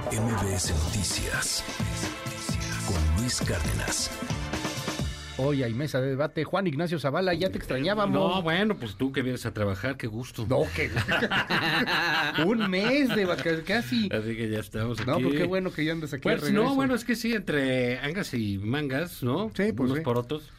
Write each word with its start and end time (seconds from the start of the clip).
MBS 0.00 0.72
Noticias 0.84 1.62
con 2.86 3.20
Luis 3.20 3.42
Cárdenas. 3.42 4.10
Hoy 5.36 5.62
hay 5.62 5.74
mesa 5.74 6.00
de 6.00 6.08
debate. 6.08 6.44
Juan 6.44 6.66
Ignacio 6.66 6.98
Zavala, 6.98 7.34
ya 7.34 7.50
te 7.50 7.58
extrañábamos. 7.58 8.14
No, 8.18 8.40
bueno, 8.40 8.74
pues 8.74 8.94
tú 8.96 9.12
que 9.12 9.20
vienes 9.20 9.44
a 9.44 9.52
trabajar, 9.52 9.98
qué 9.98 10.06
gusto. 10.06 10.46
No, 10.48 10.62
que 10.74 10.90
un 12.46 12.70
mes 12.70 13.14
de 13.14 13.26
vacaciones, 13.26 13.64
casi. 13.64 14.08
Así 14.10 14.34
que 14.34 14.48
ya 14.48 14.60
estamos 14.60 14.98
aquí. 14.98 15.10
No, 15.10 15.20
pues 15.20 15.34
qué 15.34 15.44
bueno 15.44 15.70
que 15.70 15.84
ya 15.84 15.92
andas 15.92 16.14
aquí. 16.14 16.22
Pues 16.22 16.50
no, 16.50 16.74
bueno, 16.74 16.94
es 16.94 17.04
que 17.04 17.14
sí, 17.14 17.34
entre 17.34 17.98
angas 17.98 18.32
y 18.32 18.56
mangas, 18.56 19.22
¿no? 19.22 19.50
Sí, 19.54 19.72
pues 19.72 19.90
Unos 19.90 19.98
sí. 19.98 20.04
por 20.04 20.16
otros. 20.16 20.50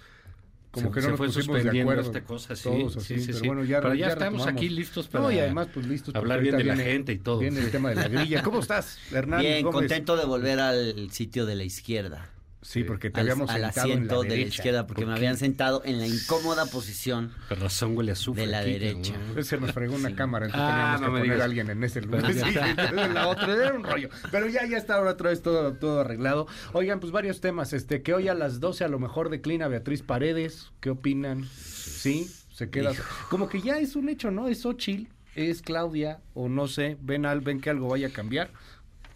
Como 0.73 0.87
se, 0.87 0.93
que 0.93 0.99
no 0.99 1.01
se 1.03 1.09
nos 1.09 1.17
fue 1.17 1.27
de 1.27 1.33
suspendiendo 1.33 1.91
acuerdo. 1.91 2.09
esta 2.11 2.23
cosa, 2.25 2.55
sí, 2.55 2.63
Todos 2.63 2.93
sí, 2.93 2.99
así, 2.99 3.19
sí, 3.19 3.25
pero 3.27 3.37
sí. 3.39 3.47
bueno, 3.47 3.63
ya- 3.63 3.79
pero 3.81 3.93
ya, 3.93 4.07
ya 4.07 4.13
estamos 4.13 4.33
retomamos. 4.41 4.57
aquí 4.61 4.69
listos 4.69 5.07
para 5.07 5.23
No, 5.23 5.31
y 5.31 5.39
además, 5.39 5.67
pues 5.73 5.85
listos. 5.85 6.15
hablar 6.15 6.41
bien 6.41 6.57
de 6.57 6.63
la 6.63 6.75
gente 6.75 7.13
y 7.13 7.19
todo. 7.19 7.39
Viene 7.39 7.59
el 7.59 7.69
tema 7.71 7.89
de 7.89 7.95
la 7.95 8.07
grilla. 8.07 8.41
¿Cómo 8.41 8.59
estás, 8.59 8.97
Hernán? 9.13 9.41
Bien, 9.41 9.63
Gómez? 9.63 9.73
contento 9.81 10.17
de 10.17 10.25
volver 10.25 10.59
al 10.59 11.11
sitio 11.11 11.45
de 11.45 11.55
la 11.55 11.63
izquierda. 11.63 12.29
Sí, 12.63 12.83
porque 12.83 13.09
te 13.09 13.19
Al, 13.19 13.27
habíamos 13.29 13.49
al 13.49 13.57
sentado 13.61 13.87
en 13.87 13.89
la 13.89 13.93
asiento 13.93 14.23
de 14.23 14.29
la 14.29 14.35
izquierda, 14.37 14.87
porque 14.87 15.01
¿Por 15.03 15.11
me 15.11 15.17
habían 15.17 15.37
sentado 15.37 15.81
en 15.85 15.99
la 15.99 16.07
incómoda 16.07 16.65
posición. 16.65 17.31
Con 17.49 17.59
razón 17.59 17.95
huele 17.95 18.11
a 18.11 18.13
azufre 18.13 18.45
De 18.45 18.51
la 18.51 18.59
aquí, 18.59 18.71
derecha. 18.71 19.13
cabrón. 19.13 19.43
Se 19.43 19.57
nos 19.57 19.71
fregó 19.73 19.95
una 19.95 20.09
Sí. 20.09 20.15
cámara, 20.15 20.45
entonces 20.45 20.67
Ah, 20.67 20.95
teníamos 20.95 21.01
no 21.01 21.07
que 21.07 21.11
me 21.11 21.19
poner 21.19 21.23
digas. 21.35 21.41
a 21.41 21.45
alguien 21.45 21.69
en 21.69 21.83
ese 21.83 22.01
lugar. 22.01 22.23
Pero 22.75 23.01
en 23.03 23.13
la 23.13 23.27
otra, 23.27 23.53
era 23.53 23.73
un 23.73 23.83
rollo. 23.83 24.09
Pero 24.31 24.47
ya, 24.47 24.65
ya 24.65 24.77
está 24.77 24.95
ahora 24.95 25.11
otra 25.11 25.29
vez 25.29 25.41
todo, 25.41 25.73
todo 25.73 25.99
arreglado. 26.01 26.47
Oigan, 26.71 26.99
pues 26.99 27.11
varios 27.11 27.41
temas. 27.41 27.73
Este, 27.73 28.01
que 28.01 28.13
hoy 28.13 28.29
a 28.29 28.33
las 28.33 28.59
12 28.59 28.83
a 28.83 28.87
lo 28.87 28.97
mejor 28.97 29.29
declina 29.29 29.67
Beatriz 29.67 30.01
Paredes. 30.01 30.71
¿Qué 30.79 30.89
opinan? 30.89 31.45
Sí, 31.53 32.31
se 32.53 32.69
queda. 32.69 32.93
Como 33.29 33.49
que 33.49 33.61
ya 33.61 33.77
es 33.79 33.95
un 33.97 34.07
hecho, 34.09 34.31
¿no? 34.31 34.47
Es 34.47 34.65
Ochil, 34.65 35.09
es 35.35 35.61
Claudia, 35.61 36.19
o 36.33 36.47
no 36.47 36.67
sé. 36.67 36.97
¿Ven, 37.01 37.25
al, 37.25 37.41
ven 37.41 37.59
que 37.59 37.69
algo 37.69 37.89
vaya 37.89 38.07
a 38.07 38.11
cambiar? 38.11 38.51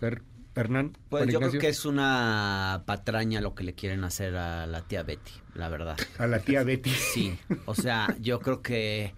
Fer- 0.02 0.22
Hernán. 0.58 0.98
Pues 1.10 1.32
yo 1.32 1.40
creo 1.40 1.52
que 1.54 1.70
es 1.70 1.86
una 1.86 2.84
patraña 2.86 3.42
lo 3.42 3.56
que 3.56 3.64
le 3.64 3.74
quieren 3.74 4.04
hacer 4.04 4.36
a 4.36 4.68
la 4.68 4.81
tía 4.81 5.04
Betty, 5.04 5.31
la 5.54 5.70
verdad. 5.70 5.98
A 6.18 6.28
la 6.28 6.40
tía 6.40 6.64
Betty. 6.64 6.90
Sí, 6.90 7.38
o 7.66 7.76
sea, 7.76 8.16
yo 8.20 8.40
creo 8.40 8.62
que 8.62 9.14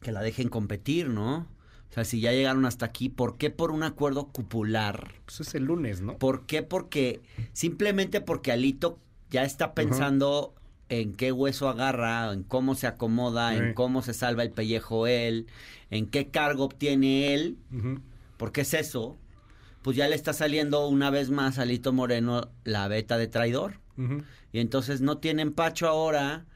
que 0.00 0.12
la 0.12 0.20
dejen 0.20 0.48
competir, 0.48 1.08
¿no? 1.08 1.48
O 1.90 1.94
sea, 1.94 2.04
si 2.04 2.20
ya 2.20 2.32
llegaron 2.32 2.66
hasta 2.66 2.86
aquí, 2.86 3.08
¿por 3.08 3.38
qué 3.38 3.50
por 3.50 3.70
un 3.70 3.82
acuerdo 3.82 4.26
cupular? 4.26 5.14
Pues 5.24 5.40
es 5.40 5.54
el 5.54 5.64
lunes, 5.64 6.00
¿no? 6.00 6.18
¿Por 6.18 6.44
qué? 6.44 6.62
Porque 6.62 7.22
simplemente 7.52 8.20
porque 8.20 8.52
Alito 8.52 8.98
ya 9.30 9.44
está 9.44 9.74
pensando 9.74 10.54
en 10.88 11.14
qué 11.14 11.32
hueso 11.32 11.68
agarra, 11.68 12.32
en 12.32 12.42
cómo 12.42 12.74
se 12.74 12.86
acomoda, 12.86 13.56
en 13.56 13.74
cómo 13.74 14.02
se 14.02 14.12
salva 14.12 14.42
el 14.42 14.50
pellejo 14.50 15.06
él, 15.06 15.46
en 15.90 16.06
qué 16.06 16.28
cargo 16.28 16.64
obtiene 16.64 17.32
él, 17.34 17.56
porque 18.36 18.62
es 18.62 18.74
eso, 18.74 19.16
pues 19.84 19.98
ya 19.98 20.08
le 20.08 20.14
está 20.16 20.32
saliendo 20.32 20.88
una 20.88 21.10
vez 21.10 21.28
más 21.28 21.58
a 21.58 21.62
Alito 21.62 21.92
Moreno 21.92 22.50
la 22.64 22.88
beta 22.88 23.18
de 23.18 23.28
traidor. 23.28 23.80
Y 24.50 24.58
entonces 24.60 25.02
no 25.02 25.18
tiene 25.18 25.42
empacho 25.42 25.86
ahora 25.86 26.46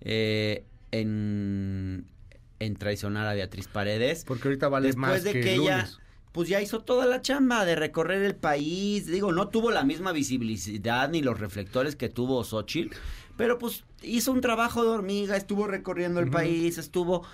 eh, 0.00 0.64
en, 0.92 2.06
en 2.60 2.76
traicionar 2.76 3.26
a 3.26 3.34
Beatriz 3.34 3.66
Paredes. 3.66 4.24
Porque 4.24 4.46
ahorita 4.46 4.68
vale 4.68 4.86
Después 4.86 5.00
más 5.00 5.24
de 5.24 5.32
que, 5.32 5.40
que, 5.40 5.54
el 5.54 5.60
ella, 5.62 5.76
lunes. 5.78 5.98
pues 6.30 6.48
ya 6.48 6.62
hizo 6.62 6.84
toda 6.84 7.06
la 7.06 7.20
chamba 7.20 7.64
de 7.64 7.74
recorrer 7.74 8.22
el 8.22 8.36
país. 8.36 9.06
Digo, 9.08 9.32
no 9.32 9.48
tuvo 9.48 9.72
la 9.72 9.82
misma 9.82 10.12
visibilidad 10.12 11.08
ni 11.08 11.22
los 11.22 11.40
reflectores 11.40 11.96
que 11.96 12.08
tuvo 12.08 12.44
Xochitl, 12.44 12.94
pero 13.36 13.58
pues 13.58 13.82
hizo 14.00 14.30
un 14.30 14.40
trabajo 14.40 14.84
de 14.84 14.90
hormiga, 14.90 15.36
estuvo 15.36 15.66
recorriendo 15.66 16.20
el 16.20 16.30
país, 16.30 16.78
estuvo... 16.78 17.26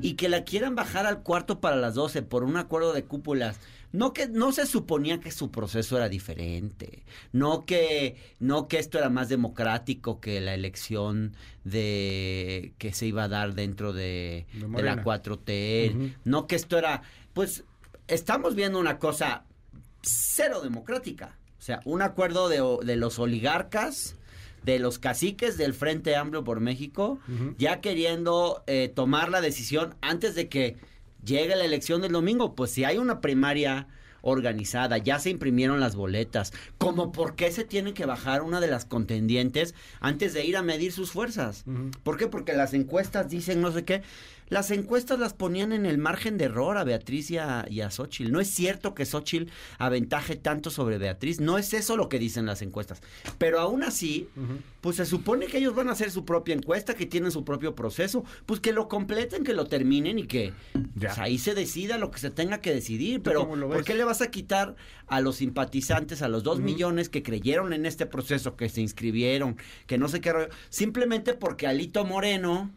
Y 0.00 0.14
que 0.14 0.28
la 0.28 0.44
quieran 0.44 0.74
bajar 0.74 1.06
al 1.06 1.22
cuarto 1.22 1.60
para 1.60 1.76
las 1.76 1.94
12 1.94 2.22
por 2.22 2.44
un 2.44 2.56
acuerdo 2.56 2.92
de 2.92 3.04
cúpulas. 3.04 3.60
No 3.92 4.14
que 4.14 4.26
no 4.26 4.52
se 4.52 4.64
suponía 4.66 5.20
que 5.20 5.30
su 5.30 5.50
proceso 5.50 5.98
era 5.98 6.08
diferente. 6.08 7.04
No 7.32 7.66
que 7.66 8.16
no 8.40 8.66
que 8.66 8.78
esto 8.78 8.98
era 8.98 9.10
más 9.10 9.28
democrático 9.28 10.18
que 10.18 10.40
la 10.40 10.54
elección 10.54 11.34
de 11.64 12.72
que 12.78 12.94
se 12.94 13.06
iba 13.06 13.24
a 13.24 13.28
dar 13.28 13.54
dentro 13.54 13.92
de, 13.92 14.46
De 14.54 14.60
de 14.60 14.66
Morena. 14.66 14.96
la 14.96 15.04
4T. 15.04 15.94
Ujú. 15.94 16.10
No 16.24 16.46
que 16.46 16.56
esto 16.56 16.78
era, 16.78 17.02
pues 17.34 17.64
estamos 18.08 18.54
viendo 18.54 18.78
una 18.78 18.98
cosa 18.98 19.44
cero 20.02 20.60
democrática. 20.62 21.36
O 21.58 21.62
sea, 21.62 21.80
un 21.84 22.00
acuerdo 22.02 22.48
de, 22.48 22.60
de 22.84 22.96
los 22.96 23.18
oligarcas, 23.18 24.16
de 24.64 24.78
los 24.78 24.98
caciques 24.98 25.56
del 25.56 25.74
Frente 25.74 26.16
Amplio 26.16 26.44
por 26.44 26.60
México, 26.60 27.18
ya 27.58 27.80
queriendo 27.80 28.62
eh, 28.66 28.90
tomar 28.94 29.28
la 29.28 29.40
decisión 29.40 29.94
antes 30.00 30.34
de 30.34 30.48
que 30.48 30.76
llegue 31.24 31.56
la 31.56 31.64
elección 31.64 32.02
del 32.02 32.12
domingo. 32.12 32.54
Pues 32.54 32.70
si 32.70 32.84
hay 32.84 32.98
una 32.98 33.20
primaria 33.20 33.88
organizada, 34.22 34.98
ya 34.98 35.18
se 35.18 35.30
imprimieron 35.30 35.80
las 35.80 35.96
boletas, 35.96 36.52
como 36.78 37.12
por 37.12 37.34
qué 37.34 37.50
se 37.50 37.64
tiene 37.64 37.92
que 37.92 38.06
bajar 38.06 38.42
una 38.42 38.60
de 38.60 38.68
las 38.68 38.84
contendientes 38.84 39.74
antes 40.00 40.32
de 40.32 40.44
ir 40.44 40.56
a 40.56 40.62
medir 40.62 40.92
sus 40.92 41.10
fuerzas. 41.10 41.64
¿Por 42.02 42.16
qué? 42.16 42.28
Porque 42.28 42.52
las 42.52 42.72
encuestas 42.72 43.28
dicen 43.28 43.60
no 43.60 43.72
sé 43.72 43.84
qué. 43.84 44.02
Las 44.52 44.70
encuestas 44.70 45.18
las 45.18 45.32
ponían 45.32 45.72
en 45.72 45.86
el 45.86 45.96
margen 45.96 46.36
de 46.36 46.44
error 46.44 46.76
a 46.76 46.84
Beatriz 46.84 47.30
y 47.30 47.38
a, 47.38 47.64
y 47.70 47.80
a 47.80 47.90
Xochitl. 47.90 48.30
No 48.30 48.38
es 48.38 48.48
cierto 48.48 48.94
que 48.94 49.06
Xochitl 49.06 49.50
aventaje 49.78 50.36
tanto 50.36 50.68
sobre 50.68 50.98
Beatriz. 50.98 51.40
No 51.40 51.56
es 51.56 51.72
eso 51.72 51.96
lo 51.96 52.10
que 52.10 52.18
dicen 52.18 52.44
las 52.44 52.60
encuestas. 52.60 53.00
Pero 53.38 53.60
aún 53.60 53.82
así, 53.82 54.28
pues 54.82 54.96
se 54.96 55.06
supone 55.06 55.46
que 55.46 55.56
ellos 55.56 55.74
van 55.74 55.88
a 55.88 55.92
hacer 55.92 56.10
su 56.10 56.26
propia 56.26 56.54
encuesta, 56.54 56.92
que 56.92 57.06
tienen 57.06 57.32
su 57.32 57.46
propio 57.46 57.74
proceso. 57.74 58.24
Pues 58.44 58.60
que 58.60 58.74
lo 58.74 58.88
completen, 58.88 59.42
que 59.42 59.54
lo 59.54 59.68
terminen 59.68 60.18
y 60.18 60.26
que 60.26 60.52
pues, 60.98 61.16
ahí 61.16 61.38
se 61.38 61.54
decida 61.54 61.96
lo 61.96 62.10
que 62.10 62.18
se 62.18 62.30
tenga 62.30 62.60
que 62.60 62.74
decidir. 62.74 63.22
¿Tú 63.22 63.30
Pero? 63.30 63.48
¿por 63.48 63.84
qué 63.84 63.94
le 63.94 64.04
vas 64.04 64.20
a 64.20 64.30
quitar 64.30 64.76
a 65.06 65.22
los 65.22 65.36
simpatizantes, 65.36 66.20
a 66.20 66.28
los 66.28 66.42
dos 66.42 66.60
millones 66.60 67.08
que 67.08 67.22
creyeron 67.22 67.72
en 67.72 67.86
este 67.86 68.04
proceso, 68.04 68.54
que 68.54 68.68
se 68.68 68.82
inscribieron, 68.82 69.56
que 69.86 69.96
no 69.96 70.08
sé 70.08 70.20
qué 70.20 70.30
rollo? 70.30 70.48
Simplemente 70.68 71.32
porque 71.32 71.66
Alito 71.66 72.04
Moreno 72.04 72.70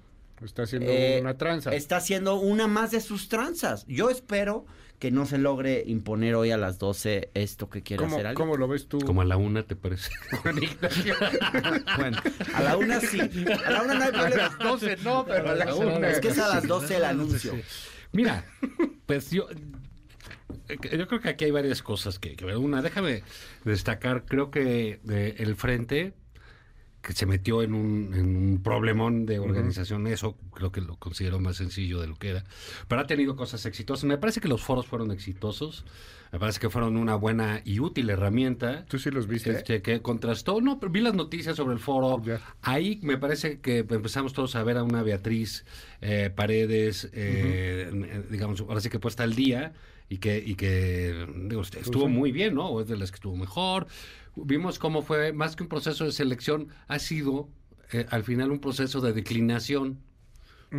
Está 0.43 0.63
haciendo 0.63 0.91
eh, 0.91 1.19
una 1.21 1.37
tranza. 1.37 1.73
está 1.73 1.97
haciendo 1.97 2.35
una 2.35 2.67
más 2.67 2.91
de 2.91 2.99
sus 3.01 3.29
tranzas. 3.29 3.85
Yo 3.87 4.09
espero 4.09 4.65
que 4.99 5.11
no 5.11 5.25
se 5.25 5.37
logre 5.37 5.83
imponer 5.87 6.35
hoy 6.35 6.51
a 6.51 6.57
las 6.57 6.77
12 6.79 7.29
esto 7.33 7.69
que 7.69 7.83
quiere 7.83 8.03
¿Cómo, 8.03 8.15
hacer 8.15 8.27
Alito. 8.27 8.39
cómo 8.41 8.57
lo 8.57 8.67
ves 8.67 8.87
tú? 8.87 8.99
Como 8.99 9.21
a 9.21 9.25
la 9.25 9.37
una, 9.37 9.63
¿te 9.63 9.75
parece? 9.75 10.09
Bueno, 11.97 12.17
a 12.53 12.61
la 12.63 12.77
una 12.77 12.99
sí. 12.99 13.19
A 13.19 13.71
la 13.71 13.81
una 13.83 13.93
no 13.95 14.03
hay 14.03 14.09
A 14.09 14.11
problema. 14.11 14.35
las 14.35 14.57
12 14.59 14.97
no, 15.03 15.25
pero 15.25 15.49
a 15.49 15.55
la 15.55 15.75
una. 15.75 16.09
Es 16.09 16.19
que 16.19 16.29
es 16.29 16.39
a 16.39 16.47
las 16.47 16.67
12 16.67 16.97
el 16.97 17.03
anuncio. 17.05 17.53
Mira, 18.11 18.45
pues 19.05 19.31
yo, 19.31 19.47
yo 20.69 21.07
creo 21.07 21.19
que 21.19 21.29
aquí 21.29 21.45
hay 21.45 21.51
varias 21.51 21.81
cosas 21.81 22.19
que. 22.19 22.35
Una, 22.55 22.81
déjame 22.81 23.23
destacar, 23.63 24.23
creo 24.25 24.51
que 24.51 24.99
eh, 25.09 25.35
el 25.39 25.55
frente 25.55 26.13
que 27.05 27.13
se 27.13 27.27
metió 27.27 27.61
en 27.61 27.75
un, 27.75 28.13
en 28.15 28.35
un 28.35 28.61
problemón 28.63 29.27
de 29.27 29.37
organización, 29.37 30.07
eso 30.07 30.35
creo 30.53 30.71
que 30.71 30.81
lo 30.81 30.97
considero 30.97 31.39
más 31.39 31.57
sencillo 31.57 32.01
de 32.01 32.07
lo 32.07 32.15
que 32.15 32.29
era. 32.29 32.45
Pero 32.87 33.01
ha 33.01 33.05
tenido 33.05 33.35
cosas 33.35 33.65
exitosas. 33.67 34.05
Me 34.05 34.17
parece 34.17 34.41
que 34.41 34.47
los 34.47 34.63
foros 34.63 34.87
fueron 34.87 35.11
exitosos. 35.11 35.85
Me 36.31 36.39
parece 36.39 36.59
que 36.59 36.69
fueron 36.69 36.97
una 36.97 37.15
buena 37.15 37.61
y 37.63 37.79
útil 37.79 38.09
herramienta. 38.09 38.85
¿Tú 38.85 38.99
sí 38.99 39.11
los 39.11 39.27
viste? 39.27 39.51
Este, 39.51 39.81
que 39.81 40.01
contrastó, 40.01 40.59
no, 40.61 40.79
pero 40.79 40.91
vi 40.91 41.01
las 41.01 41.13
noticias 41.13 41.55
sobre 41.55 41.73
el 41.73 41.79
foro. 41.79 42.21
Ya. 42.23 42.41
Ahí 42.61 42.99
me 43.03 43.17
parece 43.17 43.59
que 43.59 43.79
empezamos 43.79 44.33
todos 44.33 44.55
a 44.55 44.63
ver 44.63 44.77
a 44.77 44.83
una 44.83 45.03
Beatriz 45.03 45.65
eh, 46.01 46.31
Paredes, 46.35 47.05
eh, 47.13 47.89
eh, 47.93 48.23
digamos, 48.29 48.61
ahora 48.61 48.81
sí 48.81 48.89
que 48.89 48.99
puesta 48.99 49.23
al 49.23 49.35
día 49.35 49.73
y 50.09 50.17
que, 50.17 50.37
y 50.37 50.55
que 50.55 51.27
digo, 51.47 51.61
estuvo 51.61 52.07
muy 52.07 52.31
bien, 52.31 52.55
¿no? 52.55 52.67
O 52.67 52.81
es 52.81 52.87
de 52.87 52.97
las 52.97 53.11
que 53.11 53.15
estuvo 53.15 53.35
mejor. 53.35 53.87
Vimos 54.35 54.79
cómo 54.79 55.01
fue, 55.01 55.31
más 55.31 55.55
que 55.55 55.63
un 55.63 55.69
proceso 55.69 56.05
de 56.05 56.11
selección, 56.11 56.67
ha 56.87 56.99
sido 56.99 57.49
eh, 57.91 58.05
al 58.09 58.23
final 58.23 58.51
un 58.51 58.59
proceso 58.59 59.01
de 59.01 59.13
declinación. 59.13 59.99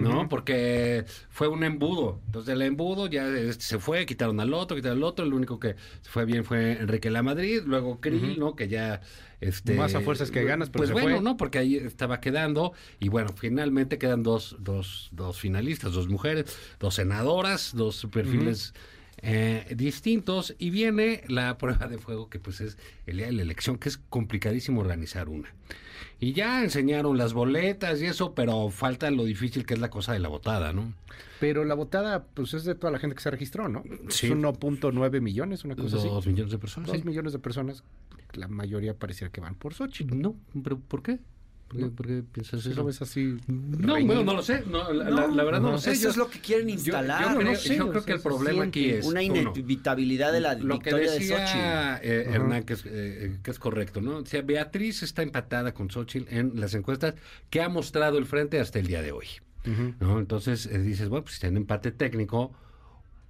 ¿No? 0.03 0.29
Porque 0.29 1.05
fue 1.29 1.49
un 1.49 1.65
embudo. 1.65 2.21
Entonces, 2.27 2.55
el 2.55 2.63
embudo 2.63 3.07
ya 3.07 3.29
este, 3.29 3.65
se 3.65 3.79
fue, 3.79 4.07
quitaron 4.07 4.41
al 4.41 4.55
otro, 4.55 4.77
quitaron 4.77 4.99
al 4.99 5.05
otro. 5.05 5.25
El 5.25 5.35
único 5.35 5.59
que 5.59 5.77
se 6.03 6.11
fue 6.11 6.25
bien 6.25 6.45
fue 6.45 6.73
Enrique 6.81 7.11
La 7.11 7.23
Madrid, 7.23 7.63
luego 7.65 8.01
Krill. 8.01 8.39
¿no? 8.39 8.55
Que 8.57 8.69
ya. 8.69 9.01
Este, 9.41 9.75
Más 9.75 9.95
a 9.95 10.01
fuerzas 10.01 10.31
que 10.31 10.45
ganas, 10.45 10.71
pero 10.71 10.81
Pues 10.81 10.89
se 10.89 10.95
bueno, 10.95 11.17
fue. 11.17 11.21
¿no? 11.23 11.37
Porque 11.37 11.59
ahí 11.59 11.77
estaba 11.77 12.21
quedando. 12.21 12.73
Y 12.99 13.09
bueno, 13.09 13.31
finalmente 13.37 13.99
quedan 13.99 14.23
dos, 14.23 14.57
dos, 14.59 15.11
dos 15.13 15.39
finalistas, 15.39 15.93
dos 15.93 16.09
mujeres, 16.09 16.57
dos 16.81 16.95
senadoras, 16.95 17.73
dos 17.75 18.07
perfiles. 18.11 18.73
Eh, 19.23 19.75
distintos 19.77 20.55
y 20.59 20.71
viene 20.71 21.23
la 21.29 21.57
prueba 21.59 21.87
de 21.87 21.99
fuego 21.99 22.29
que 22.29 22.39
pues 22.39 22.61
es 22.61 22.79
el 23.07 23.17
día 23.19 23.27
de 23.27 23.33
la 23.33 23.43
elección 23.43 23.79
que 23.79 23.89
es 23.89 23.97
complicadísimo 23.97 24.81
organizar 24.81 25.29
una 25.29 25.55
y 26.21 26.33
ya 26.33 26.63
enseñaron 26.63 27.17
las 27.19 27.33
boletas 27.33 28.01
y 28.03 28.07
eso 28.07 28.35
pero 28.35 28.69
falta 28.71 29.11
lo 29.11 29.25
difícil 29.25 29.65
que 29.67 29.75
es 29.75 29.81
la 29.81 29.91
cosa 29.91 30.13
de 30.13 30.19
la 30.19 30.29
votada 30.29 30.73
no 30.73 30.93
Pero 31.41 31.65
la 31.65 31.75
votada, 31.75 32.25
pues 32.35 32.55
es 32.55 32.65
de 32.65 32.75
toda 32.75 32.91
la 32.91 32.99
gente 32.99 33.15
que 33.15 33.23
se 33.23 33.31
registró, 33.31 33.69
¿no? 33.69 33.83
Sí. 34.09 34.27
Es 34.27 34.33
1.9 34.33 35.21
millones, 35.21 35.65
una 35.65 35.77
cosa 35.77 35.99
así. 35.99 36.09
dos 36.09 36.27
millones 36.27 36.51
de 36.51 36.59
personas 36.59 36.89
Dos 36.89 36.97
sí. 36.99 37.05
millones 37.07 37.33
de 37.35 37.39
personas. 37.39 37.85
La 38.33 38.49
mayoría 38.49 38.95
pareciera 38.95 39.31
que 39.31 39.43
van 39.43 39.55
por 39.55 39.75
Xochitl. 39.75 40.17
no 40.19 40.35
pero 40.65 40.79
por 40.79 41.03
qué 41.03 41.19
¿Por 41.69 41.79
qué, 41.79 41.87
por 41.87 42.07
qué 42.07 42.23
piensas 42.33 42.63
¿Sí 42.63 42.71
eso? 42.71 42.85
ves 42.85 43.03
así? 43.03 43.37
No, 43.49 43.95
reñido? 43.95 44.07
bueno, 44.07 44.25
no 44.25 44.35
lo 44.35 44.43
sé. 44.43 44.63
No, 44.67 44.93
la, 44.93 45.43
verdad 45.45 45.61
no, 45.61 45.73
lo 45.73 45.79
sé. 45.79 45.93
Eso 45.93 46.05
Yo- 46.05 46.09
es 46.11 46.17
lo 46.17 46.31
que 46.31 46.39
quieren 46.41 46.71
instalar. 46.71 47.33
Yo, 47.35 47.39
creo, 47.41 47.57
sé, 47.57 47.77
yo 47.77 47.87
o 47.87 47.91
creo 47.91 48.05
que 48.05 48.13
el 48.13 48.21
problema 48.21 48.65
aquí 48.65 48.91
es... 48.91 49.05
Una 49.05 49.21
uno, 49.23 49.37
inevitabilidad 49.37 50.33
de 50.33 50.41
la 50.41 50.55
lo 50.55 50.79
que 50.79 50.91
victoria 50.91 51.11
de 51.11 51.19
decía 51.19 51.47
Xochitl. 51.99 52.07
eh. 52.09 52.27
Hernán, 52.35 52.63
que 52.63 52.73
es, 52.75 52.83
eh, 52.87 53.39
que 53.43 53.51
es 53.51 53.59
correcto, 53.59 54.01
¿no? 54.01 54.19
O 54.19 54.27
sea, 54.27 54.43
Beatriz 54.43 55.03
está 55.03 55.23
empatada 55.23 55.75
con 55.75 55.91
Xochitl 55.91 56.33
en 56.33 56.53
las 56.61 56.73
encuestas 56.75 57.15
que 57.51 57.61
ha 57.61 57.69
mostrado 57.69 58.19
el 58.19 58.27
frente 58.27 58.61
hasta 58.61 58.79
el 58.79 58.87
día 58.87 59.03
de 59.03 59.13
hoy. 59.13 59.27
¿no? 59.99 60.21
Entonces 60.21 60.67
eh, 60.67 60.79
dices, 60.79 61.09
bueno, 61.09 61.25
pues 61.25 61.35
si 61.35 61.41
tiene 61.41 61.57
empate 61.59 61.91
técnico, 61.91 62.53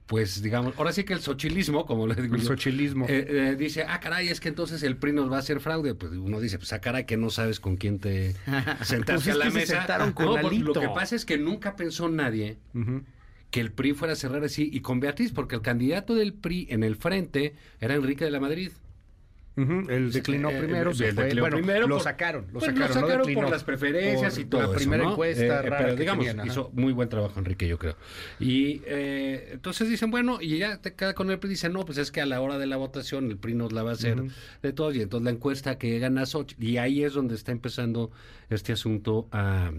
pues 0.06 0.41
digamos, 0.41 0.75
ahora 0.79 0.93
sí 0.93 1.03
que 1.05 1.12
el 1.14 1.20
sochilismo, 1.20 1.85
como 1.85 2.06
le 2.06 2.14
digo 2.14 2.37
El 2.37 2.43
yo, 2.43 2.47
sochilismo. 2.47 3.06
eh, 3.08 3.26
eh, 3.29 3.56
dice, 3.58 3.85
ah, 3.88 3.99
caray, 3.99 4.29
es 4.29 4.38
que 4.41 4.49
entonces 4.49 4.82
el 4.85 4.97
PRI 4.97 5.12
nos 5.12 5.31
va 5.31 5.37
a 5.37 5.38
hacer 5.41 5.58
fraude. 5.61 5.94
Pues 5.94 6.12
uno 6.12 6.38
dice, 6.41 6.58
pues 6.58 6.73
ah, 6.73 6.81
caray, 6.81 7.06
que 7.06 7.17
no 7.17 7.29
sabes 7.31 7.58
con 7.58 7.76
quién 7.76 7.99
te 7.99 8.35
sentaste 8.82 9.14
Pues 9.14 9.29
a 9.29 9.35
la 9.35 9.44
que 9.47 9.50
se 9.50 9.56
mesa. 9.58 9.79
sentaron 9.79 10.12
con 10.12 10.26
No, 10.26 10.37
Alito. 10.37 10.75
lo 10.75 10.81
que 10.81 10.88
pasa 10.88 11.17
es 11.17 11.25
que 11.25 11.38
nunca 11.38 11.75
pensó 11.76 12.08
nadie 12.08 12.58
que 13.50 13.61
el 13.61 13.73
PRI 13.73 13.94
fuera 13.94 14.12
a 14.12 14.17
cerrar 14.17 14.44
así 14.44 14.69
y 14.73 14.81
con 14.81 15.00
Beatriz, 15.00 15.32
porque 15.32 15.55
el 15.56 15.62
candidato 15.62 16.14
del 16.14 16.35
PRI 16.35 16.67
en 16.70 16.82
el 16.85 16.97
frente 16.97 17.55
era 17.81 17.94
Enrique 17.94 18.25
de 18.25 18.31
la 18.31 18.41
Madrid. 18.41 18.70
Ujú, 19.58 19.88
El 19.91 20.12
declinó 20.12 20.50
Eh, 20.50 20.58
primero, 20.58 20.91
el- 20.91 20.97
se 20.97 21.08
el 21.08 21.14
fue. 21.14 21.25
declinó 21.25 21.43
Bueno, 21.44 21.56
primero 21.56 21.88
lo 21.88 21.99
sacaron, 21.99 22.44
lo 22.53 22.61
Pues 22.61 22.67
sacaron, 22.67 23.00
no 23.00 23.06
declinó. 23.08 23.41
por 23.41 23.50
las 23.50 23.64
preferencias 23.64 24.35
Por 24.35 24.43
y 24.43 24.44
todo 24.44 24.61
La 24.61 24.67
eso, 24.67 24.76
primera 24.76 25.05
¿no? 25.05 25.11
encuesta 25.12 25.44
Eh, 25.44 25.62
rara 25.62 25.79
pero 25.79 25.94
que 25.94 26.00
digamos, 26.00 26.26
tenían, 26.26 26.47
hizo 26.47 26.70
muy 26.75 26.93
buen 26.93 27.08
trabajo 27.08 27.38
Enrique, 27.38 27.67
yo 27.67 27.79
creo. 27.79 27.97
Y 28.38 28.82
eh, 28.85 29.49
entonces 29.53 29.88
dicen, 29.88 30.11
bueno, 30.11 30.38
y 30.43 30.58
ya 30.58 30.76
te 30.82 30.93
queda 30.94 31.14
con 31.14 31.31
el 31.31 31.38
PRI, 31.38 31.49
dicen, 31.50 31.73
no, 31.73 31.87
pues 31.87 31.97
es 31.97 32.11
que 32.12 32.20
a 32.20 32.26
la 32.26 32.41
hora 32.43 32.58
de 32.58 32.67
la 32.67 32.76
votación 32.76 33.31
el 33.31 33.38
PRI 33.38 33.55
nos 33.55 33.73
la 33.73 33.82
va 33.82 33.91
a 33.91 33.94
hacer 33.94 34.23
de 34.62 34.73
todos, 34.75 34.94
y 34.94 35.00
entonces 35.00 35.25
la 35.25 35.31
encuesta 35.31 35.79
que 35.79 35.99
gana 35.99 36.26
Xochitl, 36.26 36.62
y 36.62 36.76
ahí 36.76 37.03
es 37.03 37.14
donde 37.14 37.35
está 37.35 37.50
empezando 37.53 38.11
este 38.50 38.73
asunto 38.75 39.26
a, 39.32 39.70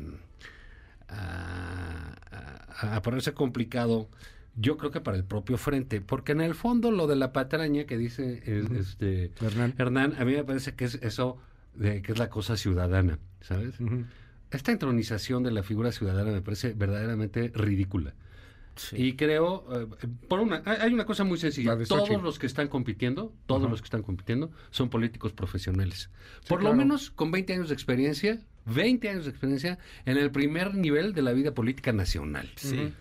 a, 1.08 2.16
a- 2.82 2.96
a 2.96 3.02
ponerse 3.02 3.34
complicado. 3.34 4.10
Yo 4.60 4.76
creo 4.78 4.90
que 4.92 5.02
para 5.02 5.18
el 5.18 5.24
propio 5.24 5.58
frente, 5.58 6.02
porque 6.02 6.32
en 6.32 6.42
el 6.42 6.56
fondo 6.56 6.92
lo 6.92 7.06
de 7.06 7.16
la 7.16 7.32
patraña 7.32 7.86
que 7.86 7.98
dice 7.98 8.42
este 8.78 9.32
Hernán. 9.40 9.76
Hernán, 9.78 10.16
a 10.18 10.26
mí 10.26 10.34
me 10.34 10.44
parece 10.44 10.74
que 10.74 10.86
es 10.86 10.96
eso 10.96 11.38
de 11.76 12.02
que 12.02 12.12
es 12.12 12.18
la 12.18 12.30
cosa 12.30 12.58
ciudadana, 12.58 13.20
¿sabes? 13.42 13.76
Esta 14.50 14.72
entronización 14.72 15.44
de 15.44 15.52
la 15.52 15.62
figura 15.62 15.92
ciudadana 15.92 16.32
me 16.32 16.42
parece 16.42 16.74
verdaderamente 16.74 17.52
ridícula. 17.54 18.16
Y 18.94 19.14
creo, 19.14 19.66
eh, 19.72 20.08
por 20.28 20.40
una, 20.40 20.62
hay 20.66 20.78
hay 20.82 20.94
una 20.94 21.06
cosa 21.06 21.24
muy 21.24 21.38
sencilla. 21.38 21.78
Todos 21.88 22.22
los 22.22 22.40
que 22.40 22.48
están 22.48 22.68
compitiendo, 22.68 23.34
todos 23.46 23.70
los 23.70 23.82
que 23.82 23.86
están 23.86 24.04
compitiendo, 24.04 24.52
son 24.72 24.90
políticos 24.90 25.34
profesionales. 25.34 26.10
por 26.48 26.60
claro. 26.60 26.76
lo 26.76 26.82
menos 26.82 27.12
con 27.12 27.32
20 27.32 27.54
años 27.54 27.70
de 27.70 27.74
experiencia, 27.74 28.40
20 28.66 29.10
años 29.10 29.26
de 29.26 29.32
experiencia 29.32 29.78
en 30.06 30.18
el 30.18 30.32
primer 30.32 30.76
nivel 30.76 31.14
de 31.14 31.22
la 31.22 31.34
vida 31.34 31.54
política 31.54 31.92
nacional. 31.92 32.50
Sí. 32.56 32.94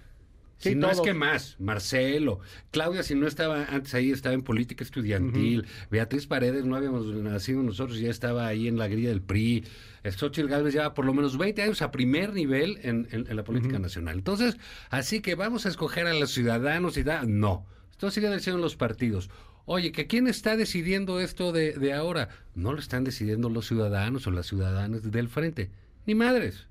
Sí, 0.58 0.74
no 0.74 0.90
es 0.90 1.00
que 1.04 1.12
más, 1.14 1.56
Marcelo, 1.60 2.40
Claudia, 2.70 3.02
si 3.02 3.14
no 3.14 3.26
estaba 3.26 3.64
antes 3.66 3.92
ahí, 3.94 4.10
estaba 4.10 4.34
en 4.34 4.42
política 4.42 4.82
estudiantil, 4.84 5.66
Beatriz 5.90 6.26
Paredes, 6.26 6.64
no 6.64 6.76
habíamos 6.76 7.06
nacido 7.06 7.62
nosotros, 7.62 7.98
ya 7.98 8.10
estaba 8.10 8.46
ahí 8.46 8.66
en 8.66 8.78
la 8.78 8.88
grilla 8.88 9.10
del 9.10 9.20
PRI, 9.20 9.64
Xochitl 10.04 10.48
Gálvez 10.48 10.72
lleva 10.72 10.94
por 10.94 11.04
lo 11.04 11.12
menos 11.12 11.36
20 11.36 11.62
años 11.62 11.82
a 11.82 11.90
primer 11.90 12.32
nivel 12.32 12.78
en, 12.82 13.06
en- 13.10 13.26
en 13.28 13.36
la 13.36 13.44
política 13.44 13.78
nacional. 13.78 14.16
Entonces, 14.16 14.56
así 14.88 15.20
que 15.20 15.34
vamos 15.34 15.66
a 15.66 15.68
escoger 15.68 16.06
a 16.06 16.14
los 16.14 16.30
ciudadanos 16.30 16.96
y 16.96 17.02
da, 17.02 17.24
no, 17.26 17.66
esto 17.90 18.10
sigue 18.10 18.28
decidiendo 18.30 18.62
los 18.62 18.76
partidos. 18.76 19.28
Oye, 19.66 19.90
¿que 19.92 20.06
quién 20.06 20.26
está 20.28 20.56
decidiendo 20.56 21.18
esto 21.20 21.50
de, 21.52 21.72
de 21.72 21.92
ahora? 21.92 22.28
No 22.54 22.72
lo 22.72 22.78
están 22.78 23.02
decidiendo 23.04 23.48
los 23.50 23.66
ciudadanos 23.66 24.26
o 24.26 24.30
las 24.30 24.46
ciudadanas 24.46 25.10
del 25.10 25.28
frente, 25.28 25.70
ni 26.06 26.14
madres. 26.14 26.66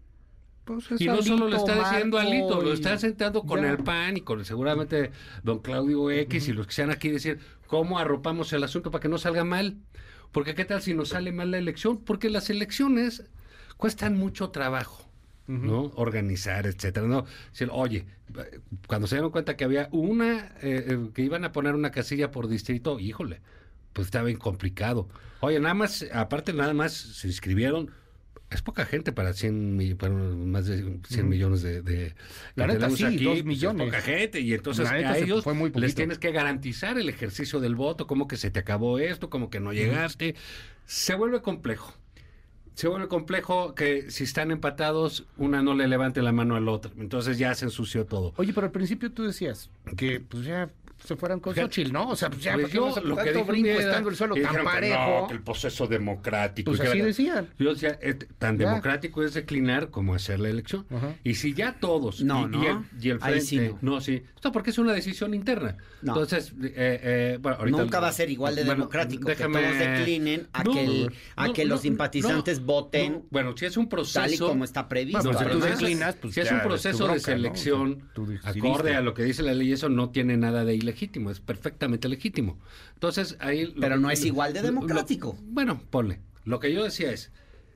Pues 0.66 0.92
es 0.92 1.02
Y 1.02 1.06
no 1.06 1.22
solo 1.22 1.48
lo 1.48 1.56
está 1.56 1.76
diciendo 1.76 2.18
Marco, 2.18 2.32
Alito, 2.32 2.62
lo 2.62 2.74
están 2.74 3.00
sentando 3.00 3.44
con 3.44 3.62
ya. 3.62 3.70
el 3.70 3.78
PAN 3.78 4.18
y 4.18 4.22
con 4.22 4.44
seguramente 4.44 5.12
don 5.44 5.60
Claudio 5.60 6.10
X 6.12 6.48
y 6.50 6.54
los 6.54 6.68
que 6.68 6.74
sean 6.74 6.90
aquí 6.92 7.10
decir 7.10 7.40
cómo 7.68 8.00
arropamos 8.00 8.52
el 8.54 8.64
asunto 8.64 8.92
para 8.92 9.02
que 9.02 9.10
no 9.10 9.18
salga 9.18 9.44
mal. 9.44 9.78
Porque 10.32 10.56
qué 10.56 10.66
tal 10.66 10.82
si 10.82 10.94
nos 10.94 11.10
sale 11.10 11.32
mal 11.32 11.52
la 11.52 11.58
elección? 11.60 12.04
Porque 12.04 12.30
las 12.30 12.50
elecciones 12.50 13.24
cuestan 13.78 14.18
mucho 14.18 14.50
trabajo. 14.50 15.06
¿no? 15.48 15.92
Organizar, 15.96 16.66
etcétera. 16.66 17.06
No, 17.06 17.26
Decir, 17.52 17.70
oye, 17.72 18.06
cuando 18.88 19.08
se 19.08 19.16
dieron 19.16 19.32
cuenta 19.32 19.56
que 19.56 19.64
había 19.64 19.90
una, 19.92 20.56
eh, 20.62 20.86
eh, 20.88 21.10
que 21.14 21.22
iban 21.22 21.46
a 21.46 21.52
poner 21.52 21.76
una 21.76 21.92
casilla 21.92 22.32
por 22.32 22.48
distrito, 22.48 23.00
híjole, 23.00 23.42
pues 23.94 24.08
estaba 24.08 24.26
bien 24.26 24.40
complicado. 24.40 25.08
Oye, 25.42 25.60
nada 25.60 25.76
más, 25.76 26.06
aparte 26.12 26.52
nada 26.54 26.74
más 26.74 26.94
se 26.94 27.28
inscribieron, 27.28 27.92
es 28.52 28.62
poca 28.62 28.86
gente 28.86 29.12
para 29.12 29.34
100, 29.34 29.76
mi- 29.76 29.96
para 29.96 30.14
más 30.14 30.68
de 30.68 31.00
100 31.08 31.28
millones 31.28 31.62
de, 31.62 31.82
de 31.82 32.14
La 32.56 32.68
neta, 32.68 32.90
sí, 32.90 33.04
aquí, 33.04 33.18
dos 33.24 33.34
pues, 33.34 33.40
es 33.40 33.46
millones. 33.46 33.86
poca 33.88 34.02
gente 34.02 34.40
y 34.40 34.54
entonces 34.54 34.88
a 34.88 35.18
ellos 35.18 35.44
fue 35.44 35.54
muy 35.54 35.72
les 35.72 35.96
tienes 35.96 36.20
que 36.20 36.32
garantizar 36.32 36.98
el 36.98 37.10
ejercicio 37.10 37.60
del 37.60 37.76
voto, 37.76 38.08
como 38.08 38.28
que 38.28 38.38
se 38.38 38.52
te 38.52 38.60
acabó 38.60 39.00
esto, 39.00 39.30
como 39.30 39.50
que 39.50 39.60
no 39.60 39.74
llegaste. 39.74 40.36
Se 40.86 41.16
vuelve 41.16 41.42
complejo. 41.42 41.94
Se 42.76 42.88
vuelve 42.90 43.08
complejo 43.08 43.74
que 43.74 44.12
si 44.12 44.26
están 44.26 44.52
empatados, 44.52 45.26
una 45.38 45.64
no 45.64 45.74
le 45.76 45.88
levante 45.88 46.22
la 46.22 46.34
mano 46.34 46.56
al 46.58 46.68
otro. 46.68 46.92
Entonces 46.98 47.38
ya 47.38 47.56
se 47.56 47.66
ensució 47.66 48.06
todo. 48.06 48.34
Oye, 48.36 48.52
pero 48.54 48.68
al 48.68 48.72
principio 48.74 49.12
tú 49.12 49.24
decías 49.24 49.70
que 49.96 50.20
pues 50.20 50.44
ya 50.46 50.70
se 51.04 51.16
fueran 51.16 51.40
con 51.40 51.54
Xochitl, 51.54 51.92
¿no? 51.92 52.10
O 52.10 52.16
sea, 52.16 52.30
pues 52.30 52.42
ya, 52.44 52.54
Pues 52.54 52.64
¿para 52.66 52.72
qué 52.72 52.78
yo 52.78 52.96
a 52.96 53.02
lo 53.02 53.16
que 53.18 53.38
un 53.38 53.48
brinco 53.48 53.70
era- 53.70 53.80
estando 53.80 54.10
el 54.10 54.16
suelo 54.16 54.36
tan 54.36 54.64
parejo? 54.64 55.22
no, 55.22 55.28
que 55.28 55.34
el 55.34 55.42
proceso 55.44 55.88
democrático. 55.88 56.72
Pues 56.72 56.82
así 56.82 56.98
era- 56.98 57.06
decían. 57.08 57.50
Yo 57.60 57.74
decía, 57.74 58.00
eh, 58.02 58.16
tan 58.40 58.58
Ya. 58.58 58.68
democrático 58.70 59.24
es 59.24 59.34
declinar 59.34 59.90
como 59.92 60.16
hacer 60.16 60.40
la 60.40 60.50
elección. 60.50 60.86
Ajá. 60.90 61.16
Y 61.24 61.36
si 61.36 61.54
ya 61.54 61.74
todos. 61.80 62.22
No, 62.24 62.48
y, 62.48 62.52
no. 62.52 62.64
Y 62.64 62.66
el, 62.68 62.78
y 63.02 63.10
el 63.12 63.20
frente. 63.20 63.42
sí 63.42 63.58
no. 63.60 63.78
no. 63.82 64.02
sí. 64.02 64.24
No, 64.44 64.52
porque 64.52 64.70
es 64.70 64.78
una 64.78 64.94
decisión 64.94 65.34
interna. 65.34 65.78
No. 66.02 66.14
Entonces, 66.14 66.54
eh, 66.64 66.74
eh, 66.76 67.38
bueno, 67.42 67.58
ahorita. 67.60 67.78
Nunca 67.80 68.00
va 68.00 68.08
a 68.10 68.12
ser 68.12 68.30
igual 68.30 68.56
de 68.56 68.64
Bueno, 68.64 68.82
democrático 68.82 69.28
déjame- 69.28 69.60
que 69.60 69.66
todos 69.68 69.80
declinen 69.98 70.48
a 70.54 70.64
No, 70.64 70.72
que, 70.74 70.84
el- 70.86 71.14
a 71.36 71.48
no, 71.48 71.54
que 71.54 71.64
no, 71.66 71.70
los 71.70 71.82
simpatizantes 71.82 72.60
no, 72.60 72.66
voten 72.66 73.14
no. 73.14 73.26
Bueno, 73.32 73.58
si 73.58 73.66
es 73.66 73.76
un 73.78 73.90
proceso. 73.90 74.20
tal 74.22 74.34
y 74.34 74.38
como 74.38 74.64
está 74.64 74.88
previsto. 74.88 75.24
Bueno, 75.24 75.40
si 75.40 75.46
tú 75.46 75.60
declinas, 75.60 76.16
pues 76.16 76.34
si 76.36 76.42
es 76.42 76.48
ya 76.48 76.54
un 76.54 76.60
es 76.62 76.66
proceso 76.68 77.08
de 77.08 77.20
selección 77.20 78.04
acorde 78.44 78.96
a 78.96 79.02
lo 79.02 79.14
que 79.14 79.24
dice 79.24 79.42
la 79.44 79.54
ley, 79.54 79.72
eso 79.72 79.90
no 79.90 80.10
tiene 80.12 80.38
nada 80.38 80.64
de 80.64 80.76
ilegítimo, 80.86 81.30
es 81.32 81.40
perfectamente 81.40 82.08
legítimo. 82.08 82.58
Entonces, 82.94 83.36
ahí... 83.40 83.74
Pero 83.80 83.98
no 83.98 84.10
es 84.10 84.24
igual 84.24 84.54
de 84.54 84.62
lo- 84.62 84.68
democrático. 84.68 85.38
bueno, 85.44 85.82
ponle. 85.90 86.22
Lo 86.46 86.60
que 86.60 86.72
yo 86.74 86.84
decía 86.84 87.12
es, 87.12 87.32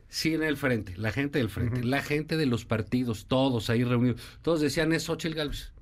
si 0.07 0.33
en 0.33 0.43
el 0.43 0.55
frente, 0.57 0.95
la 0.97 1.11
gente 1.11 1.39
del 1.39 1.49
frente, 1.49 1.83
la 1.83 2.01
gente 2.01 2.37
de 2.37 2.45
los 2.45 2.65
partidos, 2.65 3.25
todos 3.27 3.69
ahí 3.69 3.83
reunidos, 3.83 4.21
todos 4.41 4.61
decían, 4.61 4.93
es 4.93 5.03
Xochitl 5.03 5.35
Gálvez. 5.35 5.73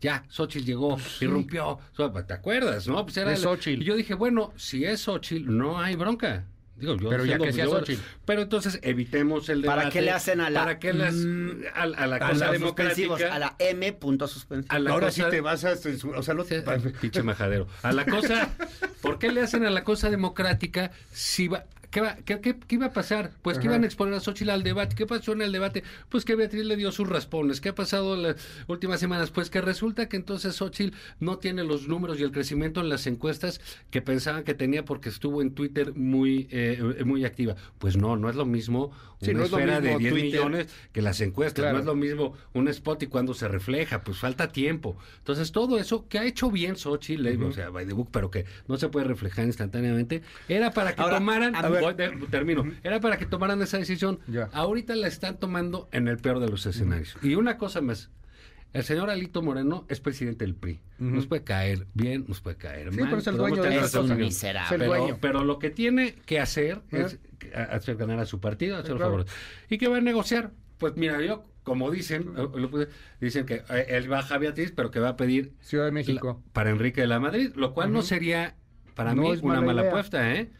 Ya, 0.00 0.24
Xochitl 0.28 0.64
llegó, 0.64 0.96
irrumpió. 1.20 1.78
¿Te 2.26 2.32
acuerdas, 2.34 2.86
no? 2.86 3.04
Pues 3.04 3.16
era 3.16 3.32
Es 3.32 3.40
el- 3.40 3.44
Xóchitl. 3.46 3.82
Y 3.82 3.84
yo 3.84 3.96
dije, 3.96 4.14
bueno, 4.14 4.52
si 4.56 4.84
es 4.84 5.00
Xochitl, 5.00 5.56
no 5.56 5.80
hay 5.80 5.96
bronca. 5.96 6.46
Digo, 6.78 6.96
yo 6.96 7.08
Pero 7.10 7.24
ya 7.24 7.38
que 7.38 7.52
sea 7.52 7.66
Xóchitl. 7.66 8.00
Pero 8.24 8.42
entonces 8.42 8.78
evitemos 8.82 9.48
el 9.48 9.62
debate. 9.62 9.78
¿Para 9.80 9.90
qué 9.90 10.00
le 10.00 10.10
hacen 10.12 10.40
a 10.40 10.48
la 10.48 10.60
¿Para 10.60 10.78
qué 10.78 10.92
las- 10.92 11.14
mm, 11.14 11.50
a, 11.74 11.82
a 11.82 12.06
la 12.06 12.16
A 12.16 12.30
cosa 12.30 12.50
democrática? 12.52 13.34
a 13.34 13.38
la 13.38 13.56
M 13.58 13.92
punto 13.94 14.28
suspensivo. 14.28 14.72
a 14.74 14.78
la 14.78 14.90
Ahora 14.90 15.06
cosa- 15.08 15.24
sí 15.24 15.30
te 15.30 15.40
vas 15.40 15.64
a 15.64 15.76
censurar. 15.76 16.20
O 16.20 16.22
sea, 16.22 16.34
lo- 16.34 16.44
Sí, 16.44 16.54
ay, 16.64 16.80
pinche 17.00 17.22
majadero. 17.22 17.66
A 17.82 17.92
la 17.92 18.04
cosa, 18.06 18.50
¿por 19.02 19.18
qué 19.18 19.32
le 19.32 19.40
hacen 19.42 19.64
a 19.66 19.70
la 19.70 19.82
cosa 19.84 20.08
democrática 20.10 20.92
si 21.12 21.48
va, 21.48 21.64
¿Qué, 21.90 22.00
va, 22.02 22.16
qué, 22.24 22.40
qué- 22.40 22.58
qué 22.58 22.74
iba 22.74 22.86
a 22.86 22.92
pasar? 22.92 23.32
Pues 23.42 23.56
que 23.58 23.66
Ajá. 23.66 23.74
iban 23.76 23.82
a 23.84 23.86
exponer 23.86 24.14
a 24.14 24.20
Xochitl 24.20 24.50
al 24.50 24.62
debate. 24.62 24.94
¿Qué 24.94 25.06
pasó 25.06 25.32
en 25.32 25.42
el 25.42 25.52
debate? 25.52 25.82
Pues 26.08 26.24
que 26.24 26.34
Beatriz 26.34 26.64
le 26.64 26.76
dio 26.76 26.92
sus 26.92 27.08
raspones. 27.08 27.60
¿Qué 27.60 27.70
ha 27.70 27.74
pasado 27.74 28.14
en 28.14 28.22
las 28.24 28.36
últimas 28.66 29.00
semanas? 29.00 29.30
Pues 29.30 29.48
que 29.50 29.60
resulta 29.60 30.08
que 30.08 30.16
entonces 30.16 30.54
Xochitl 30.56 30.94
no 31.20 31.38
tiene 31.38 31.64
los 31.64 31.88
números 31.88 32.20
y 32.20 32.24
el 32.24 32.32
crecimiento 32.32 32.80
en 32.80 32.88
las 32.90 33.06
encuestas 33.06 33.60
que 33.90 34.02
pensaban 34.02 34.44
que 34.44 34.54
tenía 34.54 34.84
porque 34.84 35.08
estuvo 35.08 35.40
en 35.42 35.52
Twitter 35.54 35.94
muy, 35.94 36.46
eh, 36.50 37.02
muy 37.06 37.24
activa. 37.24 37.56
Pues 37.78 37.96
no, 37.96 38.16
no 38.16 38.28
es 38.28 38.36
lo 38.36 38.44
mismo 38.44 38.92
Sí, 39.20 39.30
una 39.32 39.44
es 39.44 39.50
esfera 39.50 39.80
de 39.80 39.88
mismo 39.88 39.98
10 39.98 40.12
Twitter. 40.12 40.30
millones 40.30 40.66
que 40.92 41.02
las 41.02 41.20
encuestas. 41.20 41.62
Claro. 41.64 41.72
No 41.74 41.80
es 41.80 41.86
lo 41.86 41.96
mismo 41.96 42.34
un 42.52 42.68
spot 42.68 43.02
y 43.02 43.06
cuando 43.08 43.34
se 43.34 43.48
refleja, 43.48 44.04
pues 44.04 44.18
falta 44.18 44.52
tiempo. 44.52 44.96
Entonces, 45.18 45.50
todo 45.50 45.76
eso 45.78 46.06
que 46.08 46.20
ha 46.20 46.24
hecho 46.24 46.52
bien 46.52 46.76
Xochitl, 46.76 47.26
eh, 47.26 47.36
o 47.36 47.50
sea, 47.50 47.70
by 47.70 47.84
the 47.84 47.94
book, 47.94 48.10
pero 48.12 48.30
que 48.30 48.44
no 48.68 48.76
se 48.76 48.88
puede 48.88 49.06
reflejar 49.06 49.44
instantáneamente, 49.46 50.22
era 50.48 50.70
para 50.70 50.94
que 50.94 51.02
Ahora, 51.02 51.16
tomaran, 51.18 51.56
a 51.56 51.68
ver. 51.68 51.77
Voy 51.80 51.94
de- 51.94 52.26
termino, 52.30 52.64
era 52.82 53.00
para 53.00 53.16
que 53.18 53.26
tomaran 53.26 53.60
esa 53.62 53.78
decisión. 53.78 54.20
Ya. 54.28 54.48
Ahorita 54.52 54.94
la 54.96 55.08
están 55.08 55.38
tomando 55.38 55.88
en 55.92 56.08
el 56.08 56.18
peor 56.18 56.40
de 56.40 56.48
los 56.48 56.66
escenarios. 56.66 57.16
Y 57.22 57.34
una 57.34 57.58
cosa 57.58 57.80
más. 57.80 58.10
El 58.74 58.84
señor 58.84 59.08
Alito 59.08 59.40
Moreno 59.40 59.86
es 59.88 59.98
presidente 60.00 60.44
del 60.44 60.54
PRI. 60.54 60.78
Nos 60.98 61.26
puede 61.26 61.42
caer 61.42 61.86
bien, 61.94 62.26
nos 62.28 62.42
puede 62.42 62.56
caer 62.56 62.90
Sí, 62.92 63.00
mal. 63.00 63.08
pero 63.08 63.20
es 63.20 63.26
el 63.26 63.36
dueño 63.38 63.62
de 63.62 64.14
miserable. 64.16 64.78
Pero, 64.78 64.84
dueño. 64.94 65.18
pero 65.22 65.42
lo 65.44 65.58
que 65.58 65.70
tiene 65.70 66.14
que 66.26 66.38
hacer 66.38 66.82
es 66.90 67.18
hacer 67.54 67.96
ganar 67.96 68.18
a 68.18 68.26
su 68.26 68.40
partido, 68.40 68.76
hacer 68.76 68.96
claro. 68.96 69.04
favores. 69.06 69.26
¿Y 69.70 69.78
qué 69.78 69.88
va 69.88 69.96
a 69.96 70.00
negociar? 70.02 70.50
Pues 70.76 70.96
mira, 70.96 71.20
yo, 71.22 71.44
como 71.62 71.90
dicen, 71.90 72.34
eh, 72.36 72.86
dicen 73.22 73.46
que 73.46 73.62
eh, 73.70 73.86
él 73.88 74.06
baja 74.08 74.34
a 74.34 74.38
Beatriz, 74.38 74.70
pero 74.76 74.90
que 74.90 75.00
va 75.00 75.10
a 75.10 75.16
pedir 75.16 75.54
Ciudad 75.60 75.86
de 75.86 75.92
México. 75.92 76.42
la- 76.46 76.52
para 76.52 76.68
Enrique 76.68 77.00
de 77.00 77.06
la 77.06 77.20
Madrid, 77.20 77.52
lo 77.56 77.72
cual 77.72 77.90
no 77.90 78.02
sería 78.02 78.54
para 78.94 79.14
No 79.14 79.22
mí 79.22 79.28
una 79.40 79.54
mala 79.54 79.60
mala 79.66 79.80
idea. 79.82 79.90
apuesta, 79.92 80.34
¿eh? 80.34 80.50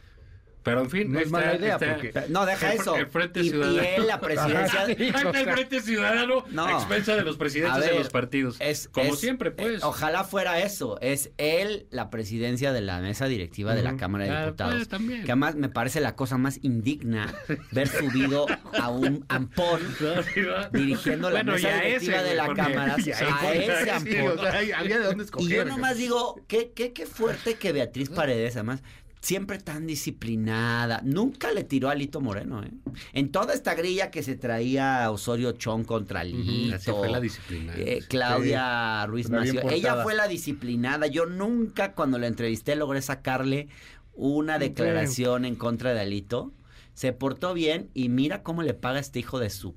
Pero 0.68 0.82
en 0.82 0.90
fin, 0.90 1.12
No 1.12 1.20
es 1.20 1.30
mala 1.30 1.54
idea, 1.56 1.74
está- 1.74 1.94
porque- 1.94 2.12
No, 2.28 2.46
deja 2.46 2.72
el, 2.72 2.80
eso. 2.80 2.96
El 2.96 3.06
Frente 3.06 3.40
y, 3.40 3.46
y 3.46 3.50
Ciudadano. 3.50 3.80
él, 3.82 4.06
la 4.06 4.20
presidencia. 4.20 4.80
Ajá, 4.82 4.86
sí. 4.86 5.12
Anda 5.14 5.40
el 5.40 5.50
Frente 5.50 5.80
Ciudadano 5.82 6.44
No. 6.50 6.66
a 6.66 6.72
expensa 6.72 7.16
de 7.16 7.22
los 7.22 7.36
presidentes 7.36 7.84
de 7.84 7.94
los 7.94 8.08
partidos. 8.10 8.56
es- 8.60 8.88
Como 8.88 9.12
es- 9.14 9.20
siempre, 9.20 9.50
pues. 9.50 9.82
eh, 9.82 9.84
ojalá 9.84 10.24
fuera 10.24 10.60
eso. 10.60 10.98
Es 11.00 11.30
él 11.38 11.86
la 11.90 12.10
presidencia 12.10 12.72
de 12.72 12.80
la 12.80 13.00
mesa 13.00 13.26
directiva 13.26 13.74
de 13.74 13.82
la. 13.82 13.96
Cámara 13.98 14.24
de 14.24 14.30
Ah, 14.30 14.44
Diputados. 14.44 14.74
pues, 14.76 14.88
también. 14.88 15.24
Que 15.24 15.32
además 15.32 15.54
me 15.56 15.68
parece 15.68 16.00
la 16.00 16.14
cosa 16.14 16.38
más 16.38 16.60
indigna 16.62 17.34
ver 17.72 17.88
subido 17.88 18.46
a 18.78 18.90
un 18.90 19.24
ampón 19.28 19.80
dirigiendo 20.72 21.30
la 21.30 21.42
mesa 21.42 21.68
directiva 21.80 22.16
ese, 22.18 22.28
de 22.28 22.34
la 22.34 22.46
Cámara. 22.54 22.94
A 22.94 22.96
ese 22.96 23.12
sí, 23.14 23.90
ampón. 23.90 24.38
o 24.38 24.42
sea, 24.42 24.52
hay- 24.52 24.72
había 24.72 24.98
de 24.98 25.04
dónde 25.04 25.24
Y 25.38 25.48
yo 25.48 25.64
nomás 25.64 25.96
digo, 25.96 26.40
qué, 26.46 26.72
qué, 26.74 26.92
qué 26.92 27.06
fuerte 27.06 27.54
que 27.54 27.72
Beatriz 27.72 28.08
Paredes, 28.10 28.56
además, 28.56 28.82
siempre 29.20 29.58
tan 29.58 29.86
disciplinada. 29.86 31.00
Nunca 31.04 31.52
le 31.52 31.64
tiró 31.64 31.88
a 31.88 31.94
Lito 31.94 32.20
Moreno, 32.20 32.62
¿eh? 32.62 32.70
En 33.12 33.30
toda 33.30 33.54
esta 33.54 33.74
grilla 33.74 34.10
que 34.10 34.22
se 34.22 34.36
traía 34.36 35.10
Osorio 35.10 35.52
Chong 35.52 35.84
contra 35.84 36.24
Lito. 36.24 36.74
Así 36.76 36.90
fue 36.90 37.08
la 37.08 37.20
disciplina. 37.20 37.74
eh, 37.76 38.00
Claudia 38.08 39.06
Ruiz 39.06 39.30
Mació. 39.30 39.68
Ella 39.70 40.02
fue 40.02 40.14
la 40.14 40.28
disciplinada. 40.28 41.06
Yo 41.06 41.26
nunca, 41.26 41.94
cuando 41.94 42.18
la 42.18 42.26
entrevisté, 42.26 42.76
logré 42.76 43.02
sacarle 43.02 43.68
una 44.14 44.58
declaración 44.58 45.44
en 45.44 45.54
contra 45.56 45.94
de 45.94 46.00
Alito. 46.00 46.52
Se 46.94 47.12
portó 47.12 47.54
bien 47.54 47.90
y 47.94 48.08
mira 48.08 48.42
cómo 48.42 48.62
le 48.62 48.74
paga 48.74 48.98
este 48.98 49.20
hijo 49.20 49.38
de 49.38 49.50
su 49.50 49.76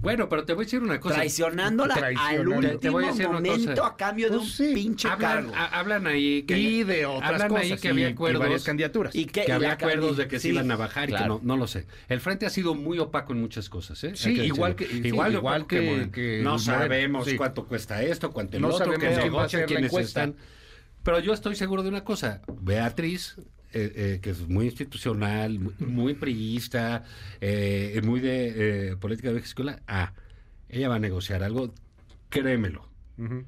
Bueno, 0.00 0.28
pero 0.30 0.44
te 0.44 0.54
voy 0.54 0.62
a 0.62 0.64
decir 0.64 0.80
una 0.82 0.98
cosa. 0.98 1.16
traicionándola 1.16 1.94
al 1.94 2.48
último 2.48 2.78
Te 2.78 2.88
voy 2.88 3.04
a 3.04 3.08
decir 3.08 3.26
una 3.26 3.34
momento 3.34 3.82
cosa. 3.82 3.86
a 3.86 3.96
cambio 3.96 4.30
de 4.30 4.36
Pues 4.38 4.42
un 4.48 4.66
sí. 4.66 4.72
pinche 4.74 5.08
Hablan, 5.08 5.32
cargo. 5.48 5.52
a- 5.54 5.78
hablan 5.78 6.06
ahí 6.06 6.42
que 6.44 6.58
y 6.58 6.84
de 6.84 7.04
otras 7.04 7.32
hablan 7.32 7.48
cosas. 7.48 7.64
ahí 7.64 7.76
que 7.78 7.88
había 7.88 8.08
y 8.08 8.12
acuerdos 8.12 8.40
varias 8.40 8.64
candidaturas. 8.64 9.14
Y 9.14 9.26
que, 9.26 9.42
que 9.44 9.50
y 9.50 9.52
había 9.52 9.72
acuerdos 9.72 10.16
de 10.16 10.26
que 10.26 10.36
se 10.38 10.42
sí, 10.48 10.48
iban 10.54 10.70
a 10.70 10.76
bajar 10.76 11.10
y 11.10 11.12
que 11.14 11.24
no, 11.26 11.40
no 11.42 11.56
lo 11.58 11.66
sé. 11.66 11.86
El 12.08 12.20
frente 12.20 12.46
ha 12.46 12.50
sido 12.50 12.74
muy 12.74 12.98
opaco 12.98 13.34
en 13.34 13.40
muchas 13.42 13.68
cosas, 13.68 14.02
¿eh? 14.04 14.12
Sí, 14.14 14.30
igual 14.40 14.74
que- 14.74 14.86
sí, 14.86 15.00
igual, 15.04 15.66
que- 15.66 16.40
no 16.42 16.58
sabemos 16.58 17.26
sí. 17.26 17.36
cuánto 17.36 17.66
cuesta 17.66 18.02
esto, 18.02 18.30
cuánto 18.30 18.56
el 18.56 18.62
No 18.62 18.68
otro, 18.68 18.86
sabemos 18.86 19.04
que 19.04 19.22
negocian, 19.22 19.66
quiénes 19.66 19.92
están. 19.92 20.36
Pero 21.02 21.18
yo 21.20 21.32
estoy 21.34 21.56
seguro 21.56 21.82
de 21.82 21.88
una 21.90 22.04
cosa. 22.04 22.40
Beatriz, 22.60 23.36
eh, 23.72 23.92
eh, 23.94 24.18
que 24.20 24.30
es 24.30 24.48
muy 24.48 24.66
institucional, 24.66 25.58
muy, 25.58 25.74
muy 25.78 26.14
priista, 26.14 27.04
eh, 27.40 28.00
muy 28.04 28.20
de 28.20 28.90
eh, 28.90 28.96
política 28.96 29.28
de 29.28 29.34
vieja 29.34 29.46
escuela, 29.46 29.80
ah, 29.86 30.12
ella 30.68 30.88
va 30.88 30.96
a 30.96 30.98
negociar 30.98 31.42
algo, 31.42 31.72
créemelo. 32.28 32.88
Ujú. 33.18 33.44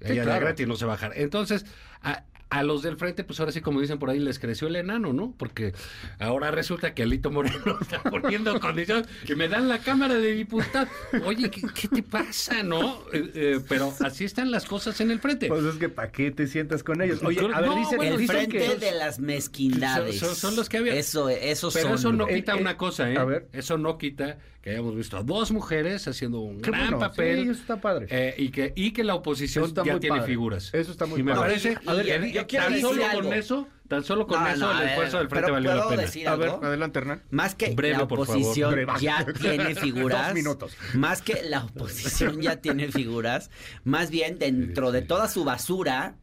Sí, 0.00 0.12
Ella 0.12 0.20
de 0.20 0.26
claro. 0.26 0.40
gratis 0.46 0.66
no 0.68 0.76
se 0.76 0.84
va 0.86 0.92
a 0.92 0.96
bajar. 0.96 1.12
Entonces, 1.16 1.66
a, 2.02 2.24
a 2.50 2.62
los 2.62 2.82
del 2.82 2.96
frente, 2.96 3.24
pues 3.24 3.38
ahora 3.40 3.52
sí, 3.52 3.60
como 3.60 3.80
dicen 3.80 3.98
por 3.98 4.08
ahí, 4.08 4.18
les 4.18 4.38
creció 4.38 4.68
el 4.68 4.76
enano, 4.76 5.12
¿no? 5.12 5.34
Porque 5.36 5.74
ahora 6.18 6.50
resulta 6.50 6.94
que 6.94 7.02
Alito 7.02 7.30
Moreno 7.30 7.78
está 7.80 8.02
poniendo 8.02 8.58
condiciones 8.58 9.06
que 9.26 9.36
me 9.36 9.48
dan 9.48 9.68
la 9.68 9.78
Cámara 9.80 10.14
de 10.14 10.32
Diputados. 10.32 10.88
Oye, 11.26 11.50
¿qué, 11.50 11.60
qué 11.74 11.88
te 11.88 12.02
pasa, 12.02 12.62
no? 12.62 13.02
Eh, 13.12 13.30
eh, 13.34 13.60
pero 13.68 13.92
así 14.00 14.24
están 14.24 14.50
las 14.50 14.64
cosas 14.64 14.98
en 15.02 15.10
el 15.10 15.20
frente. 15.20 15.48
Pues 15.48 15.62
es 15.64 15.74
que 15.76 15.88
¿para 15.90 16.10
qué 16.10 16.30
te 16.30 16.46
sientas 16.46 16.82
con 16.82 17.02
ellos? 17.02 17.20
Oye, 17.22 17.40
a 17.52 17.60
ver, 17.60 17.68
No, 17.70 17.76
dicen, 17.76 17.96
bueno, 17.98 18.14
el 18.14 18.20
dicen 18.20 18.36
frente 18.50 18.58
que... 18.58 18.76
de 18.76 18.92
las 18.92 19.18
mezquindades. 19.18 20.18
Son- 20.18 20.28
son- 20.30 20.36
son 20.36 20.56
los 20.56 20.68
que 20.68 20.78
había. 20.78 20.94
Eso, 20.94 21.28
eso 21.28 21.70
Pero 21.72 21.88
son. 21.88 21.94
eso 21.98 22.12
no 22.12 22.26
quita 22.26 22.52
eh, 22.54 22.60
una 22.60 22.76
cosa, 22.78 23.10
¿eh? 23.10 23.18
a 23.18 23.24
ver. 23.24 23.48
Eso 23.52 23.76
no 23.78 23.98
quita 23.98 24.38
que 24.68 24.72
hayamos 24.74 24.94
visto 24.96 25.16
a 25.16 25.22
dos 25.22 25.50
mujeres 25.50 26.06
haciendo 26.06 26.40
un 26.40 26.60
Qué 26.60 26.70
gran 26.70 26.82
bueno, 26.90 26.98
papel. 26.98 27.42
sí, 27.44 27.48
eso 27.50 27.60
está 27.62 27.80
padre. 27.80 28.06
eh, 28.10 28.34
y, 28.36 28.50
que, 28.50 28.72
y 28.76 28.92
que 28.92 29.02
la 29.02 29.14
oposición 29.14 29.72
ya 29.74 29.98
tiene 29.98 30.08
padre. 30.16 30.22
figuras. 30.26 30.74
Eso 30.74 30.92
está 30.92 31.06
muy 31.06 31.20
y 31.20 31.22
me 31.22 31.32
padre. 31.32 31.48
parece, 31.48 31.78
No, 31.84 32.02
y- 32.02 32.28
y- 32.28 32.32
yo 32.32 32.46
quiero 32.46 32.66
tan 32.66 32.80
solo 32.80 33.04
algo. 33.06 33.22
con 33.22 33.32
eso, 33.32 33.68
tan 33.88 34.04
solo 34.04 34.26
con 34.26 34.40
No, 34.42 34.48
eso 34.48 34.58
no, 34.66 34.72
el 34.72 34.78
ver, 34.78 34.88
esfuerzo 34.88 35.18
del 35.18 35.28
frente 35.30 35.50
valió 35.50 35.70
la 35.70 35.76
¿puedo 35.76 35.88
pena. 35.90 36.02
decir 36.02 36.28
A 36.28 36.36
ver, 36.36 36.50
algo? 36.50 36.64
adelante, 36.66 36.98
Hernán. 36.98 37.22
Más 37.30 37.54
que 37.54 37.70
Breve, 37.74 37.96
la 37.96 38.02
oposición 38.04 38.76
ya 39.00 39.24
tiene 39.40 39.74
figuras. 39.74 40.26
Dos 40.26 40.34
minutos. 40.34 40.76
Más 40.94 41.22
que 41.22 41.42
la 41.44 41.64
oposición 41.64 42.40
ya 42.42 42.56
tiene 42.56 42.92
figuras. 42.92 43.50
Más 43.84 44.10
bien, 44.10 44.38
dentro 44.38 44.92
de 44.92 45.00
toda 45.02 45.28
su 45.28 45.44
basura, 45.44 46.16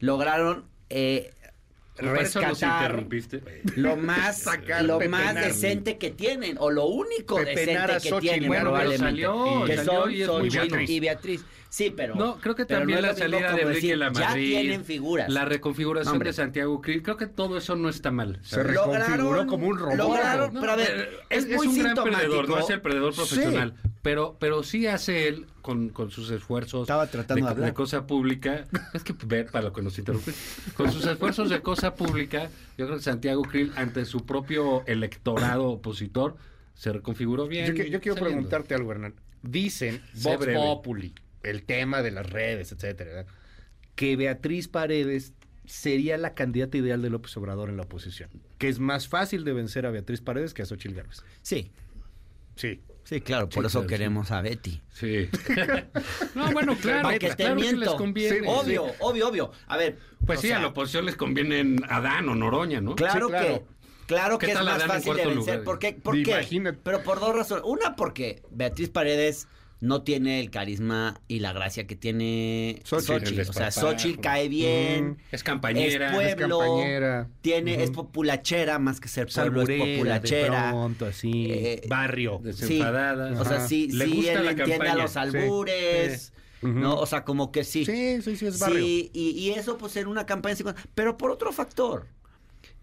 lograron 0.00 0.64
eh, 0.88 1.32
rescatar 1.98 3.06
lo 3.76 3.96
más, 3.96 4.38
Sacar, 4.42 4.84
lo 4.84 4.98
pepenar. 4.98 5.34
más 5.34 5.44
decente 5.44 5.98
que 5.98 6.10
tienen, 6.10 6.56
o 6.58 6.70
lo 6.70 6.86
único 6.86 7.36
decente 7.38 7.92
que 8.02 8.08
Xochitl. 8.10 8.18
tienen, 8.20 8.48
Bueno, 8.48 8.64
pero 8.64 8.74
probablemente. 8.74 9.04
salió, 9.04 9.64
que 9.64 9.76
salió 9.76 10.26
son 10.26 10.46
y 10.46 10.50
y 10.92 11.00
Beatriz. 11.00 11.44
Sí, 11.68 11.92
pero. 11.94 12.14
No, 12.14 12.36
creo 12.38 12.54
que 12.54 12.64
también 12.64 13.00
no 13.00 13.06
la 13.08 13.14
salida 13.14 13.52
de 13.52 13.62
Enrique 13.62 13.74
decir, 13.74 13.98
La 13.98 14.10
Madrid. 14.10 14.52
Ya 14.54 14.60
tienen 14.60 14.84
figuras. 14.84 15.28
La 15.30 15.44
reconfiguración 15.44 16.14
Hombre. 16.14 16.30
de 16.30 16.32
Santiago 16.34 16.80
Krill. 16.80 17.02
Creo 17.02 17.16
que 17.16 17.26
todo 17.26 17.58
eso 17.58 17.76
no 17.76 17.88
está 17.88 18.10
mal. 18.10 18.38
Se 18.42 18.62
reconfiguró 18.62 19.46
como 19.46 19.66
un 19.66 19.78
robot. 19.78 19.96
Lograron, 19.96 20.54
No, 20.54 20.60
pero 20.60 20.72
a 20.72 20.76
ver, 20.76 21.10
eh, 21.12 21.16
es, 21.30 21.44
es, 21.44 21.56
muy 21.56 21.66
un 21.66 21.78
gran 21.78 21.94
perdedor, 21.96 22.48
no 22.48 22.58
es 22.58 22.70
el 22.70 22.80
perdedor 22.80 23.12
Sí. 23.12 23.18
profesional, 23.18 23.74
pero, 24.02 24.36
pero 24.38 24.62
sí 24.62 24.86
hace 24.86 25.28
él 25.28 25.46
con, 25.62 25.88
con 25.88 26.10
sus 26.12 26.30
esfuerzos 26.30 26.82
Estaba 26.82 27.08
tratando 27.08 27.52
de 27.54 27.74
cosa 27.74 28.06
pública. 28.06 28.64
Es 28.94 29.02
que 29.02 29.14
ver 29.26 29.46
para 29.50 29.64
lo 29.64 29.72
que 29.72 29.82
nos 29.82 29.98
interrumpe. 29.98 30.32
Con 30.76 30.92
sus 30.92 31.04
esfuerzos 31.06 31.50
de 31.50 31.60
cosa 31.60 31.94
pública, 31.94 32.48
yo 32.78 32.86
creo 32.86 32.98
que 32.98 33.02
Santiago 33.04 33.42
Krill, 33.42 33.72
ante 33.76 34.04
su 34.04 34.24
propio 34.24 34.84
electorado 34.86 35.68
opositor, 35.68 36.36
se 36.74 36.92
reconfiguró 36.92 37.48
bien. 37.48 37.66
Yo, 37.66 37.74
que- 37.74 37.90
yo 37.90 38.00
quiero 38.00 38.16
preguntarte 38.20 38.74
algo, 38.74 38.92
Hernán. 38.92 39.14
Dicen, 39.42 40.02
Vox. 40.22 40.46
Populi, 40.54 41.14
el 41.50 41.64
tema 41.64 42.02
de 42.02 42.10
las 42.10 42.28
redes, 42.28 42.72
etcétera, 42.72 43.10
¿verdad? 43.12 43.26
que 43.94 44.14
Beatriz 44.16 44.68
Paredes 44.68 45.32
sería 45.64 46.18
la 46.18 46.34
candidata 46.34 46.76
ideal 46.76 47.00
de 47.02 47.10
López 47.10 47.36
Obrador 47.38 47.70
en 47.70 47.76
la 47.76 47.84
oposición. 47.84 48.28
Que 48.58 48.68
es 48.68 48.78
más 48.78 49.08
fácil 49.08 49.42
de 49.44 49.52
vencer 49.52 49.86
a 49.86 49.90
Beatriz 49.90 50.20
Paredes 50.20 50.52
que 50.54 50.62
a 50.62 50.66
Xochitl 50.66 50.94
Gálvez. 50.94 51.22
Sí, 51.42 51.70
Sí. 52.56 52.80
sí, 53.04 53.20
claro, 53.20 53.48
por 53.48 53.64
Sí, 53.64 53.66
eso 53.68 53.78
claro, 53.80 53.86
queremos 53.88 54.30
a 54.30 54.40
Betty. 54.42 54.80
Sí. 54.90 55.28
no, 56.34 56.52
bueno, 56.52 56.76
claro. 56.80 57.02
Para 57.02 57.18
que 57.18 57.28
te 57.30 57.36
claro 57.36 57.56
que 57.56 57.62
les 57.64 57.72
miento. 57.74 57.96
conviene. 57.96 58.38
Sí, 58.40 58.44
obvio, 58.46 58.86
obvio, 59.00 59.28
obvio. 59.28 59.52
A 59.66 59.76
ver. 59.76 59.98
Pues 60.24 60.40
sí, 60.40 60.48
sea, 60.48 60.56
a 60.58 60.60
la 60.60 60.68
oposición 60.68 61.04
les 61.06 61.16
conviene 61.16 61.76
Adán 61.88 62.28
o 62.28 62.34
Noroña, 62.34 62.80
¿no? 62.80 62.94
Claro, 62.96 63.26
Sí, 63.26 63.32
claro. 63.32 63.46
que. 63.46 63.76
Claro 64.06 64.38
¿Qué 64.38 64.46
que 64.46 64.52
es 64.52 64.58
más 64.58 64.68
Adán 64.76 64.88
fácil 64.88 65.14
de 65.16 65.26
vencer. 65.26 65.36
lugar? 65.36 65.64
¿Por 65.64 65.78
qué? 65.78 65.92
¿Por 65.94 66.14
qué? 66.22 66.30
Imagínate. 66.30 66.78
Pero 66.82 67.02
por 67.02 67.18
dos 67.20 67.34
razones. 67.34 67.64
Una, 67.66 67.96
porque 67.96 68.42
Beatriz 68.50 68.88
Paredes 68.88 69.48
no 69.86 70.02
tiene 70.02 70.40
el 70.40 70.50
carisma 70.50 71.20
y 71.28 71.38
la 71.38 71.52
gracia 71.52 71.86
que 71.86 71.96
tiene 71.96 72.80
Xochitl. 72.84 73.12
Xochitl. 73.20 73.40
El 73.40 73.48
O 73.48 73.52
sea. 73.52 73.70
Xochitl 73.70 74.20
cae 74.20 74.48
bien. 74.48 75.10
Mm. 75.10 75.16
Es 75.32 75.42
campañera. 75.42 76.08
Es 76.08 76.34
pueblo. 76.34 76.58
campañera. 76.58 77.28
Tiene, 77.40 77.82
es 77.82 77.90
populachera 77.90 78.78
más 78.78 79.00
que 79.00 79.08
ser 79.08 79.28
pueblo, 79.28 79.62
es 79.62 79.66
Salburera, 79.68 79.96
populachera. 79.96 80.70
pronto, 80.70 81.06
así. 81.06 81.46
Eh, 81.50 81.82
barrio. 81.88 82.38
Sí, 82.42 82.46
Desenfadada. 82.48 83.40
o 83.40 83.44
sea, 83.44 83.66
sí, 83.66 83.88
Le 83.90 84.06
sí, 84.06 84.12
gusta 84.16 84.32
él 84.32 84.44
la 84.44 84.50
entiende 84.50 84.88
a 84.88 84.94
los 84.96 85.16
albures. 85.16 86.32
¿no? 86.62 86.96
O 86.98 87.06
sea, 87.06 87.24
como 87.24 87.52
que 87.52 87.62
sí. 87.64 87.84
Sí, 87.84 88.20
sí, 88.22 88.36
sí, 88.36 88.46
es 88.46 88.58
barrio. 88.58 88.78
Sí, 88.78 89.10
y, 89.12 89.30
y 89.30 89.50
eso 89.52 89.78
pues 89.78 89.96
en 89.96 90.08
una 90.08 90.26
campaña. 90.26 90.56
Pero 90.94 91.16
por 91.16 91.30
otro 91.30 91.52
factor, 91.52 92.08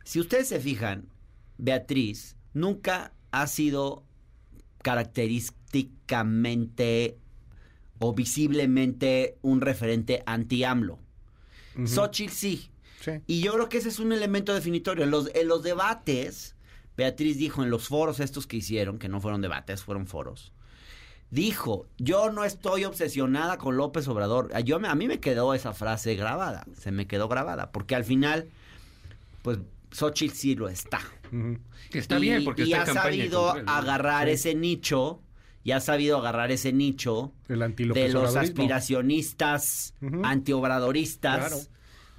si 0.06 0.20
ustedes 0.20 0.48
se 0.48 0.60
fijan, 0.60 1.10
Beatriz 1.58 2.38
nunca 2.54 3.12
ha 3.32 3.48
sido 3.48 4.04
característicamente 5.74 7.18
o 8.00 8.14
visiblemente 8.14 9.38
un 9.42 9.62
referente 9.62 10.24
anti-AMLO. 10.26 11.00
Xochitl 11.86 12.32
sí. 12.34 12.70
Sí. 13.02 13.12
Y 13.28 13.42
yo 13.42 13.54
creo 13.54 13.70
que 13.70 13.78
ese 13.78 13.90
es 13.90 14.00
un 14.00 14.12
elemento 14.14 14.54
definitorio. 14.54 15.04
En 15.04 15.12
los, 15.12 15.30
en 15.34 15.48
los 15.48 15.64
debates, 15.64 16.56
Beatriz 16.96 17.38
dijo 17.38 17.64
en 17.64 17.70
los 17.70 17.88
foros 17.88 18.20
estos 18.20 18.48
que 18.48 18.58
hicieron, 18.58 18.98
que 18.98 19.10
no 19.10 19.20
fueron 19.22 19.42
debates, 19.42 19.84
fueron 19.84 20.08
foros, 20.08 20.54
dijo, 21.32 21.86
yo 21.98 22.32
no 22.32 22.44
estoy 22.46 22.86
obsesionada 22.86 23.58
con 23.58 23.76
López 23.78 24.08
Obrador. 24.08 24.52
A, 24.54 24.60
yo, 24.62 24.78
a 24.86 24.96
mí 24.96 25.08
me 25.08 25.20
quedó 25.20 25.54
esa 25.54 25.74
frase 25.74 26.16
grabada, 26.16 26.66
se 26.78 26.92
me 26.92 27.08
quedó 27.08 27.28
grabada, 27.28 27.72
porque 27.72 27.96
al 27.96 28.04
final, 28.06 28.48
pues 29.42 29.60
Xochitl 29.92 30.36
sí 30.36 30.56
lo 30.56 30.70
está. 30.70 31.00
Está 31.92 32.18
Y- 32.20 32.22
bien, 32.22 32.44
porque 32.46 32.64
y 32.64 32.72
está 32.74 32.78
ha 32.78 32.80
en 32.82 32.86
campaña 32.94 33.04
sabido 33.18 33.42
contra 33.44 33.60
él, 33.62 33.66
¿no? 33.66 33.72
agarrar 33.72 34.28
Sí. 34.28 34.34
ese 34.34 34.56
nicho, 34.56 35.20
y 35.64 35.72
ha 35.72 35.80
sabido 35.80 36.18
agarrar 36.18 36.52
ese 36.52 36.74
nicho 36.74 37.32
El 37.48 37.60
de 37.76 38.10
los 38.10 38.36
aspiracionistas, 38.36 39.94
antiobradoristas, 40.24 41.38
Claro. 41.38 41.58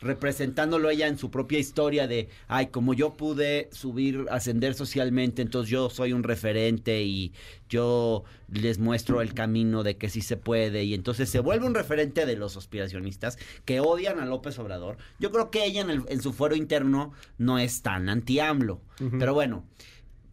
representándolo 0.00 0.90
ella 0.90 1.06
en 1.06 1.16
su 1.16 1.30
propia 1.30 1.58
historia 1.58 2.06
de, 2.06 2.28
ay, 2.46 2.66
como 2.66 2.92
yo 2.92 3.16
pude 3.16 3.68
subir, 3.72 4.26
ascender 4.30 4.74
socialmente, 4.74 5.40
entonces 5.40 5.70
yo 5.70 5.88
soy 5.88 6.12
un 6.12 6.22
referente 6.24 7.02
y 7.04 7.32
yo 7.70 8.24
les 8.52 8.78
muestro 8.78 9.22
el 9.22 9.32
camino 9.32 9.82
de 9.82 9.96
que 9.96 10.10
sí 10.10 10.20
se 10.20 10.36
puede, 10.36 10.84
y 10.84 10.92
entonces 10.92 11.30
se 11.30 11.40
vuelve 11.40 11.66
un 11.66 11.74
referente 11.74 12.26
de 12.26 12.36
los 12.36 12.56
aspiracionistas 12.58 13.38
que 13.64 13.80
odian 13.80 14.20
a 14.20 14.26
López 14.26 14.58
Obrador. 14.58 14.98
Yo 15.18 15.30
creo 15.30 15.50
que 15.50 15.64
ella 15.64 15.80
en, 15.80 15.90
el- 15.90 16.02
en 16.08 16.20
su 16.20 16.32
fuero 16.34 16.54
interno 16.54 17.12
no 17.38 17.58
es 17.58 17.80
tan 17.82 18.08
anti-AMLO, 18.10 18.80
pero 19.18 19.32
bueno. 19.32 19.64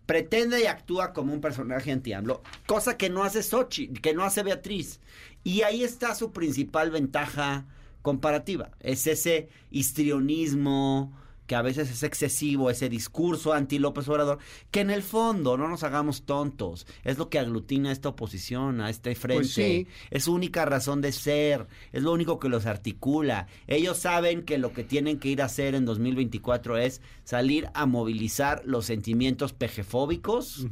Pretende 0.06 0.62
y 0.62 0.66
actúa 0.66 1.14
como 1.14 1.34
un 1.34 1.42
personaje 1.42 1.92
anti-AMLO, 1.92 2.42
cosa 2.66 2.98
que 2.98 3.10
no 3.10 3.24
hace 3.24 3.44
Xochitl, 3.44 4.02
que 4.02 4.14
no 4.14 4.24
hace 4.24 4.44
Beatriz. 4.44 5.00
Y 5.44 5.62
ahí 5.62 5.84
está 5.84 6.16
su 6.16 6.32
principal 6.32 6.92
ventaja 6.92 7.66
comparativa. 8.02 8.72
Es 8.80 9.08
ese 9.08 9.50
histrionismo 9.70 11.14
que 11.52 11.56
a 11.58 11.62
veces 11.62 11.92
es 11.92 12.04
excesivo 12.04 12.70
ese 12.70 12.88
discurso 12.88 13.52
anti 13.52 13.78
López 13.78 14.08
Obrador, 14.08 14.40
que 14.72 14.80
en 14.80 14.90
el 14.90 15.04
fondo 15.04 15.58
no 15.58 15.68
nos 15.68 15.84
hagamos 15.84 16.22
tontos, 16.24 16.88
es 17.04 17.18
lo 17.18 17.28
que 17.28 17.40
aglutina 17.40 17.90
a 17.90 17.92
esta 17.92 18.08
oposición, 18.08 18.80
a 18.80 18.90
este 18.90 19.16
frente, 19.16 19.42
Pues 19.42 19.54
sí. 19.54 19.86
es 20.12 20.24
su 20.24 20.34
única 20.34 20.64
razón 20.64 21.02
de 21.02 21.12
ser, 21.12 21.68
es 21.92 22.04
lo 22.04 22.14
único 22.14 22.40
que 22.40 22.48
los 22.48 22.66
articula. 22.66 23.48
Ellos 23.68 23.98
saben 23.98 24.44
que 24.44 24.58
lo 24.58 24.72
que 24.72 24.86
tienen 24.86 25.20
que 25.20 25.28
ir 25.28 25.42
a 25.42 25.46
hacer 25.48 25.76
en 25.76 25.84
2024 25.84 26.78
es 26.78 27.02
salir 27.26 27.68
a 27.74 27.86
movilizar 27.86 28.62
los 28.64 28.86
sentimientos 28.86 29.52
pejefóbicos 29.52 30.66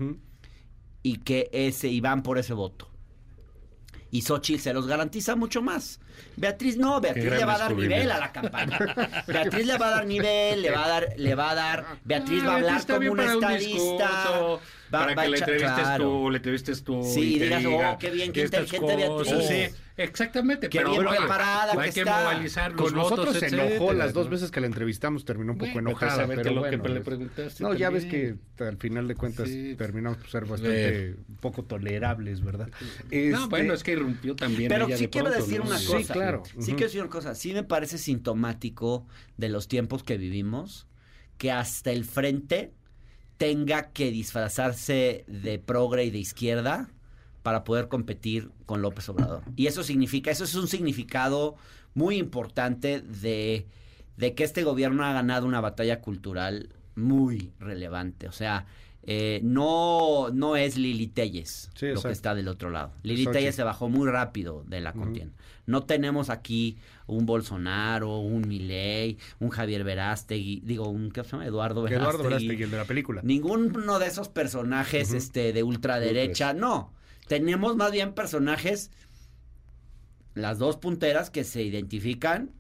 y 1.04 1.18
que 1.18 1.50
ese 1.52 1.90
y 1.90 2.00
van 2.00 2.24
por 2.24 2.38
ese 2.38 2.54
voto. 2.54 2.89
Y 4.12 4.22
Xochitl 4.22 4.62
se 4.62 4.74
los 4.74 4.88
garantiza 4.88 5.36
mucho 5.36 5.62
más. 5.62 6.00
Beatriz 6.36 6.78
no, 6.78 7.00
Beatriz 7.00 7.26
le 7.26 7.46
va 7.46 7.56
a 7.56 7.60
dar 7.60 7.76
nivel 7.76 8.12
a 8.12 8.20
la 8.20 8.32
campaña. 8.32 8.80
Beatriz 9.28 9.66
le 9.66 9.78
va 9.78 9.88
a 9.88 9.92
dar 9.92 10.06
nivel, 10.06 10.62
le 10.62 10.72
va 10.72 10.86
a 10.86 10.88
dar, 10.88 11.14
le 11.18 11.36
va 11.36 11.50
a 11.52 11.56
dar, 11.56 11.86
Beatriz 12.04 12.46
va 12.46 12.54
a 12.54 12.56
hablar 12.56 12.86
como 12.88 13.12
un 13.12 13.20
estadista. 13.20 14.60
Va- 14.94 15.00
para 15.00 15.16
va 15.16 15.24
que 15.24 15.30
le 15.30 15.38
entrevistes 15.38 15.74
claro. 15.74 16.04
tú, 16.06 16.30
le 16.32 16.38
entrevistes 16.38 16.84
tú. 16.84 17.04
Sí, 17.04 17.36
y 17.36 17.40
digas, 17.40 17.64
diga 17.64 17.92
oh, 17.94 17.98
qué 17.98 18.10
bien, 18.10 18.32
qué 18.32 18.44
inteligente 18.44 19.08
cosas. 19.08 19.38
Beatriz. 19.38 19.48
Sí, 19.72 19.76
exactamente. 19.98 20.70
Qué 20.70 20.80
pero 20.80 20.92
bien 20.92 21.08
oye, 21.08 21.18
preparada 21.18 21.72
hay 21.74 21.90
que 21.90 21.94
que 21.94 22.00
está. 22.02 22.32
movilizar 22.34 22.72
los 22.72 22.82
Con 22.82 22.96
nosotros 22.96 23.26
votos, 23.28 23.40
se 23.40 23.48
enojó 23.48 23.68
etcétera, 23.68 23.94
las 23.94 24.14
dos 24.14 24.26
¿no? 24.26 24.32
veces 24.32 24.52
que 24.52 24.60
la 24.62 24.68
entrevistamos, 24.68 25.26
terminó 25.26 25.52
un 25.54 25.58
poco 25.58 25.72
Bueno, 25.74 25.90
enojada, 25.90 26.28
pero 26.28 26.42
qué 26.42 26.50
lo 26.52 26.64
que 26.64 26.70
bueno, 26.78 26.94
le 26.94 27.00
es- 27.00 27.06
preguntaste 27.06 27.64
No, 27.64 27.74
ya 27.74 27.90
ves 27.90 28.06
que 28.06 28.36
al 28.60 28.78
final 28.78 29.08
de 29.08 29.16
cuentas 29.16 29.48
Sí. 29.48 29.76
terminamos 29.78 30.18
por 30.20 30.30
ser 30.30 30.46
bastante 30.46 31.16
un 31.28 31.36
poco 31.38 31.64
tolerables, 31.64 32.44
¿verdad? 32.44 32.70
No, 32.70 32.88
Este, 33.12 33.48
bueno, 33.50 33.74
es 33.74 33.84
que 33.84 33.92
irrumpió 33.94 34.36
también 34.36 34.70
Pero 34.70 34.86
ella 34.88 34.98
sí 34.98 35.04
de 35.06 35.10
quiero 35.10 35.28
pronto, 35.28 35.46
decir 35.46 35.60
¿no? 35.60 35.66
una 35.68 35.78
Sí, 35.78 35.88
cosa. 35.92 36.14
claro. 36.14 36.44
Sí 36.60 36.66
quiero 36.72 36.86
decir 36.86 37.02
una 37.02 37.10
cosa. 37.10 37.36
Sí 37.36 37.54
me 37.54 37.64
parece 37.64 37.98
sintomático 37.98 39.06
de 39.38 39.50
los 39.50 39.68
tiempos 39.68 40.04
que 40.04 40.18
vivimos 40.18 40.88
que 41.38 41.52
hasta 41.52 41.92
el 41.92 42.04
frente 42.06 42.74
tenga 43.40 43.84
que 43.94 44.12
disfrazarse 44.12 45.24
de 45.28 45.60
progre 45.60 46.04
y 46.04 46.12
de 46.12 46.20
izquierda 46.20 46.90
para 47.42 47.64
poder 47.64 47.88
competir 47.88 48.52
con 48.66 48.82
López 48.82 49.08
Obrador. 49.08 49.44
Y 49.56 49.68
eso 49.68 49.82
significa, 49.82 50.30
eso 50.30 50.44
es 50.44 50.54
un 50.56 50.68
significado 50.68 51.56
muy 51.94 52.18
importante 52.18 53.00
de, 53.00 53.66
de 54.18 54.36
que 54.36 54.44
este 54.44 54.64
gobierno 54.64 55.06
ha 55.06 55.14
ganado 55.14 55.48
una 55.48 55.62
batalla 55.62 56.02
cultural 56.02 56.70
muy 56.96 57.54
relevante. 57.62 58.28
O 58.28 58.34
sea, 58.34 58.66
eh, 59.04 59.40
no, 59.44 60.30
no 60.32 60.56
es 60.56 60.78
Lili 60.78 61.08
Telles 61.08 61.72
Sí, 61.74 61.88
lo 61.88 62.02
que 62.02 62.12
está 62.12 62.36
del 62.36 62.48
otro 62.48 62.70
lado. 62.70 62.92
Lili. 63.04 63.26
Telles 63.28 63.56
se 63.56 63.64
bajó 63.64 63.90
muy 63.90 64.10
rápido 64.10 64.64
de 64.68 64.82
la 64.82 64.94
contienda. 64.94 65.34
No 65.66 65.84
tenemos 65.84 66.30
aquí 66.30 66.78
un 67.08 67.26
Bolsonaro, 67.26 68.20
un 68.20 68.48
Milei, 68.48 69.18
un 69.40 69.50
Javier 69.50 69.84
Verástegui, 69.84 70.62
digo, 70.64 70.90
un 70.90 71.12
¿qué 71.12 71.24
se 71.24 71.32
llama? 71.32 71.46
Eduardo 71.46 71.84
Verástegui. 71.84 72.04
Eduardo 72.04 72.24
Verástegui, 72.24 72.64
el 72.64 72.72
de 72.72 72.78
la 72.78 72.86
película. 72.86 73.22
Ninguno 73.24 74.00
de 74.00 74.08
esos 74.08 74.30
personajes 74.30 75.14
este, 75.14 75.54
de 75.54 75.64
ultraderecha, 75.64 76.54
no. 76.54 76.92
Tenemos 77.28 77.76
más 77.76 77.92
bien 77.92 78.14
personajes, 78.14 78.92
las 80.34 80.58
dos 80.58 80.78
punteras 80.78 81.30
que 81.30 81.44
se 81.44 81.62
identifican 81.62 82.52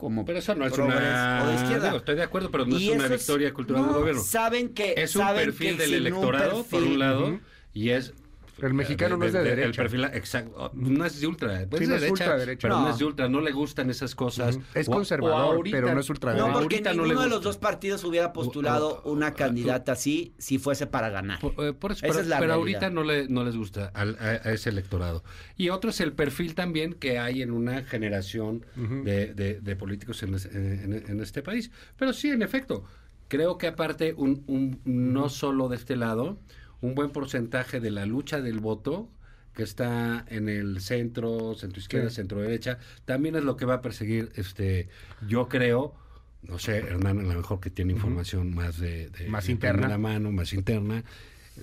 como 0.00 0.24
Pero 0.24 0.38
eso 0.38 0.54
no 0.54 0.66
es 0.66 0.76
una... 0.76 1.44
o 1.44 1.48
de 1.48 1.54
izquierda. 1.54 1.86
Digo, 1.86 1.98
estoy 1.98 2.16
de 2.16 2.22
acuerdo, 2.22 2.50
pero 2.50 2.66
no 2.66 2.78
Y 2.78 2.88
es 2.88 2.94
una 2.96 3.08
victoria 3.08 3.52
cultural 3.52 3.82
no, 3.82 3.88
del 3.88 4.00
gobierno. 4.00 4.22
Saben 4.22 4.70
que 4.70 4.94
Es 4.96 5.14
un 5.14 5.22
saben 5.22 5.44
perfil 5.44 5.76
que 5.76 5.82
del 5.82 5.90
un 5.90 5.96
electorado, 6.06 6.64
por 6.64 6.82
un 6.82 6.98
lado, 6.98 7.38
y 7.72 7.90
es... 7.90 8.14
El 8.62 8.74
mexicano 8.74 9.16
no 9.16 9.24
es 9.24 9.32
de 9.32 9.38
El 9.40 9.44
derecha. 9.44 9.82
perfil, 9.82 10.04
exacto. 10.04 10.70
No 10.74 11.04
es 11.04 11.20
de 11.20 11.26
ultra. 11.26 11.66
Pues 11.68 11.78
Sí, 11.78 11.84
es 11.84 11.88
no 11.88 11.94
es 11.96 12.00
derecha, 12.02 12.24
ultraderecha. 12.24 12.60
pero 12.68 12.74
no. 12.76 12.82
No. 12.84 12.90
es 12.90 12.98
de 12.98 13.04
ultra. 13.04 13.28
No 13.28 13.40
le 13.40 13.52
gustan 13.52 13.90
esas 13.90 14.14
cosas. 14.14 14.58
Es 14.74 14.88
O- 14.88 14.92
o 14.92 14.94
conservador, 14.94 15.56
ahorita- 15.56 15.76
pero 15.76 15.94
no 15.94 16.00
es 16.00 16.10
ultraderecha. 16.10 16.46
No, 16.46 16.52
porque 16.52 16.76
ahorita 16.76 16.94
no 16.94 17.02
ninguno 17.04 17.22
de 17.22 17.28
los 17.28 17.42
dos 17.42 17.56
partidos 17.58 18.04
hubiera 18.04 18.32
postulado 18.32 19.02
una 19.04 19.34
candidata 19.34 19.92
así 19.92 20.34
si 20.38 20.58
fuese 20.58 20.86
para 20.86 21.08
ganar. 21.10 21.40
Por, 21.40 21.52
eh, 21.64 21.72
por 21.72 21.92
eso, 21.92 22.04
Esa 22.06 22.12
pero, 22.14 22.20
es 22.22 22.26
la 22.28 22.38
pero 22.38 22.54
realidad. 22.56 22.82
ahorita 22.84 22.90
no, 22.94 23.04
le, 23.04 23.28
no 23.28 23.44
les 23.44 23.56
gusta 23.56 23.90
al- 23.94 24.16
a, 24.20 24.48
a 24.48 24.52
ese 24.52 24.70
electorado. 24.70 25.22
Y 25.56 25.68
otro 25.70 25.90
es 25.90 26.00
el 26.00 26.12
perfil 26.12 26.54
también 26.54 26.94
que 26.94 27.18
hay 27.18 27.42
en 27.42 27.50
una 27.50 27.82
generación 27.84 28.64
de, 28.76 29.34
de- 29.34 29.60
de 29.60 29.76
políticos 29.76 30.22
en- 30.22 30.34
en 30.34 31.20
este 31.20 31.42
país. 31.42 31.70
Pero 31.96 32.12
sí, 32.12 32.30
en 32.30 32.42
efecto, 32.42 32.84
creo 33.28 33.58
que 33.58 33.68
aparte, 33.68 34.14
un, 34.16 34.42
un- 34.46 34.80
no 34.84 35.28
solo 35.28 35.68
de 35.68 35.76
este 35.76 35.96
lado, 35.96 36.38
un 36.80 36.94
buen 36.94 37.10
porcentaje 37.10 37.80
de 37.80 37.90
la 37.90 38.06
lucha 38.06 38.40
del 38.40 38.60
voto 38.60 39.10
que 39.54 39.62
está 39.64 40.24
en 40.28 40.48
el 40.48 40.80
centro, 40.80 41.54
centro 41.56 41.80
izquierda, 41.80 42.08
Sí. 42.10 42.16
centro 42.16 42.40
derecha, 42.40 42.78
también 43.04 43.36
es 43.36 43.44
lo 43.44 43.56
que 43.56 43.64
va 43.66 43.74
a 43.74 43.82
perseguir, 43.82 44.30
este, 44.36 44.88
yo 45.28 45.48
creo, 45.48 45.94
no 46.42 46.58
sé, 46.58 46.78
Hernán 46.78 47.18
a 47.18 47.22
lo 47.24 47.34
mejor 47.40 47.60
que 47.60 47.68
tiene 47.70 47.92
información 47.92 48.54
más 48.54 48.78
de, 48.78 49.10
de- 49.10 49.28
Más 49.28 49.46
de 49.46 49.52
interna. 49.52 49.78
primera 49.82 49.98
mano, 49.98 50.30
más 50.32 50.52
interna, 50.52 51.02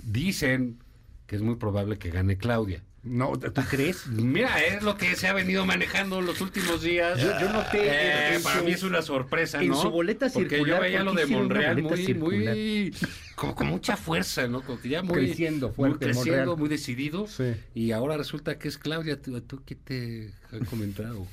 dicen 0.03 0.79
que 1.25 1.35
es 1.35 1.41
muy 1.41 1.55
probable 1.55 1.97
que 1.97 2.09
gane 2.09 2.37
Claudia. 2.37 2.83
No, 3.09 3.33
¿tú 3.37 3.61
crees? 3.69 4.07
Mira, 4.07 4.63
es 4.65 4.83
lo 4.83 4.97
que 4.97 5.15
se 5.15 5.27
ha 5.27 5.33
venido 5.33 5.65
manejando 5.65 6.21
los 6.21 6.41
últimos 6.41 6.81
días. 6.81 7.19
Yo- 7.19 7.39
yo 7.39 7.51
noté 7.53 7.87
Eh, 7.87 8.27
en- 8.29 8.33
en 8.35 8.43
para 8.43 8.59
su- 8.59 8.65
mí 8.65 8.71
es 8.71 8.83
una 8.83 9.01
sorpresa, 9.01 9.61
en 9.61 9.69
¿no? 9.69 9.81
su 9.81 9.89
boleta 9.89 10.29
Porque 10.31 10.49
circular, 10.57 10.77
yo 10.77 10.81
veía 10.81 10.97
¿por 10.99 11.05
lo 11.05 11.13
de 11.13 11.25
Monreal 11.27 11.81
muy, 11.83 12.05
circular? 12.05 12.55
muy, 12.55 12.93
como 13.35 13.55
con 13.55 13.67
mucha 13.67 13.95
fuerza, 13.97 14.47
¿no? 14.47 14.61
Como 14.61 14.79
que 14.81 14.89
ya 14.89 15.03
muy 15.03 15.15
Creciendo 15.15 15.71
fuerte, 15.71 16.05
muy 16.05 16.13
creciendo, 16.13 16.31
Monreal. 16.51 16.57
muy 16.57 16.69
decidido. 16.69 17.27
Sí. 17.27 17.53
Y 17.75 17.91
ahora 17.91 18.17
resulta 18.17 18.57
que 18.59 18.67
es 18.67 18.77
Claudia. 18.77 19.21
¿Tú, 19.21 19.39
tú 19.41 19.61
qué 19.65 19.75
te 19.75 20.33
han 20.51 20.65
comentado? 20.65 21.25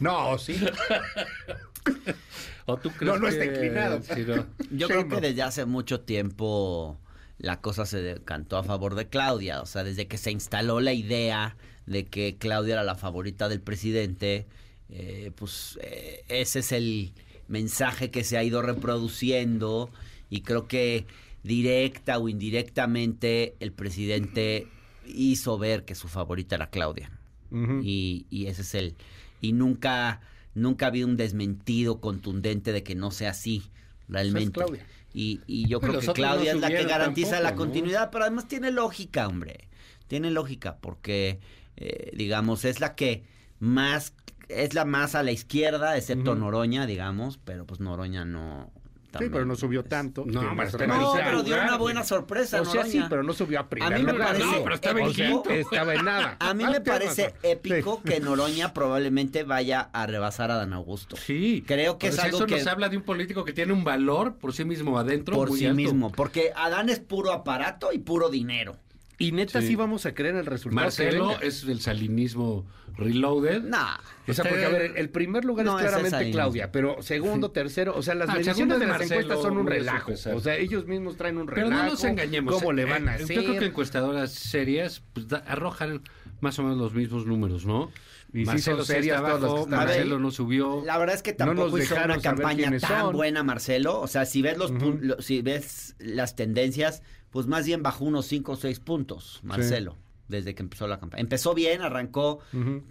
No, 0.00 0.38
sí. 0.38 0.56
¿O 2.66 2.76
tú 2.78 2.90
crees 2.90 3.12
No, 3.14 3.18
no 3.18 3.28
está 3.28 3.44
que- 3.44 3.50
inclinado. 3.54 4.00
sí, 4.02 4.24
no? 4.26 4.46
Yo 4.70 4.88
creo 4.88 5.08
que 5.08 5.20
desde 5.20 5.42
hace 5.42 5.64
mucho 5.66 6.00
tiempo 6.00 6.98
la 7.38 7.60
cosa 7.60 7.86
se 7.86 8.00
decantó 8.00 8.56
a 8.56 8.64
favor 8.64 8.94
de 8.94 9.08
Claudia. 9.08 9.60
O 9.60 9.66
sea, 9.66 9.84
desde 9.84 10.06
que 10.06 10.18
se 10.18 10.30
instaló 10.30 10.80
la 10.80 10.92
idea 10.92 11.56
de 11.86 12.04
que 12.06 12.36
Claudia 12.38 12.74
era 12.74 12.84
la 12.84 12.94
favorita 12.94 13.48
del 13.48 13.60
presidente, 13.60 14.46
eh, 14.88 15.32
pues 15.34 15.78
eh, 15.82 16.24
ese 16.28 16.60
es 16.60 16.72
el 16.72 17.12
mensaje 17.48 18.10
que 18.10 18.24
se 18.24 18.38
ha 18.38 18.44
ido 18.44 18.62
reproduciendo 18.62 19.90
y 20.30 20.40
creo 20.42 20.66
que 20.66 21.06
directa 21.42 22.18
o 22.18 22.28
indirectamente 22.28 23.54
el 23.60 23.72
presidente 23.72 24.68
hizo 25.06 25.58
ver 25.58 25.84
que 25.84 25.94
su 25.94 26.08
favorita 26.08 26.56
era 26.56 26.70
Claudia. 26.70 27.10
Y, 27.82 28.26
y 28.30 28.46
ese 28.46 28.62
es 28.62 28.74
el 28.74 28.96
y 29.40 29.52
nunca 29.52 30.20
nunca 30.54 30.86
ha 30.86 30.88
habido 30.88 31.06
un 31.06 31.16
desmentido 31.16 32.00
contundente 32.00 32.72
de 32.72 32.82
que 32.82 32.96
no 32.96 33.12
sea 33.12 33.30
así 33.30 33.62
realmente 34.08 34.50
Claudia. 34.50 34.84
Y, 35.14 35.40
y 35.46 35.68
yo 35.68 35.80
Pues 35.80 35.92
creo 35.92 36.00
que 36.00 36.12
Claudia 36.12 36.52
no 36.52 36.58
es 36.58 36.60
la 36.60 36.68
que 36.68 36.84
garantiza 36.84 37.40
la 37.40 37.54
continuidad 37.54 38.10
pero 38.10 38.24
además 38.24 38.48
tiene 38.48 38.70
lógica 38.70 39.28
hombre 39.28 39.68
tiene 40.08 40.30
lógica 40.30 40.76
porque 40.80 41.40
eh, 41.76 42.10
digamos 42.14 42.64
es 42.64 42.80
la 42.80 42.94
que 42.94 43.24
más 43.60 44.12
es 44.48 44.74
la 44.74 44.84
más 44.84 45.14
a 45.14 45.22
la 45.22 45.32
izquierda 45.32 45.96
excepto. 45.96 46.34
Noroña 46.34 46.86
digamos 46.86 47.38
pero 47.38 47.64
pues 47.64 47.80
Noroña 47.80 48.24
no 48.24 48.72
Sí, 49.18 49.26
pero 49.30 49.44
no 49.44 49.54
subió 49.56 49.84
tanto. 49.84 50.24
No, 50.26 50.42
no 50.42 50.62
pero 51.16 51.42
dio 51.42 51.54
una 51.60 51.76
buena 51.76 52.04
sorpresa 52.04 52.60
O 52.60 52.64
sea, 52.64 52.84
sí, 52.84 53.00
pero 53.08 53.22
no 53.22 53.32
subió 53.32 53.60
a 53.60 53.68
primer 53.68 53.92
A 53.92 53.98
mí 53.98 54.04
me 54.04 54.12
lugar. 54.12 54.28
parece- 54.28 54.44
No, 54.46 54.62
pero 54.62 54.74
estaba 54.74 55.00
en 55.00 55.12
quinto. 55.12 55.50
Estaba 55.50 55.94
en 55.94 56.04
nada. 56.04 56.36
a 56.40 56.54
mí 56.54 56.64
Ah, 56.64 56.70
me 56.70 56.80
tienes 56.80 56.82
parece 57.14 57.34
épico 57.42 58.00
Sí. 58.04 58.10
que 58.10 58.20
Noroña 58.20 58.72
probablemente 58.74 59.44
vaya 59.44 59.88
a 59.92 60.06
rebasar 60.06 60.50
a 60.50 60.56
Dan 60.56 60.72
Augusto. 60.72 61.16
Sí. 61.16 61.62
Creo 61.66 61.98
que 61.98 62.08
Pues 62.08 62.18
es 62.18 62.24
algo 62.24 62.36
eso 62.38 62.46
que- 62.46 62.56
nos 62.58 62.66
habla 62.66 62.88
de 62.88 62.96
un 62.96 63.02
político 63.02 63.44
que 63.44 63.52
tiene 63.52 63.72
un 63.72 63.84
valor 63.84 64.36
por 64.36 64.52
sí 64.52 64.64
mismo 64.64 64.98
adentro. 64.98 65.34
por 65.36 65.48
muy 65.50 65.58
sí 65.58 65.66
alto. 65.66 65.76
mismo, 65.76 66.10
porque 66.12 66.52
Adán 66.56 66.88
es 66.88 67.00
puro 67.00 67.32
aparato 67.32 67.92
y 67.92 67.98
puro 67.98 68.28
dinero. 68.30 68.76
Y 69.18 69.30
neta 69.32 69.60
sí, 69.60 69.68
Sí. 69.68 69.76
vamos 69.76 70.06
a 70.06 70.14
creer 70.14 70.34
el 70.34 70.46
resultado. 70.46 70.84
Marcelo 70.86 71.40
es 71.40 71.62
el 71.64 71.80
salinismo 71.80 72.66
reloaded. 72.96 73.62
Nah. 73.62 73.96
O 74.26 74.32
sea, 74.32 74.44
porque 74.44 74.64
a 74.64 74.68
ver, 74.68 74.92
el 74.96 75.08
primer 75.10 75.44
lugar 75.44 75.66
No, 75.66 75.78
es 75.78 75.86
claramente 75.86 76.28
es 76.28 76.32
Claudia, 76.34 76.72
pero 76.72 77.00
segundo, 77.02 77.50
tercero, 77.50 77.94
o 77.96 78.02
sea, 78.02 78.14
las 78.14 78.28
Ah, 78.28 78.34
mediciones 78.34 78.78
de 78.80 78.86
las 78.86 79.00
encuestas 79.02 79.40
son 79.42 79.56
un 79.58 79.66
relajo. 79.66 80.12
O 80.34 80.40
sea, 80.40 80.56
ellos 80.56 80.86
mismos 80.86 81.16
traen 81.16 81.38
un 81.38 81.46
Pero 81.46 81.62
relajo. 81.68 81.84
no 81.84 81.90
nos 81.90 82.04
engañemos. 82.04 82.54
¿Cómo 82.54 82.72
eh, 82.72 82.74
le 82.74 82.84
van 82.86 83.08
a 83.08 83.16
eh, 83.16 83.22
hacer? 83.22 83.36
Yo 83.36 83.44
creo 83.44 83.58
que 83.60 83.66
encuestadoras 83.66 84.32
serias 84.32 85.02
pues, 85.12 85.28
da- 85.28 85.44
arrojan 85.46 86.02
más 86.40 86.58
o 86.58 86.62
menos 86.62 86.78
los 86.78 86.94
mismos 86.94 87.26
números, 87.26 87.64
¿no? 87.66 87.90
Y 88.34 88.40
sí 88.40 88.44
Marcelo 88.46 88.76
son 88.78 88.86
sí 88.86 88.92
serias 88.94 89.16
está 89.18 89.28
todas 89.38 89.42
las 89.42 89.52
que 89.54 89.60
están. 89.60 89.78
Marcelo 89.78 90.18
no 90.18 90.30
subió. 90.32 90.82
La 90.84 90.98
verdad 90.98 91.14
es 91.14 91.22
que 91.22 91.30
No 91.32 91.36
tampoco 91.38 91.68
nos 91.70 91.80
hizo 91.84 91.94
una 91.94 92.18
campaña 92.20 92.70
tan 92.78 92.80
son. 93.02 93.14
buena 93.16 93.42
Marcelo. 93.44 94.00
O 94.00 94.06
sea, 94.08 94.26
si 94.26 94.42
ves 94.42 94.58
los 94.58 94.72
lo- 94.72 95.22
si 95.22 95.40
ves 95.40 95.94
las 96.00 96.34
tendencias, 96.36 97.02
pues 97.30 97.46
más 97.46 97.64
bien 97.64 97.82
bajó 97.82 98.04
unos 98.04 98.26
5 98.26 98.52
o 98.52 98.56
6 98.56 98.80
puntos, 98.80 99.40
Marcelo, 99.44 99.96
desde 100.28 100.54
que 100.54 100.62
empezó 100.62 100.86
la 100.88 100.98
campaña. 100.98 101.20
Empezó 101.20 101.54
bien, 101.54 101.82
arrancó 101.82 102.40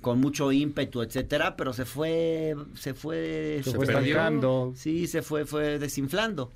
con 0.02 0.20
mucho 0.22 0.52
ímpetu, 0.54 1.02
etcétera, 1.02 1.58
pero 1.58 1.74
se 1.74 1.84
fue, 1.86 2.56
se 2.76 2.94
fue, 2.94 3.60
Se 3.64 3.72
Se 3.72 3.76
fue 3.76 3.86
perdió. 3.86 4.14
estancando. 4.16 4.72
Sí, 4.76 5.08
se 5.08 5.22
fue, 5.22 5.46
fue 5.46 5.78
desinflando. 5.78 6.52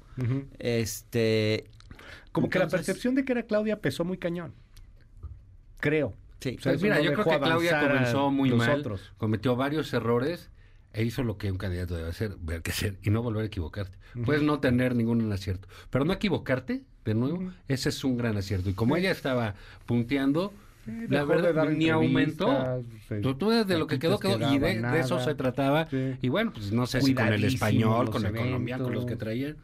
Este, 0.60 1.65
Como 2.32 2.50
que 2.50 2.60
la 2.60 2.67
percepción 2.67 3.15
de 3.15 3.26
que 3.26 3.32
era 3.34 3.43
Claudia 3.43 3.82
pesó 3.82 4.06
muy 4.06 4.17
cañón. 4.17 4.54
Creo. 5.80 6.13
Sí. 6.39 6.56
O 6.58 6.62
sea, 6.62 6.71
Pues 6.73 6.82
mira, 6.84 7.00
yo 7.02 7.13
creo 7.13 7.26
que 7.26 7.39
Claudia 7.39 7.80
comenzó 7.82 8.32
muy 8.32 8.52
mal, 8.52 8.80
otros. 8.80 9.13
cometió 9.17 9.56
varios 9.56 9.93
errores 9.93 10.50
e 10.93 11.04
hizo 11.04 11.23
lo 11.23 11.38
que 11.38 11.52
un 11.52 11.58
candidato 11.58 11.95
debe 11.95 12.10
hacer, 12.10 12.36
ver 12.39 12.62
qué 12.62 12.71
hacer 12.71 12.97
y 13.04 13.10
no 13.10 13.21
volver 13.21 13.43
a 13.43 13.47
equivocarte. 13.47 13.97
Puedes 14.26 14.41
no 14.41 14.60
tener 14.60 14.95
ningún 14.95 15.32
acierto, 15.32 15.67
pero 15.89 16.04
no 16.06 16.13
equivocarte 16.13 16.84
de 17.06 17.13
nuevo, 17.13 17.52
ese 17.67 17.89
es 17.89 18.04
un 18.04 18.17
gran 18.17 18.36
acierto. 18.38 18.69
Y 18.69 18.73
como 18.73 18.97
ella 18.97 19.12
estaba 19.12 19.54
punteando, 19.86 20.54
la 21.10 21.23
verdad 21.26 21.69
ni 21.69 21.89
aumentó. 21.89 22.84
se- 23.08 23.19
Tú, 23.21 23.50
de 23.50 23.78
lo 23.78 23.88
que 23.88 24.00
quedó, 24.00 24.19
quedó. 24.19 24.54
Y 24.54 24.58
de, 24.58 24.82
de 24.82 25.00
eso 25.00 25.19
se 25.19 25.36
trataba. 25.36 25.88
Sí. 25.89 26.15
Y 26.21 26.30
bueno, 26.30 26.52
pues 26.54 26.71
no 26.71 26.88
sé 26.88 27.02
si 27.02 27.13
con 27.13 27.28
el 27.28 27.43
español, 27.43 28.10
con 28.10 28.26
el 28.26 28.34
colombiano, 28.34 28.84
con 28.86 28.93
los 28.93 29.06
que 29.06 29.15
traían. 29.15 29.58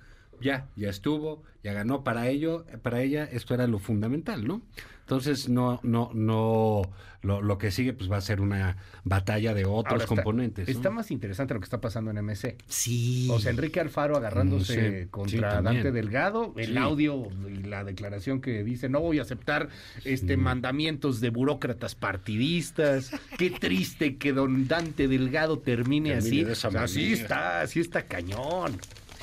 Ya, 0.43 0.67
ya 0.75 0.89
estuvo, 0.89 1.41
ya 1.63 1.73
ganó. 1.73 2.03
Para 2.03 2.27
ello, 2.27 2.65
para 2.81 3.01
ella, 3.01 3.23
esto 3.31 3.53
era 3.53 3.65
lo 3.67 3.79
fundamental, 3.79 4.45
¿no? 4.45 4.61
Entonces, 5.01 5.49
no, 5.49 5.81
no, 5.83 6.11
no, 6.13 6.81
lo, 7.23 7.41
lo 7.41 7.57
que 7.57 7.71
sigue, 7.71 7.91
pues 7.91 8.09
va 8.09 8.15
a 8.17 8.21
ser 8.21 8.39
una 8.39 8.77
batalla 9.03 9.53
de 9.53 9.65
otros 9.65 10.03
está- 10.03 10.15
componentes. 10.15 10.65
¿no? 10.67 10.71
Está 10.73 10.91
más 10.91 11.11
interesante 11.11 11.53
lo 11.53 11.59
que 11.59 11.65
está 11.65 11.81
pasando 11.81 12.09
en 12.09 12.17
MC. 12.19 12.57
Sí. 12.67 13.27
O 13.29 13.37
sea, 13.37 13.51
Enrique 13.51 13.81
Alfaro 13.81 14.15
agarrándose 14.15 14.77
Mm, 14.77 15.03
sí, 15.03 15.07
contra 15.11 15.57
sí. 15.57 15.63
Dante 15.65 15.91
Delgado, 15.91 16.53
el 16.55 16.67
Sí. 16.71 16.77
audio 16.77 17.27
y 17.49 17.63
la 17.63 17.83
declaración 17.83 18.39
que 18.39 18.63
dice 18.63 18.87
no 18.87 19.01
voy 19.01 19.19
a 19.19 19.23
aceptar 19.23 19.67
este 20.05 20.37
mandamientos 20.37 21.19
de 21.19 21.31
burócratas 21.31 21.95
partidistas. 21.95 23.11
Qué 23.37 23.49
triste 23.49 24.15
que 24.17 24.31
don 24.31 24.69
Dante 24.69 25.09
Delgado 25.09 25.59
termine, 25.59 26.11
Termine 26.11 26.13
así. 26.13 26.43
de 26.45 26.53
esa 26.53 26.69
O 26.69 26.71
sea, 26.71 26.83
así 26.83 27.11
está, 27.11 27.59
así 27.61 27.81
está 27.81 28.03
cañón. 28.03 28.77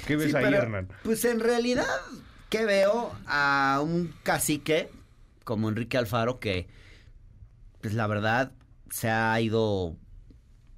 ¿Qué 0.06 0.16
ves 0.16 0.30
Sí, 0.30 0.36
ahí, 0.36 0.44
pero, 0.44 0.56
Hernán? 0.58 0.88
Pues 1.02 1.24
en 1.24 1.40
realidad, 1.40 1.86
¿qué 2.48 2.64
veo? 2.64 3.12
A 3.26 3.80
un 3.82 4.14
cacique 4.22 4.90
como 5.44 5.68
Enrique 5.68 5.98
Alfaro 5.98 6.38
que, 6.38 6.68
pues 7.80 7.94
la 7.94 8.06
verdad, 8.06 8.52
se 8.90 9.08
ha 9.08 9.40
ido 9.40 9.96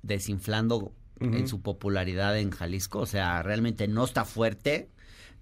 desinflando 0.02 0.92
en 1.20 1.46
su 1.46 1.62
popularidad 1.62 2.37
en 2.38 2.50
Jalisco. 2.50 2.98
O 2.98 3.06
sea, 3.06 3.42
realmente 3.42 3.87
no 3.87 4.04
está 4.04 4.24
fuerte. 4.24 4.88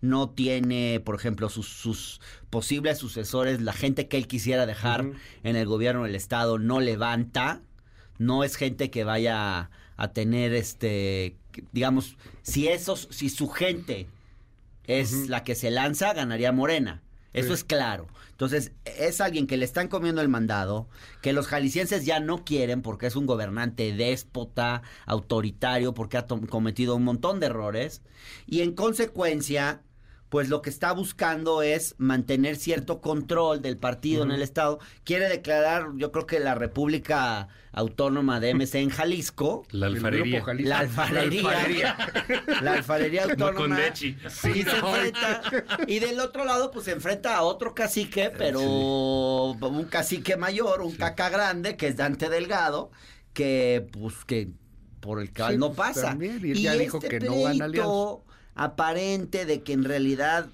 No 0.03 0.31
tiene, 0.31 1.01
por 1.05 1.15
ejemplo, 1.15 1.49
sus, 1.49 1.69
sus 1.69 2.21
posibles 2.49 2.99
sucesores, 2.99 3.61
la 3.61 3.73
gente 3.73 4.09
que 4.09 4.17
él 4.17 4.27
quisiera 4.27 4.67
dejar 4.67 5.11
en 5.43 5.57
el 5.57 5.67
gobierno 5.67 6.05
del 6.05 6.15
estado, 6.15 6.59
no 6.59 6.81
levanta. 6.81 7.63
No 8.19 8.45
es 8.45 8.57
gente 8.57 8.91
que 8.91 9.05
vaya 9.05 9.71
a 10.01 10.13
tener, 10.13 10.55
este, 10.55 11.37
digamos, 11.73 12.17
si 12.43 12.69
esos, 12.69 13.07
si 13.11 13.29
su 13.29 13.49
gente 13.49 14.07
es 14.85 15.29
la 15.29 15.45
que 15.45 15.55
se 15.55 15.71
lanza, 15.71 16.13
ganaría 16.15 16.53
Morena. 16.53 17.03
Eso 17.33 17.49
Sí. 17.49 17.55
es 17.55 17.65
claro. 17.65 18.09
Entonces, 18.31 18.73
es 18.87 19.21
alguien 19.21 19.47
que 19.47 19.57
le 19.59 19.65
están 19.67 19.87
comiendo 19.89 20.21
el 20.23 20.29
mandado, 20.29 20.89
que 21.21 21.33
los 21.35 21.47
jaliscienses 21.47 22.05
ya 22.07 22.19
no 22.19 22.45
quieren 22.45 22.81
porque 22.83 23.07
es 23.07 23.15
un 23.15 23.27
gobernante 23.27 23.93
déspota, 23.93 24.83
autoritario, 25.07 25.93
porque 25.95 26.17
ha 26.17 26.27
cometido 26.27 26.97
un 26.97 27.05
montón 27.05 27.39
de 27.39 27.47
errores. 27.47 28.01
Y 28.47 28.63
en 28.63 28.73
consecuencia, 28.73 29.83
pues 30.31 30.49
lo 30.49 30.63
que 30.63 30.71
está 30.71 30.93
buscando 30.93 31.61
es 31.61 31.97
mantener 31.99 32.55
cierto 32.57 33.01
control 33.01 33.61
del 33.63 33.77
partido 33.77 34.23
en 34.23 34.31
el 34.31 34.43
Estado. 34.43 34.79
Quiere 35.03 35.29
declarar, 35.29 35.89
yo 35.97 36.13
creo 36.13 36.25
que 36.25 36.39
la 36.39 36.55
República 36.55 37.49
Autónoma 37.73 38.39
de 38.39 38.55
MC 38.55 38.77
en 38.77 38.91
Jalisco. 38.91 39.65
La 39.73 39.87
alfarería. 39.87 40.37
Grupo 40.37 40.47
Jalisco. 40.47 40.69
La 40.69 40.79
alfarería. 40.79 41.97
La 42.63 42.73
alfarería 42.75 43.27
No 43.37 43.47
autónoma. 43.49 43.81
y, 43.89 43.97
se 43.97 44.49
enfrenta, 44.61 45.43
y 45.89 45.99
del 45.99 46.21
otro 46.21 46.45
lado, 46.45 46.71
pues 46.71 46.85
se 46.85 46.93
enfrenta 46.93 47.37
a 47.37 47.43
otro 47.43 47.75
cacique, 47.75 48.31
pero 48.31 48.61
un 48.63 49.85
cacique 49.91 50.37
mayor, 50.37 50.81
un 50.83 50.95
caca 50.95 51.29
grande, 51.29 51.77
que 51.77 51.89
es 51.89 51.97
Dante 51.97 52.29
Delgado, 52.29 52.93
que 53.33 53.89
pues 53.93 54.25
que 54.25 54.51
por 55.01 55.21
el 55.21 55.33
que 55.33 55.43
Sí, 55.43 55.57
no 55.57 55.73
pues, 55.73 55.89
pasa. 55.89 56.03
también, 56.11 56.41
y 56.45 56.53
él 56.53 56.61
ya 56.61 56.75
dijo 56.75 56.99
este 56.99 57.09
que 57.09 57.27
no 57.27 57.43
van 57.43 57.59
pleito 57.59 58.25
aparente 58.55 59.47
de 59.47 59.63
que 59.63 59.73
en 59.73 59.85
realidad 59.85 60.49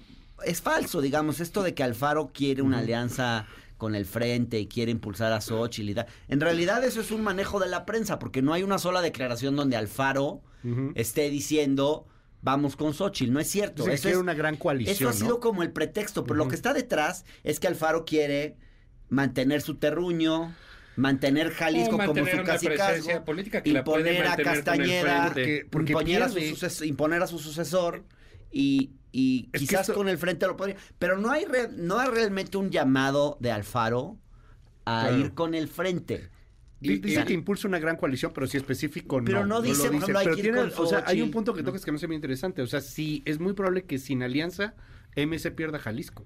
es 0.45 0.61
falso, 0.61 1.01
digamos, 1.01 1.39
esto 1.39 1.63
de 1.63 1.73
que 1.73 1.83
Alfaro 1.83 2.31
quiere 2.33 2.61
una 2.61 2.79
alianza 2.79 3.47
con 3.77 3.95
el 3.95 4.05
frente 4.05 4.59
y 4.59 4.67
quiere 4.67 4.91
impulsar 4.91 5.33
a 5.33 5.41
Xochitl 5.41 5.89
y 5.89 5.93
tal. 5.95 6.07
En 6.27 6.39
realidad 6.39 6.83
eso 6.83 7.01
es 7.01 7.11
un 7.11 7.21
manejo 7.21 7.59
de 7.59 7.67
la 7.67 7.85
prensa, 7.85 8.17
porque 8.19 8.41
no 8.41 8.53
hay 8.53 8.63
una 8.63 8.77
sola 8.79 9.01
declaración 9.01 9.55
donde 9.55 9.75
Alfaro 9.77 10.41
esté 10.95 11.29
diciendo 11.29 12.07
vamos 12.41 12.75
con 12.75 12.93
Xochitl. 12.93 13.31
No 13.33 13.39
es 13.39 13.49
cierto. 13.49 13.87
Eso, 13.87 14.09
es- 14.09 14.15
una 14.17 14.33
gran 14.33 14.57
coalición, 14.57 14.95
eso 14.95 15.09
ha 15.09 15.11
¿no? 15.11 15.17
sido 15.17 15.39
como 15.39 15.63
el 15.63 15.71
pretexto, 15.71 16.23
pero 16.23 16.35
lo 16.35 16.47
que 16.47 16.55
está 16.55 16.73
detrás 16.73 17.25
es 17.43 17.59
que 17.59 17.67
Alfaro 17.67 18.05
quiere 18.05 18.57
mantener 19.09 19.61
su 19.61 19.75
terruño, 19.75 20.53
mantener 20.97 21.51
Jalisco 21.51 21.95
O 21.95 21.99
como 21.99 22.13
su 22.13 22.21
una 22.41 22.43
presencia 22.43 23.23
política 23.23 23.63
que 23.63 23.71
la 23.71 23.79
imponer 23.79 24.27
a 24.27 24.35
Castañeda, 24.35 25.31
frente. 25.31 25.63
Porque- 25.63 25.67
porque 25.71 25.91
imponer, 25.93 26.23
a 26.23 26.27
su 26.29 26.35
pierde. 26.35 26.49
suces- 26.55 26.85
imponer 26.85 27.23
a 27.23 27.27
su 27.27 27.39
sucesor 27.39 28.03
y, 28.51 28.91
y 29.11 29.49
quizás 29.51 29.81
esto- 29.81 29.93
con 29.93 30.09
el 30.09 30.17
frente 30.17 30.45
lo 30.47 30.57
podría. 30.57 30.75
Pero 30.99 31.17
no 31.17 31.31
hay, 31.31 31.45
re- 31.45 31.69
no 31.71 31.99
hay 31.99 32.09
realmente 32.09 32.57
un 32.57 32.69
llamado 32.71 33.37
de 33.39 33.51
Alfaro 33.51 34.17
a 34.85 35.03
Claro. 35.07 35.17
ir 35.19 35.33
con 35.33 35.53
el 35.53 35.67
frente. 35.67 36.29
Y- 36.81 36.97
Dice 36.99 37.21
y- 37.21 37.25
que 37.25 37.33
impulsa 37.33 37.67
una 37.67 37.79
gran 37.79 37.95
coalición, 37.97 38.31
pero 38.33 38.45
si 38.47 38.57
específico 38.57 39.19
no. 39.19 39.25
Pero 39.25 39.45
no 39.45 39.61
dice, 39.61 39.87
ejemplo, 39.87 40.17
hay 40.19 40.25
Pero 40.25 40.35
que 40.35 40.41
ir 40.41 40.45
tiene- 40.53 40.71
con 40.71 40.85
o 40.85 40.87
sea, 40.87 41.03
hay 41.07 41.21
un 41.21 41.31
punto 41.31 41.53
que 41.53 41.63
tocas 41.63 41.83
que 41.83 41.91
no 41.91 41.97
se 41.97 42.05
muy 42.07 42.15
interesante. 42.15 42.61
O 42.61 42.67
sea, 42.67 42.81
sí, 42.81 43.23
es 43.25 43.39
muy 43.39 43.53
probable 43.53 43.85
que 43.85 43.97
sin 43.97 44.21
alianza 44.23 44.75
MC 45.15 45.51
pierda 45.51 45.79
Jalisco. 45.79 46.25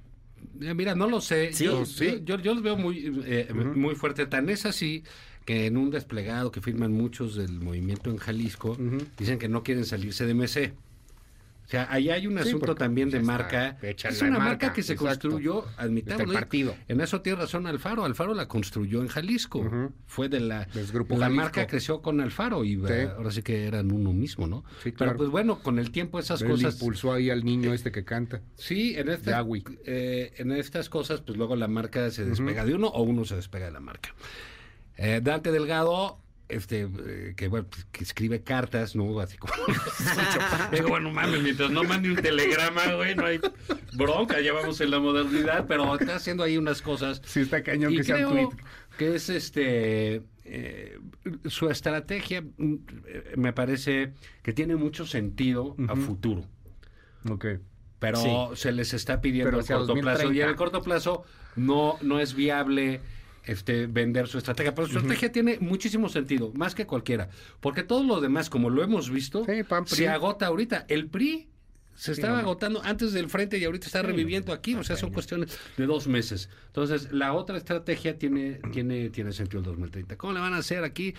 Eh, 0.62 0.74
Mira, 0.74 0.96
no 0.96 1.08
lo 1.08 1.22
sé. 1.22 1.54
Sí, 1.54 1.66
yo, 1.66 1.86
sí. 1.86 2.22
Yo, 2.24 2.40
yo 2.40 2.54
los 2.54 2.64
veo 2.64 2.78
muy, 2.78 3.24
eh, 3.26 3.48
muy 3.54 3.96
fuerte. 3.96 4.26
Tan 4.26 4.50
es 4.50 4.66
así 4.66 5.04
que 5.46 5.66
en 5.66 5.78
un 5.78 5.90
desplegado 5.90 6.52
que 6.52 6.62
firman 6.62 6.92
muchos 6.92 7.36
del 7.36 7.60
movimiento 7.60 8.10
en 8.10 8.18
Jalisco, 8.18 8.78
dicen 9.18 9.40
que 9.40 9.50
no 9.50 9.64
quieren 9.64 9.86
salirse 9.86 10.26
de 10.26 10.34
MC. 10.34 10.74
O 11.72 11.74
sea, 11.74 11.88
ahí 11.90 12.10
hay 12.10 12.28
un 12.28 12.34
Sí, 12.44 12.50
asunto 12.50 12.76
también 12.76 13.10
pues, 13.10 13.22
de 13.22 13.26
marca. 13.26 13.78
Es 13.82 14.22
una 14.22 14.32
marca, 14.32 14.44
marca, 14.46 14.74
que 14.74 14.84
se 14.84 14.92
exacto. 14.92 15.30
construyó, 15.30 15.64
admitámoslo. 15.78 16.34
Partido. 16.34 16.76
En 16.90 17.00
eso 17.00 17.22
tiene 17.22 17.40
razón 17.40 17.66
Alfaro. 17.66 18.04
Alfaro 18.04 18.34
la 18.34 18.50
construyó 18.50 19.00
en 19.02 19.08
Jalisco. 19.08 19.90
Fue 20.06 20.28
de 20.28 20.42
la... 20.42 20.68
Grupo 20.92 21.16
la 21.18 21.28
Jalisco. 21.28 21.42
marca 21.44 21.68
creció 21.68 22.02
con 22.02 22.20
Alfaro 22.20 22.66
y 22.66 22.74
eh, 22.90 23.10
ahora 23.16 23.32
sí 23.32 23.42
que 23.42 23.68
eran 23.68 23.90
uno 23.94 24.12
mismo, 24.12 24.48
¿no? 24.48 24.66
Sí, 24.84 24.92
Pero 24.92 24.96
claro. 24.98 25.18
pues 25.18 25.30
bueno, 25.30 25.60
con 25.64 25.80
el 25.80 25.92
tiempo 25.92 26.20
esas 26.20 26.42
Él 26.42 26.50
cosas... 26.50 26.74
impulsó 26.74 27.14
ahí 27.14 27.30
al 27.30 27.46
niño 27.46 27.74
este 27.74 27.90
que 27.94 28.04
canta. 28.04 28.42
Sí, 28.56 28.96
en 28.98 29.08
Yahweh. 29.08 29.64
eh, 29.86 30.34
en 30.40 30.52
estas 30.52 30.90
cosas, 30.90 31.22
pues 31.22 31.38
luego 31.38 31.56
la 31.56 31.70
marca 31.70 32.12
se 32.12 32.26
despega 32.26 32.66
de 32.66 32.76
uno 32.76 32.88
o 32.90 33.02
uno 33.04 33.24
se 33.24 33.38
despega 33.38 33.68
de 33.68 33.72
la 33.72 33.80
marca. 33.80 34.14
Eh, 34.98 35.22
Dante 35.24 35.54
Delgado, 35.54 36.20
este, 36.52 36.88
eh, 37.06 37.34
que, 37.36 37.48
bueno, 37.48 37.68
pues, 37.70 37.86
que 37.92 38.04
escribe 38.04 38.44
cartas, 38.44 38.96
¿no? 38.96 39.20
Así 39.20 39.38
como... 39.38 39.54
Digo, 40.72 40.90
bueno, 40.90 41.12
mames, 41.12 41.42
mientras 41.42 41.72
no 41.72 41.84
mande 41.84 42.10
un 42.12 42.18
telegrama, 42.18 42.94
güey, 42.96 43.16
no 43.16 43.26
hay 43.26 43.40
bronca, 43.94 44.40
ya 44.42 44.54
vamos 44.54 44.80
en 44.82 44.92
la 44.92 45.00
modernidad, 45.00 45.66
pero 45.68 45.94
está 45.96 46.16
haciendo 46.16 46.44
ahí 46.44 46.58
unas 46.58 46.82
cosas. 46.82 47.22
Sí, 47.26 47.42
está 47.42 47.64
cañón 47.64 47.94
Y 47.94 47.98
que 47.98 48.04
sea 48.04 48.28
un 48.28 48.34
tweet. 48.34 48.64
que 48.98 49.16
es 49.16 49.30
este 49.30 50.22
eh, 50.44 51.00
su 51.46 51.70
estrategia 51.70 52.42
mm, 52.42 52.76
me 53.38 53.54
parece 53.54 54.14
que 54.44 54.54
tiene 54.54 54.76
mucho 54.76 55.06
sentido 55.06 55.76
a 55.88 55.96
futuro 55.96 56.46
Ok. 57.30 57.46
pero 58.00 58.18
Sí. 58.18 58.30
se 58.56 58.72
les 58.72 58.94
está 58.94 59.22
pidiendo 59.22 59.52
Pero 59.52 59.66
corto 59.66 59.94
plazo 59.94 60.24
y 60.24 60.40
2030. 60.40 60.44
en 60.44 60.50
el 60.50 60.56
corto 60.56 60.82
plazo 60.82 61.24
no 61.56 61.98
no 62.02 62.20
es 62.20 62.34
viable 62.34 63.00
este 63.46 63.88
vender 63.88 64.28
su 64.28 64.38
estrategia, 64.38 64.74
pero 64.76 64.88
su 64.88 64.98
estrategia 64.98 65.32
tiene 65.32 65.58
muchísimo 65.60 66.10
sentido, 66.10 66.52
más 66.56 66.76
que 66.76 66.86
cualquiera, 66.86 67.30
porque 67.60 67.84
todo 67.84 68.04
lo 68.04 68.22
demás, 68.22 68.50
como 68.50 68.70
lo 68.70 68.84
hemos 68.84 69.10
visto, 69.10 69.46
Sí, 69.46 69.64
PAN, 69.64 69.88
se 69.88 70.08
agota 70.08 70.48
ahorita. 70.48 70.86
El 70.88 71.08
PRI 71.08 71.48
se 71.96 72.14
estaba 72.14 72.40
agotando 72.40 72.82
antes 72.84 73.14
del 73.14 73.30
frente 73.30 73.58
y 73.58 73.64
ahorita 73.64 73.86
está 73.86 74.02
reviviendo 74.02 74.54
aquí, 74.54 74.74
o 74.76 74.84
sea, 74.84 74.96
son 74.96 75.12
cuestiones 75.12 75.60
de 75.78 75.86
dos 75.86 76.08
meses. 76.08 76.50
Entonces, 76.68 77.12
la 77.12 77.34
otra 77.34 77.58
estrategia 77.58 78.18
tiene, 78.18 78.60
tiene, 78.72 79.10
tiene 79.10 79.34
sentido 79.34 79.60
el 79.60 79.66
2030. 79.66 80.18
¿Cómo 80.18 80.34
le 80.34 80.40
van 80.40 80.54
a 80.54 80.58
hacer 80.58 80.84
aquí? 80.84 81.14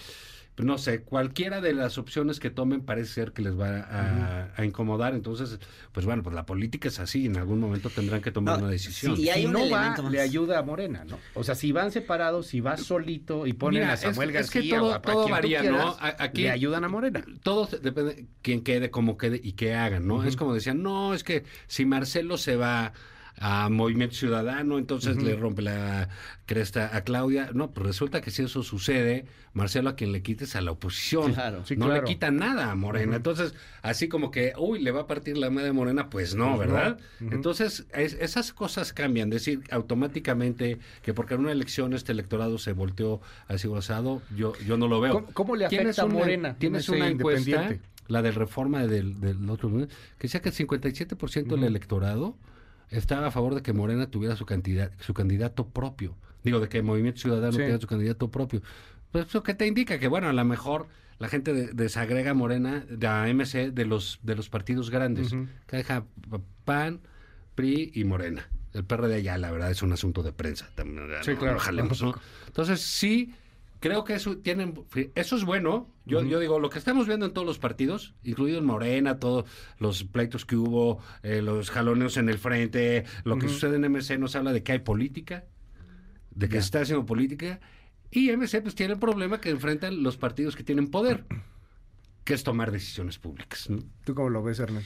Pues 0.55 0.67
no 0.67 0.77
sé, 0.77 1.01
cualquiera 1.01 1.63
de 1.63 1.73
las 1.73 1.97
opciones 1.97 2.39
que 2.39 2.51
tomen 2.51 2.83
parece 2.83 3.11
ser 3.11 3.33
que 3.33 3.41
les 3.41 3.59
va 3.59 3.79
a, 3.81 4.51
a 4.55 4.65
incomodar. 4.67 5.15
Entonces, 5.15 5.59
pues 5.93 6.05
bueno, 6.05 6.23
pues 6.23 6.35
la 6.35 6.45
política 6.45 6.89
es 6.89 7.01
así, 7.01 7.25
en 7.25 7.39
algún 7.39 7.59
momento 7.59 7.89
tendrán 7.89 8.21
que 8.21 8.31
tomar 8.33 8.59
No, 8.59 8.65
una 8.65 8.71
decisión. 8.73 9.17
sí, 9.17 9.23
y 9.23 9.29
hay 9.31 9.41
si 9.43 9.47
un 9.47 9.55
no 9.55 9.71
va, 9.71 9.97
más. 9.97 10.05
le 10.11 10.21
ayuda 10.21 10.59
a 10.59 10.63
Morena, 10.63 11.05
¿no? 11.07 11.19
O 11.35 11.43
sea, 11.43 11.55
si 11.55 11.73
van 11.73 11.91
separados, 11.91 12.49
si 12.49 12.61
va 12.61 12.77
solito 12.77 13.47
y 13.47 13.55
ponen 13.55 13.81
Mira, 13.83 13.95
a 13.95 13.97
Samuel 13.97 14.29
es- 14.31 14.37
es 14.43 14.51
que 14.51 14.59
García 14.59 14.79
todo- 14.79 14.91
o 14.91 14.95
a, 14.95 15.01
todo 15.01 15.29
varía, 15.29 15.61
quieras, 15.61 15.87
¿no? 15.87 15.97
Aquí- 16.19 16.43
le 16.43 16.51
ayudan 16.51 16.85
a 16.85 16.89
Morena. 16.89 17.25
todo 17.43 17.67
depende 17.81 18.27
quién 18.43 18.63
quede, 18.63 18.91
cómo 18.91 19.17
quede 19.17 19.41
y 19.43 19.53
qué 19.53 19.75
hagan, 19.75 20.07
¿no? 20.07 20.23
Es 20.23 20.37
como 20.37 20.53
decían, 20.53 20.83
no, 20.83 21.15
es 21.15 21.25
que 21.25 21.45
si 21.67 21.87
Marcelo 21.87 22.37
se 22.37 22.57
va 22.57 22.93
a 23.39 23.69
Movimiento 23.71 24.15
Ciudadano, 24.15 24.79
entonces 24.79 25.21
le 25.23 25.35
rompe 25.37 25.63
la 25.63 26.09
cresta 26.47 26.95
a 26.97 27.03
Claudia. 27.03 27.51
No, 27.55 27.71
pues 27.73 27.87
resulta 27.87 28.21
que 28.21 28.31
si 28.31 28.43
eso 28.43 28.63
sucede, 28.63 29.25
Marcelo, 29.53 29.91
a 29.91 29.97
quien 29.97 30.13
le 30.13 30.23
quites 30.23 30.55
a 30.55 30.61
la 30.61 30.71
oposición. 30.71 31.33
Claro. 31.35 31.65
Sí, 31.67 31.77
no 31.77 31.87
claro. 31.87 32.03
le 32.03 32.07
quita 32.09 32.31
nada 32.31 32.71
a 32.71 32.75
Morena. 32.75 33.17
Entonces, 33.17 33.55
así 33.83 34.09
como 34.09 34.31
que, 34.31 34.53
uy, 34.59 34.81
le 34.81 34.91
va 34.93 35.03
a 35.03 35.07
partir 35.07 35.37
la 35.39 35.51
madre 35.51 35.73
Morena, 35.73 36.09
pues 36.11 36.35
no, 36.35 36.57
Pues 36.57 36.69
no. 36.69 36.75
¿verdad? 36.75 36.99
Entonces, 37.21 37.87
es- 37.95 38.15
esas 38.21 38.53
cosas 38.53 38.93
cambian. 38.93 39.31
Decir 39.31 39.63
automáticamente 39.71 40.79
que 41.03 41.15
porque 41.15 41.35
en 41.35 41.41
una 41.41 41.53
elección 41.53 41.93
este 41.95 42.13
electorado 42.13 42.59
se 42.59 42.73
volteó 42.73 43.21
así 43.49 43.67
gozado, 43.69 44.23
yo, 44.37 44.53
yo 44.67 44.77
no 44.77 44.89
lo 44.89 45.01
veo. 45.01 45.13
¿Cómo- 45.15 45.27
cómo 45.33 45.57
le 45.57 45.67
afecta 45.67 46.03
a 46.03 46.07
Morena, 46.07 46.55
Tienes 46.59 46.89
una 46.89 47.09
encuesta, 47.09 47.77
la 48.09 48.21
del 48.23 48.35
reforma 48.35 48.87
del, 48.87 49.21
del 49.21 49.49
otro, 49.49 49.71
que 49.71 49.89
decía 50.21 50.41
que 50.43 50.51
el 50.51 50.55
57% 50.55 51.55
del 51.55 51.65
electorado 51.65 52.37
estaba 52.93 53.27
a 53.27 53.31
favor 53.31 53.55
de 53.55 53.63
que 53.63 53.73
Morena 53.73 54.11
tuviera 54.11 54.37
su, 54.37 54.47
cantidad, 54.47 54.93
su 55.01 55.15
candidato 55.15 55.69
propio. 55.69 56.17
Digo, 56.45 56.61
de 56.61 56.69
que 56.69 56.79
el 56.79 56.85
Movimiento 56.85 57.21
Ciudadano 57.21 57.53
Sí. 57.53 57.59
tuviera 57.59 57.79
su 57.81 57.87
candidato 57.87 58.31
propio. 58.31 58.63
Pues 59.11 59.27
eso 59.27 59.43
que 59.43 59.55
te 59.55 59.67
indica 59.67 59.99
que, 59.99 60.09
bueno, 60.09 60.29
a 60.29 60.33
lo 60.33 60.45
mejor 60.45 60.89
la 61.19 61.29
gente 61.29 61.53
de- 61.53 61.73
desagrega 61.73 62.35
Morena, 62.35 62.85
de 62.89 63.07
a 63.07 63.29
MC, 63.29 63.71
de 63.71 63.85
los, 63.85 64.19
de 64.23 64.35
los 64.35 64.49
partidos 64.49 64.91
grandes. 64.91 65.33
Que 65.67 65.77
deja 65.77 66.05
PAN, 66.65 67.01
PRI 67.55 67.93
y 67.95 68.05
Morena. 68.05 68.49
El 68.73 68.85
PRD 68.85 69.23
ya, 69.23 69.37
la 69.37 69.51
verdad, 69.51 69.71
es 69.71 69.83
un 69.83 69.93
asunto 69.93 70.23
de 70.23 70.33
prensa. 70.33 70.71
También, 70.75 71.07
Sí, 71.23 71.33
no- 71.33 71.39
claro. 71.39 71.55
no 71.55 71.61
jalemos, 71.61 72.03
¿no? 72.03 72.15
Entonces, 72.47 72.81
sí, 72.81 73.35
creo 73.83 74.05
que 74.05 74.15
eso 74.15 74.39
tienen 74.39 74.75
eso 75.17 75.37
es 75.37 75.45
bueno. 75.45 75.93
Yo, 76.07 76.23
yo 76.23 76.39
digo, 76.39 76.59
lo 76.61 76.71
que 76.71 76.79
estamos 76.79 77.07
viendo 77.07 77.27
en 77.27 77.33
todos 77.33 77.47
los 77.47 77.59
partidos, 77.59 78.15
incluido 78.23 78.59
en 78.59 78.65
Morena, 78.65 79.19
todos 79.19 79.45
los 79.79 80.05
pleitos 80.05 80.47
que 80.47 80.57
hubo, 80.57 81.01
eh, 81.23 81.43
los 81.43 81.71
jaloneos 81.71 82.17
en 82.17 82.29
el 82.29 82.39
frente, 82.39 83.05
lo 83.25 83.39
que 83.39 83.49
sucede 83.49 83.77
en 83.77 83.93
MC 83.93 84.19
nos 84.19 84.37
habla 84.37 84.53
de 84.53 84.63
que 84.63 84.73
hay 84.73 84.79
política, 84.79 85.45
de 86.31 86.49
que 86.49 86.55
se 86.55 86.65
está 86.67 86.81
haciendo 86.81 87.05
política, 87.05 87.61
y 88.11 88.31
MC 88.31 88.63
pues 88.63 88.75
tiene 88.75 88.95
el 88.95 89.01
problema 89.01 89.41
que 89.41 89.51
enfrentan 89.51 90.03
los 90.03 90.17
partidos 90.17 90.55
que 90.55 90.63
tienen 90.63 90.89
poder, 90.89 91.25
que 92.25 92.35
es 92.35 92.45
tomar 92.45 92.71
decisiones 92.71 93.19
públicas. 93.19 93.69
¿no? 93.69 93.81
¿Tú 94.05 94.15
cómo 94.15 94.31
lo 94.31 94.43
ves, 94.45 94.61
Hernán? 94.61 94.85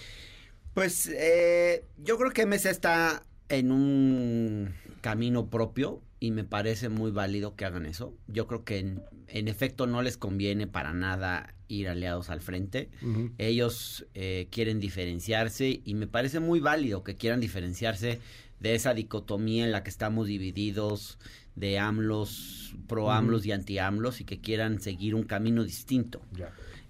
Pues 0.72 1.06
eh, 1.06 1.84
yo 1.98 2.16
creo 2.16 2.30
que 2.30 2.46
MC 2.46 2.66
está 2.66 3.22
en 3.48 3.70
un 3.70 4.74
camino 5.02 5.48
propio 5.48 6.02
y 6.18 6.30
me 6.30 6.44
parece 6.44 6.88
muy 6.88 7.10
válido 7.10 7.56
que 7.56 7.64
hagan 7.64 7.86
eso. 7.86 8.14
Yo 8.26 8.46
creo 8.46 8.64
que 8.64 8.78
en, 8.78 9.02
en 9.28 9.48
efecto 9.48 9.86
no 9.86 10.02
les 10.02 10.16
conviene 10.16 10.66
para 10.66 10.92
nada 10.92 11.54
ir 11.68 11.88
aliados 11.88 12.30
al 12.30 12.40
frente. 12.40 12.90
Ellos 13.38 14.06
eh, 14.14 14.48
quieren 14.50 14.80
diferenciarse 14.80 15.80
y 15.84 15.94
me 15.94 16.06
parece 16.06 16.40
muy 16.40 16.60
válido 16.60 17.02
que 17.02 17.16
quieran 17.16 17.40
diferenciarse 17.40 18.20
de 18.60 18.74
esa 18.74 18.94
dicotomía 18.94 19.64
en 19.64 19.72
la 19.72 19.82
que 19.82 19.90
estamos 19.90 20.26
divididos 20.26 21.18
de 21.54 21.78
AMLOS, 21.78 22.76
pro 22.86 23.10
AMLOS 23.10 23.46
y 23.46 23.52
anti 23.52 23.78
AMLOS 23.78 24.20
y 24.20 24.24
que 24.24 24.40
quieran 24.40 24.80
seguir 24.80 25.14
un 25.14 25.24
camino 25.24 25.64
distinto. 25.64 26.22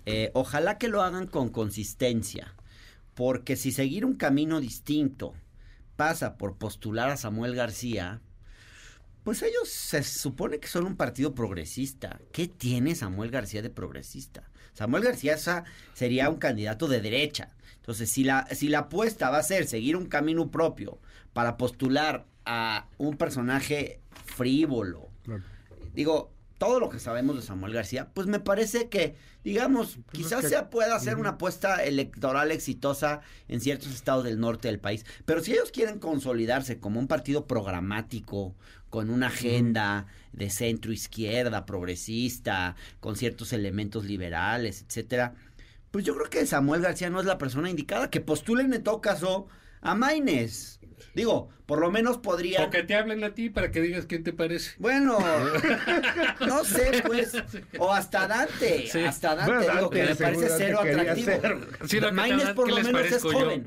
Eh, 0.04 0.30
ojalá 0.34 0.78
que 0.78 0.88
lo 0.88 1.02
hagan 1.02 1.26
con 1.26 1.48
consistencia, 1.48 2.54
porque 3.14 3.56
si 3.56 3.72
seguir 3.72 4.04
un 4.04 4.14
camino 4.14 4.60
distinto 4.60 5.34
pasa 5.96 6.36
por 6.36 6.56
postular 6.56 7.10
a 7.10 7.16
Samuel 7.16 7.54
García, 7.54 8.20
pues 9.26 9.42
ellos 9.42 9.68
se 9.68 10.04
supone 10.04 10.60
que 10.60 10.68
son 10.68 10.86
un 10.86 10.94
partido 10.96 11.34
progresista. 11.34 12.20
¿Qué 12.30 12.46
tiene 12.46 12.94
Samuel 12.94 13.32
García 13.32 13.60
de 13.60 13.70
progresista? 13.70 14.44
Samuel 14.72 15.02
García 15.02 15.36
sería 15.94 16.30
un 16.30 16.36
candidato 16.36 16.86
de 16.86 17.00
derecha. 17.00 17.48
Entonces, 17.74 18.08
si 18.08 18.22
la, 18.22 18.46
si 18.54 18.68
la 18.68 18.78
apuesta 18.78 19.28
va 19.30 19.38
a 19.38 19.42
ser 19.42 19.66
seguir 19.66 19.96
un 19.96 20.06
camino 20.06 20.48
propio 20.52 21.00
para 21.32 21.56
postular 21.56 22.24
a 22.44 22.86
un 22.98 23.16
personaje 23.16 24.00
frívolo, 24.26 25.08
Claro. 25.24 25.42
digo, 25.92 26.30
todo 26.58 26.78
lo 26.78 26.88
que 26.88 27.00
sabemos 27.00 27.34
de 27.36 27.42
Samuel 27.42 27.72
García, 27.74 28.08
pues 28.14 28.28
me 28.28 28.40
parece 28.40 28.88
que, 28.88 29.14
digamos, 29.44 29.98
quizás 30.12 30.42
que- 30.42 30.48
se 30.50 30.62
pueda 30.62 30.94
hacer 30.96 31.16
una 31.16 31.30
apuesta 31.30 31.84
electoral 31.84 32.50
exitosa 32.52 33.20
en 33.48 33.60
ciertos 33.60 33.88
estados 33.92 34.24
del 34.24 34.38
norte 34.40 34.68
del 34.68 34.78
país. 34.80 35.04
Pero 35.26 35.42
si 35.42 35.52
ellos 35.52 35.70
quieren 35.70 35.98
consolidarse 35.98 36.78
como 36.78 36.98
un 36.98 37.08
partido 37.08 37.46
programático, 37.46 38.54
con 38.96 39.10
una 39.10 39.26
agenda 39.26 40.06
de 40.32 40.48
centro 40.48 40.90
izquierda, 40.90 41.66
progresista, 41.66 42.76
con 42.98 43.14
ciertos 43.14 43.52
elementos 43.52 44.06
liberales, 44.06 44.86
etcétera, 44.88 45.34
pues 45.90 46.02
yo 46.06 46.14
creo 46.14 46.30
que 46.30 46.46
Samuel 46.46 46.80
García 46.80 47.10
no 47.10 47.20
es 47.20 47.26
la 47.26 47.36
persona 47.36 47.68
indicada. 47.68 48.08
Que 48.08 48.22
postulen 48.22 48.72
en 48.72 48.82
todo 48.82 49.02
caso 49.02 49.48
a 49.82 49.94
Maines. 49.94 50.80
Digo, 51.14 51.50
por 51.66 51.80
lo 51.80 51.90
menos 51.90 52.18
podrían. 52.18 52.62
O 52.64 52.70
que 52.70 52.82
te 52.84 52.94
hablen 52.94 53.24
a 53.24 53.34
ti 53.34 53.50
para 53.50 53.70
que 53.72 53.80
digas 53.80 54.06
quién 54.06 54.22
te 54.22 54.32
parece. 54.32 54.70
Bueno, 54.78 55.18
no 56.46 56.64
sé, 56.64 57.02
pues. 57.04 57.32
O 57.78 57.92
hasta 57.92 58.26
Dante. 58.28 58.86
Sí. 58.86 59.00
Hasta 59.00 59.34
Dante, 59.34 59.52
Bueno, 59.52 59.72
digo, 59.74 59.90
que 59.90 60.02
me 60.04 60.14
parece 60.14 60.48
cero 60.56 60.80
atractivo. 60.80 62.12
Maines 62.12 62.48
por 62.50 62.66
¿qué 62.66 62.72
lo 62.72 62.82
menos 62.82 63.06
es 63.06 63.22
joven. 63.22 63.64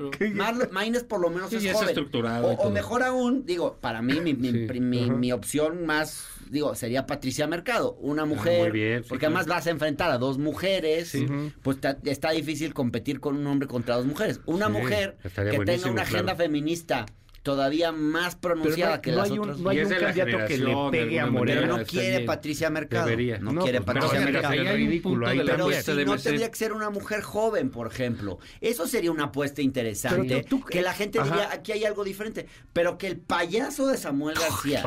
Maines 0.70 1.04
por 1.04 1.20
lo 1.20 1.30
menos 1.30 1.52
es 1.52 1.62
y 1.62 1.68
es 1.68 1.74
joven. 1.74 2.10
O, 2.44 2.48
o 2.52 2.70
mejor 2.70 3.02
aún, 3.02 3.44
digo, 3.44 3.76
para 3.80 4.02
mí, 4.02 4.20
mi, 4.20 4.34
mi, 4.34 4.50
Sí. 4.50 4.80
mi- 4.80 5.10
mi 5.10 5.32
opción 5.32 5.84
más, 5.86 6.26
digo, 6.48 6.74
sería 6.74 7.06
Patricia 7.06 7.46
Mercado. 7.46 7.92
Una 8.00 8.24
mujer. 8.24 8.60
Ah, 8.60 8.62
muy 8.62 8.70
bien, 8.70 9.02
sí, 9.02 9.08
porque 9.08 9.26
claro. 9.26 9.36
además 9.36 9.46
vas 9.56 9.66
a 9.66 9.70
enfrentar 9.70 10.10
a 10.10 10.18
dos 10.18 10.38
mujeres. 10.38 11.08
Sí. 11.10 11.26
Pues 11.62 11.80
ta- 11.80 11.98
está 12.04 12.30
difícil 12.30 12.72
competir 12.74 13.20
con 13.20 13.36
un 13.36 13.46
hombre 13.46 13.68
contra 13.68 13.96
dos 13.96 14.06
mujeres. 14.06 14.40
Una 14.46 14.66
Sí, 14.66 14.72
mujer 14.72 15.16
que 15.22 15.58
tenga 15.64 15.90
una 15.90 16.02
agenda 16.02 16.34
claro. 16.34 16.36
feminista 16.38 17.06
todavía 17.42 17.90
más 17.92 18.36
pronunciada 18.36 18.96
no, 18.96 19.02
que 19.02 19.10
no 19.12 19.16
las 19.18 19.30
hay 19.30 19.38
otras. 19.38 19.56
un, 19.56 19.64
no 19.64 19.70
hay 19.70 19.80
un 19.80 19.88
candidato 19.88 20.46
que 20.46 20.58
le 20.58 20.76
pegue 20.90 21.20
a 21.20 21.26
Morena. 21.26 21.60
Pero 21.62 21.76
no 21.78 21.84
quiere. 21.84 22.24
Patricia 22.26 22.70
Mercado. 22.70 23.06
Debería. 23.06 23.38
No, 23.38 23.52
No, 23.52 23.62
quiere 23.62 23.80
pues, 23.80 23.86
pero 23.94 24.00
Patricia 24.06 24.26
Mercado. 24.32 24.52
hay 24.52 24.60
un 24.60 24.66
ridículo 24.72 25.26
ahí 25.26 25.38
Pero 25.38 25.70
si 25.72 25.92
no 26.04 26.16
tendría 26.18 26.50
que 26.50 26.56
ser 26.56 26.72
una 26.72 26.90
mujer 26.90 27.22
joven, 27.22 27.70
por 27.70 27.86
ejemplo. 27.86 28.38
Eso 28.60 28.86
sería 28.86 29.10
una 29.10 29.24
apuesta 29.24 29.62
interesante. 29.62 30.28
Pero 30.28 30.44
tú- 30.44 30.58
tú- 30.60 30.64
que 30.66 30.82
la 30.82 30.92
gente 30.92 31.18
Ajá. 31.18 31.30
diría, 31.30 31.52
aquí 31.52 31.72
hay 31.72 31.84
algo 31.84 32.04
diferente. 32.04 32.46
Pero 32.72 32.98
que 32.98 33.06
el 33.06 33.16
payaso 33.18 33.86
de 33.86 33.96
Samuel 33.96 34.36
García 34.38 34.82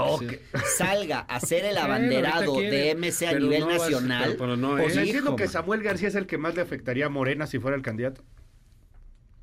salga 0.77 1.19
a 1.21 1.39
ser 1.39 1.65
el 1.65 1.77
abanderado 1.77 2.55
de 2.59 2.91
MC 2.95 3.27
a 3.27 3.33
nivel 3.39 3.67
nacional. 3.67 4.23
pero- 4.25 4.37
pero 4.37 4.57
no 4.57 4.73
O 4.73 4.77
sea, 4.77 4.87
hijo, 4.89 4.99
entiendo 4.99 5.35
que. 5.35 5.47
Samuel 5.47 5.83
García 5.83 6.07
es 6.07 6.15
el 6.15 6.25
que 6.27 6.37
más 6.37 6.55
le 6.55 6.61
afectaría 6.61 7.07
a 7.07 7.09
Morena 7.09 7.47
si 7.47 7.59
fuera 7.59 7.75
el 7.75 7.83
candidato. 7.83 8.23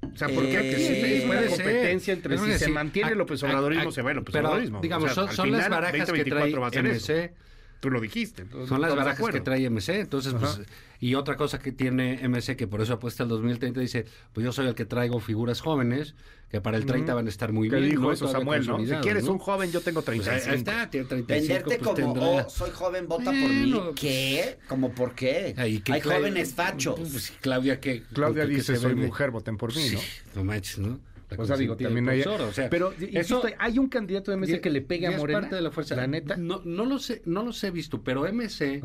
O 0.03 0.17
sea, 0.17 0.29
porque 0.29 0.53
Eh, 0.55 0.59
aquí 0.59 0.83
sí, 0.83 1.01
es 1.19 1.25
una 1.25 1.41
ser. 1.41 1.49
competencia 1.51 2.13
entre 2.15 2.39
si 2.39 2.53
se 2.59 2.69
mantiene 2.69 3.13
el 3.13 3.19
López 3.19 3.43
Obradorismo, 3.43 3.89
a- 3.89 3.93
se 3.93 4.03
va 4.03 4.11
el 4.11 4.17
López 4.17 4.35
Obradorismo. 4.35 4.81
Digamos, 4.81 5.11
O 5.11 5.15
sea, 5.15 5.25
son, 5.27 5.35
son 5.37 5.51
las 5.53 5.65
final, 5.65 5.71
barajas 5.71 5.93
que 5.93 5.99
2024 6.01 6.61
va 6.61 6.67
a 6.67 6.71
trae. 6.71 6.83
MC. 6.95 7.33
Tú 7.81 7.91
lo 7.91 8.01
dijiste. 8.01 8.43
entonces 8.43 8.69
Son 8.69 8.81
las 8.81 8.95
barajas 8.95 9.31
que 9.31 9.41
trae 9.41 9.69
MC, 9.71 10.01
entonces 10.01 10.35
Ajá. 10.35 10.55
pues 10.55 10.69
y 11.01 11.15
otra 11.15 11.37
cosa 11.39 11.59
que 11.59 11.73
tiene 11.73 12.21
MC 12.29 12.57
que 12.57 12.67
por 12.67 12.83
eso 12.83 12.93
apuesta 12.93 13.23
al 13.23 13.31
2030 13.31 13.81
dice, 13.81 14.05
pues 14.35 14.45
yo 14.45 14.53
soy 14.53 14.67
el 14.67 14.75
que 14.75 14.85
traigo 14.85 15.19
figuras 15.19 15.63
jóvenes 15.63 16.15
que 16.51 16.61
para 16.61 16.77
el 16.77 16.85
30 16.85 17.15
van 17.15 17.27
a 17.27 17.29
estar 17.31 17.53
muy 17.53 17.71
bien, 17.71 17.89
dijo 17.89 18.03
¿no? 18.03 18.13
eso 18.13 18.29
Samuel, 18.29 18.67
¿no? 18.67 18.79
Si 18.85 18.93
quieres 18.97 19.25
¿no? 19.25 19.33
un 19.33 19.39
joven, 19.39 19.73
yo 19.73 19.81
tengo 19.81 20.03
Pues 20.03 20.19
ahí, 20.29 20.41
35. 20.41 20.51
ahí 20.53 20.59
está, 20.59 20.91
tiene 20.91 21.07
35, 21.07 21.49
Venderte 21.55 21.79
pues 21.79 21.79
como, 22.03 22.13
tendrá- 22.15 22.47
oh, 22.47 22.51
soy 22.51 22.71
joven, 22.71 23.09
vota 23.09 23.25
por 23.25 23.35
mí. 23.35 23.73
Bueno, 23.73 23.93
¿Qué? 23.95 24.59
¿Cómo 24.69 24.93
por 24.93 25.15
qué? 25.15 25.55
Hay 25.57 25.83
jóvenes 26.03 26.53
fachos. 26.53 26.99
Pues, 27.01 27.33
Claudia 27.41 27.81
que 27.81 28.03
Claudia 28.13 28.43
que- 28.43 28.49
que 28.51 28.55
dice, 28.57 28.77
soy 28.77 28.91
vende". 28.93 29.07
mujer, 29.07 29.31
voten 29.31 29.57
por 29.57 29.75
mí, 29.75 29.81
Sí, 29.89 29.95
¿no? 29.95 30.01
no 30.43 30.45
manches, 30.45 30.79
¿no? 30.79 30.99
O 31.37 31.45
sea, 31.47 31.57
digo, 31.57 31.77
también 31.77 32.09
hay... 32.09 32.23
profesor, 32.23 32.49
o 32.49 32.53
sea, 32.53 32.69
pero, 32.71 32.93
eso- 33.01 33.43
hay 33.59 33.79
un 33.79 33.89
candidato 33.89 34.31
de 34.31 34.37
MC 34.37 34.53
ya- 34.53 34.61
que 34.61 34.71
le 34.71 34.81
pegue 34.83 35.03
ya 35.03 35.09
a 35.11 35.13
es 35.13 35.19
Morena. 35.19 35.41
parte 35.41 35.57
de 35.57 35.63
la 35.63 35.71
fuerza. 35.71 35.95
La 35.97 36.07
neta. 36.07 36.37
No, 36.37 36.61
no 36.65 36.85
lo 36.85 36.99
sé, 36.99 37.23
no 37.25 37.43
los 37.45 37.63
he 37.65 37.71
visto, 37.71 38.03
pero 38.03 38.27
MC 38.33 38.83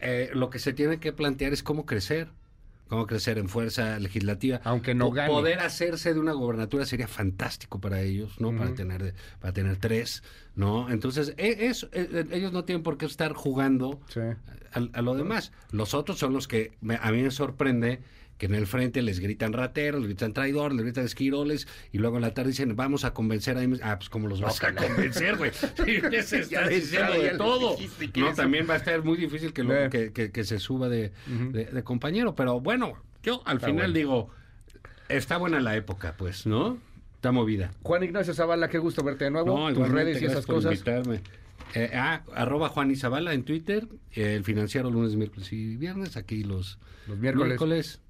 eh, 0.00 0.30
lo 0.34 0.50
que 0.50 0.58
se 0.58 0.72
tiene 0.72 0.98
que 1.00 1.12
plantear 1.12 1.52
es 1.52 1.62
cómo 1.62 1.86
crecer. 1.86 2.28
Cómo 2.88 3.06
crecer 3.06 3.38
en 3.38 3.48
fuerza 3.48 3.98
legislativa. 3.98 4.60
Aunque 4.62 4.94
no 4.94 5.10
gane. 5.10 5.30
Poder 5.30 5.60
hacerse 5.60 6.12
de 6.12 6.20
una 6.20 6.32
gobernatura 6.32 6.84
sería 6.84 7.08
fantástico 7.08 7.80
para 7.80 8.02
ellos, 8.02 8.38
¿no? 8.40 8.54
Para 8.54 8.74
tener 8.74 9.14
para 9.40 9.54
tener 9.54 9.76
tres, 9.78 10.22
¿no? 10.54 10.90
Entonces, 10.90 11.32
e- 11.38 11.66
eso, 11.66 11.88
eh, 11.92 12.08
eh, 12.12 12.26
ellos 12.32 12.52
no 12.52 12.64
tienen 12.64 12.82
por 12.82 12.98
qué 12.98 13.06
estar 13.06 13.32
jugando 13.32 14.00
Sí. 14.08 14.20
a, 14.20 14.88
a 14.92 15.02
lo 15.02 15.14
demás. 15.14 15.50
Los 15.72 15.94
otros 15.94 16.18
son 16.18 16.34
los 16.34 16.46
que 16.46 16.72
me- 16.82 16.98
a 17.00 17.10
mí 17.10 17.22
me 17.22 17.30
sorprende 17.30 18.00
que 18.38 18.46
en 18.46 18.54
el 18.54 18.66
frente 18.66 19.00
les 19.02 19.20
gritan 19.20 19.52
rateros, 19.52 20.00
les 20.00 20.08
gritan 20.08 20.32
traidores, 20.32 20.74
les 20.76 20.84
gritan 20.84 21.04
esquiroles, 21.04 21.68
y 21.92 21.98
luego 21.98 22.16
en 22.16 22.22
la 22.22 22.34
tarde 22.34 22.50
dicen, 22.50 22.74
vamos 22.76 23.04
a 23.04 23.14
convencer 23.14 23.56
a... 23.58 23.66
MS". 23.66 23.80
Ah, 23.82 23.96
pues 23.98 24.10
¿cómo 24.10 24.26
los 24.28 24.40
vas 24.40 24.62
a 24.62 24.74
convencer, 24.74 25.36
güey? 25.36 25.50
Sí, 25.84 26.00
ya 26.10 26.22
se 26.22 26.36
Ya 26.44 26.60
está 26.62 26.68
de 26.68 26.74
diciendo 26.74 27.12
de 27.12 27.18
les 27.22 27.36
todo. 27.38 27.76
No, 28.16 28.34
también 28.34 28.66
va 28.68 28.74
a 28.74 28.78
estar 28.78 29.02
muy 29.04 29.16
difícil 29.16 29.52
que, 29.52 29.62
lo- 29.62 29.88
que, 29.90 30.12
que- 30.12 30.30
que 30.32 30.44
se 30.44 30.58
suba 30.58 30.88
de, 30.88 31.12
de- 31.26 31.66
de 31.66 31.84
compañero, 31.84 32.34
pero 32.34 32.60
bueno, 32.60 32.94
yo 33.22 33.42
al 33.46 33.56
Está 33.56 33.66
final 33.68 33.92
bueno. 33.92 33.94
digo, 33.94 34.30
está 35.08 35.36
buena 35.36 35.60
la 35.60 35.76
época, 35.76 36.14
pues, 36.16 36.46
¿no? 36.46 36.78
Está 37.16 37.32
movida. 37.32 37.70
Juan 37.82 38.02
Ignacio 38.02 38.34
Zavala, 38.34 38.68
qué 38.68 38.78
gusto 38.78 39.02
verte 39.02 39.24
de 39.24 39.30
nuevo. 39.30 39.56
Tus 39.68 39.70
igualmente, 39.76 40.04
redes 40.04 40.22
y 40.22 40.26
esas 40.26 40.44
cosas. 40.46 40.72
invitarme. 40.72 41.20
Eh, 41.74 41.90
ah, 41.94 42.22
arroba 42.34 42.68
Juan 42.68 42.90
Izabala 42.90 43.32
en 43.32 43.44
Twitter, 43.44 43.88
eh, 44.12 44.34
el 44.34 44.44
financiero 44.44 44.90
lunes, 44.90 45.16
miércoles 45.16 45.52
y 45.52 45.76
viernes, 45.76 46.16
aquí 46.16 46.44
los, 46.44 46.78
Los 47.08 47.18
miércoles. 47.18 48.00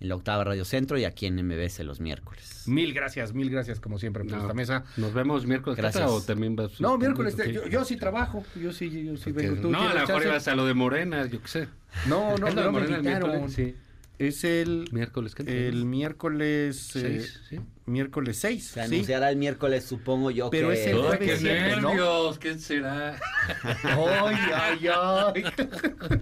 en 0.00 0.08
la 0.08 0.16
octava 0.16 0.44
Radio 0.44 0.64
Centro 0.64 0.98
y 0.98 1.04
aquí 1.04 1.26
en 1.26 1.36
MBS 1.46 1.80
los 1.80 2.00
miércoles. 2.00 2.64
Mil 2.66 2.92
gracias, 2.92 3.32
mil 3.32 3.50
gracias 3.50 3.80
como 3.80 3.98
siempre 3.98 4.24
por 4.24 4.32
No, 4.32 4.40
esta 4.42 4.54
mesa. 4.54 4.84
Nos 4.96 5.14
vemos 5.14 5.46
miércoles. 5.46 5.76
Gracias. 5.76 6.04
Cata, 6.04 6.14
¿O 6.14 6.20
también 6.20 6.56
vas? 6.56 6.80
No, 6.80 6.98
miércoles, 6.98 7.36
yo, 7.52 7.66
yo 7.66 7.84
sí 7.84 7.96
trabajo. 7.96 8.44
Yo 8.60 8.72
sí, 8.72 9.04
yo 9.04 9.16
sí 9.16 9.32
vengo. 9.32 9.60
¿Tú 9.60 9.70
no, 9.70 9.88
a 9.88 9.94
lo 9.94 10.00
mejor 10.06 10.22
ibas 10.24 10.48
a 10.48 10.54
lo 10.54 10.66
de 10.66 10.74
Morena, 10.74 11.26
yo 11.26 11.40
qué 11.40 11.48
sé. 11.48 11.68
No, 12.06 12.36
no, 12.36 12.46
¿Es 12.48 12.54
lo 12.54 12.60
de 12.62 12.66
no 12.66 12.72
me 12.72 12.80
Morena 12.80 12.96
el 12.96 13.04
invitaron. 13.04 13.50
Sí. 13.50 13.74
Es 14.18 14.44
el 14.44 14.88
Miércoles, 14.92 15.34
¿qué 15.34 15.68
el 15.68 15.84
miércoles 15.84 16.96
eh, 16.96 17.00
Seis, 17.02 17.40
sí. 17.50 17.60
miércoles 17.84 18.38
6, 18.38 18.64
Se 18.64 18.72
sí. 18.72 18.80
anunciará 18.80 19.28
el 19.30 19.36
miércoles, 19.36 19.84
supongo 19.84 20.30
yo 20.30 20.48
Pero 20.48 20.70
que... 20.70 20.74
es 20.80 20.86
el 20.86 20.96
¡Ay, 20.96 21.02
jueves 21.02 21.28
qué 21.28 21.36
siempre, 21.36 21.80
¿no? 21.82 21.88
nervios! 21.90 22.38
¿Qué 22.38 22.58
será? 22.58 23.20
Ay, 23.84 24.36
ay, 24.54 24.88
ay. 24.88 25.44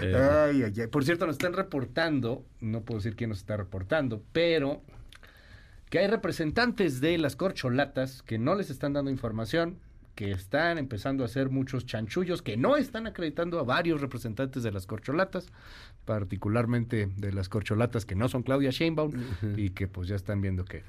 Ay, 0.00 0.62
ay, 0.62 0.72
ay. 0.80 0.86
Por 0.86 1.04
cierto, 1.04 1.26
nos 1.26 1.34
están 1.34 1.52
reportando, 1.52 2.44
no 2.60 2.82
puedo 2.82 2.98
decir 2.98 3.16
quién 3.16 3.30
nos 3.30 3.38
está 3.38 3.56
reportando, 3.56 4.22
pero 4.32 4.82
que 5.90 5.98
hay 5.98 6.06
representantes 6.06 7.00
de 7.00 7.18
las 7.18 7.36
corcholatas 7.36 8.22
que 8.22 8.38
no 8.38 8.54
les 8.54 8.70
están 8.70 8.92
dando 8.92 9.10
información, 9.10 9.78
que 10.14 10.32
están 10.32 10.78
empezando 10.78 11.22
a 11.22 11.26
hacer 11.26 11.48
muchos 11.48 11.86
chanchullos, 11.86 12.42
que 12.42 12.56
no 12.56 12.76
están 12.76 13.06
acreditando 13.06 13.60
a 13.60 13.62
varios 13.62 14.00
representantes 14.00 14.62
de 14.62 14.72
las 14.72 14.84
corcholatas, 14.84 15.46
particularmente 16.04 17.08
de 17.16 17.32
las 17.32 17.48
corcholatas 17.48 18.04
que 18.04 18.16
no 18.16 18.28
son 18.28 18.42
Claudia 18.42 18.70
Sheinbaum 18.70 19.12
y 19.56 19.70
que 19.70 19.86
pues 19.86 20.08
ya 20.08 20.16
están 20.16 20.40
viendo 20.40 20.64
que 20.64 20.82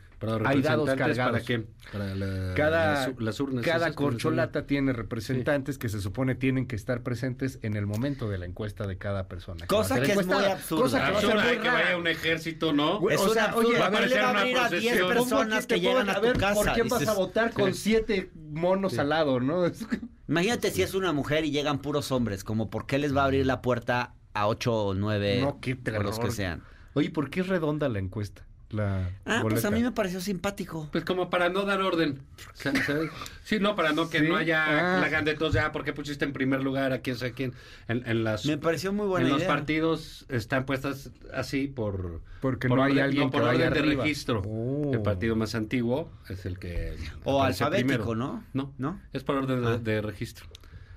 Hay 0.46 0.62
dados 0.62 0.90
cargados. 0.96 1.32
¿Para 1.32 1.44
qué? 1.46 1.66
Para 1.92 2.16
la- 2.16 2.54
cada, 2.56 3.08
las, 3.08 3.20
las 3.20 3.40
urnas. 3.40 3.64
cada 3.66 3.88
esas, 3.88 3.96
¿cómo 3.96 4.10
se 4.10 4.14
corcholata 4.18 4.66
tiene 4.68 4.94
representantes 4.94 5.78
que 5.78 5.90
se 5.90 6.02
supone 6.02 6.36
tienen 6.36 6.68
que 6.68 6.76
estar 6.76 7.04
presentes 7.04 7.60
en 7.62 7.76
el 7.76 7.86
momento 7.86 8.30
de 8.30 8.38
la 8.38 8.46
encuesta 8.46 8.86
de 8.88 8.98
cada 8.98 9.28
persona. 9.28 9.66
Cosa 9.68 9.96
va 9.96 10.02
a 10.02 10.06
que 10.06 10.12
es 10.14 10.26
muy 10.28 10.36
absurda. 10.46 10.82
Cosa 10.84 10.98
que 11.06 11.12
va 11.12 11.18
a 11.18 11.22
ser 11.22 11.30
Absurda, 11.32 11.44
muy 11.44 11.52
hay 11.54 11.60
que 11.60 11.70
vaya 11.70 11.98
un 11.98 12.08
ejército, 12.08 12.74
¿no? 12.74 13.10
Es 13.10 13.22
o 13.22 13.30
sea, 13.34 13.56
oye, 13.56 13.80
va 13.80 13.86
a 13.86 13.88
¿A 13.88 13.92
le 13.92 13.96
aparecer 13.98 14.22
va 14.24 14.28
a 14.28 14.40
abrir 14.42 14.58
a 14.58 14.70
10 14.70 14.70
procesión. 14.70 15.00
¿Cómo 15.00 15.10
personas 15.30 15.66
que 15.68 15.80
llegan 15.80 16.08
pongan- 16.08 16.16
a 16.16 16.20
ver, 16.20 16.34
tu 16.34 16.40
casa? 16.40 16.54
¿Por 16.56 16.74
quién 16.74 16.88
vas 16.90 17.08
a 17.08 17.14
votar 17.14 17.54
con 17.54 17.74
siete 17.74 18.30
monos 18.52 18.98
al 19.00 19.10
lado, 19.10 19.40
no? 19.40 19.64
Imagínate 20.28 20.72
si 20.72 20.82
es 20.84 20.94
una 20.94 21.12
mujer 21.14 21.46
y 21.46 21.52
llegan 21.52 21.80
puros 21.80 22.12
hombres, 22.12 22.44
como 22.44 22.70
por 22.70 22.86
qué 22.86 22.98
les 23.00 23.16
va 23.16 23.22
a 23.22 23.26
abrir 23.26 23.46
la 23.46 23.62
puerta 23.62 24.14
a 24.34 24.48
ocho 24.48 24.74
o 24.74 24.94
nueve 24.94 25.40
No, 25.42 25.60
qué 25.60 25.78
o 25.98 26.04
los 26.04 26.20
que 26.20 26.30
sean. 26.32 26.62
Oye, 26.94 27.10
¿por 27.10 27.30
qué 27.30 27.40
es 27.42 27.48
redonda 27.48 27.88
la 27.90 28.00
encuesta? 28.00 28.46
La 28.72 29.10
Ah, 29.26 29.40
pues 29.42 29.66
a 29.66 29.70
boleta. 29.70 29.72
mí 29.72 29.82
me 29.82 29.92
pareció 29.92 30.22
simpático. 30.22 30.90
Pues 30.92 31.04
como 31.04 31.32
para 31.32 31.50
no 31.50 31.64
dar 31.66 31.82
orden. 31.82 32.20
¿sabes? 32.54 33.10
Sí, 33.44 33.60
no, 33.60 33.76
para 33.76 33.94
no 33.94 34.10
que 34.12 34.20
Sí. 34.20 34.28
no 34.28 34.36
haya 34.36 34.98
Ah. 34.98 35.00
la 35.02 35.10
gandetos 35.10 35.54
ya, 35.54 35.72
¿por 35.72 35.84
qué 35.84 35.92
pusiste 35.92 36.24
en 36.24 36.34
primer 36.34 36.62
lugar 36.62 36.94
a 36.94 37.00
quién 37.00 37.16
sabe 37.16 37.32
quién? 37.34 37.54
En, 37.88 38.04
en 38.08 38.24
las, 38.24 38.46
Me 38.46 38.60
pareció 38.60 38.94
muy 38.94 39.08
buena 39.08 39.26
en 39.26 39.32
los 39.32 39.40
idea. 39.42 39.48
partidos 39.48 40.26
están 40.30 40.66
puestas 40.68 41.10
así 41.34 41.68
por... 41.68 42.22
Porque 42.42 42.68
por 42.68 42.78
no 42.78 42.84
hay 42.84 42.92
orden- 42.94 43.04
alguien 43.06 43.24
no, 43.26 43.32
que 43.32 43.38
por 43.40 43.48
vaya 43.48 43.58
orden 43.70 43.74
de 43.74 43.80
arriba. 43.80 44.04
registro. 44.04 44.42
Oh. 44.46 44.92
El 44.94 45.02
partido 45.02 45.36
más 45.36 45.56
antiguo 45.56 46.12
es 46.30 46.46
el 46.46 46.60
que... 46.60 46.96
O 47.24 47.42
alfabético, 47.42 47.88
primero. 47.88 48.16
¿no? 48.16 48.44
No, 48.54 48.74
¿No? 48.78 49.02
es 49.14 49.24
por 49.24 49.36
orden 49.38 49.62
de, 49.62 49.68
Ah. 49.68 49.78
de 49.80 50.02
registro. 50.04 50.46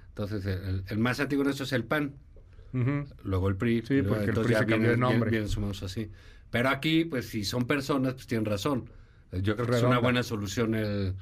Entonces, 0.09 0.45
el, 0.45 0.85
el 0.87 0.99
más 0.99 1.21
antiguo 1.21 1.43
de 1.45 1.53
eso 1.53 1.65
es 1.65 1.73
el 1.73 1.85
PAN. 1.85 2.13
Ujú. 2.75 3.07
luego 3.25 3.49
el 3.49 3.57
PRI. 3.57 3.83
Sí, 3.87 3.95
luego- 4.03 4.17
porque 4.17 4.31
el 4.31 4.45
PRI 4.47 4.55
se 4.57 4.67
cambió 4.67 4.91
de 4.91 4.97
nombre. 4.99 5.31
Vienen, 5.31 5.49
sumados 5.49 5.83
así. 5.83 6.11
Pero 6.53 6.69
aquí, 6.69 7.07
pues 7.07 7.31
si 7.31 7.45
son 7.45 7.67
personas, 7.67 8.13
pues 8.13 8.27
tienen 8.27 8.45
razón. 8.45 8.89
Yo 9.33 9.57
creo 9.57 9.67
que 9.67 9.77
es 9.77 9.83
una 9.83 9.99
buena 9.99 10.23
solución 10.23 10.75
el... 10.77 11.17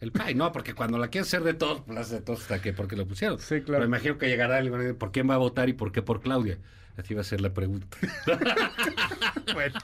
El 0.00 0.12
PAI, 0.12 0.34
no, 0.34 0.52
porque 0.52 0.74
cuando 0.74 0.96
la 0.98 1.08
quieren 1.08 1.26
hacer 1.26 1.42
de 1.42 1.54
todos, 1.54 1.80
pues 1.80 1.94
la 1.94 2.02
hace 2.02 2.16
de 2.16 2.20
todos 2.20 2.42
hasta 2.42 2.60
que 2.62 2.72
porque 2.72 2.94
lo 2.94 3.06
pusieron. 3.06 3.38
Sí, 3.40 3.62
claro. 3.62 3.78
Pero 3.80 3.84
imagino 3.84 4.18
que 4.18 4.28
llegará 4.28 4.58
alguien 4.58 4.96
¿por 4.96 5.10
quién 5.10 5.28
va 5.28 5.34
a 5.34 5.38
votar 5.38 5.68
y 5.68 5.72
por 5.72 5.90
qué 5.90 6.02
por 6.02 6.20
Claudia? 6.20 6.58
Así 6.96 7.14
va 7.14 7.22
a 7.22 7.24
ser 7.24 7.40
la 7.40 7.54
pregunta. 7.54 7.96
Bueno. 9.54 9.78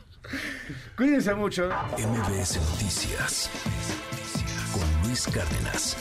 Cuídense 0.97 1.35
mucho. 1.35 1.69
MBS 1.99 2.61
Noticias 2.71 3.51
con 4.73 5.09
Luis 5.09 5.27
Cárdenas. 5.27 5.97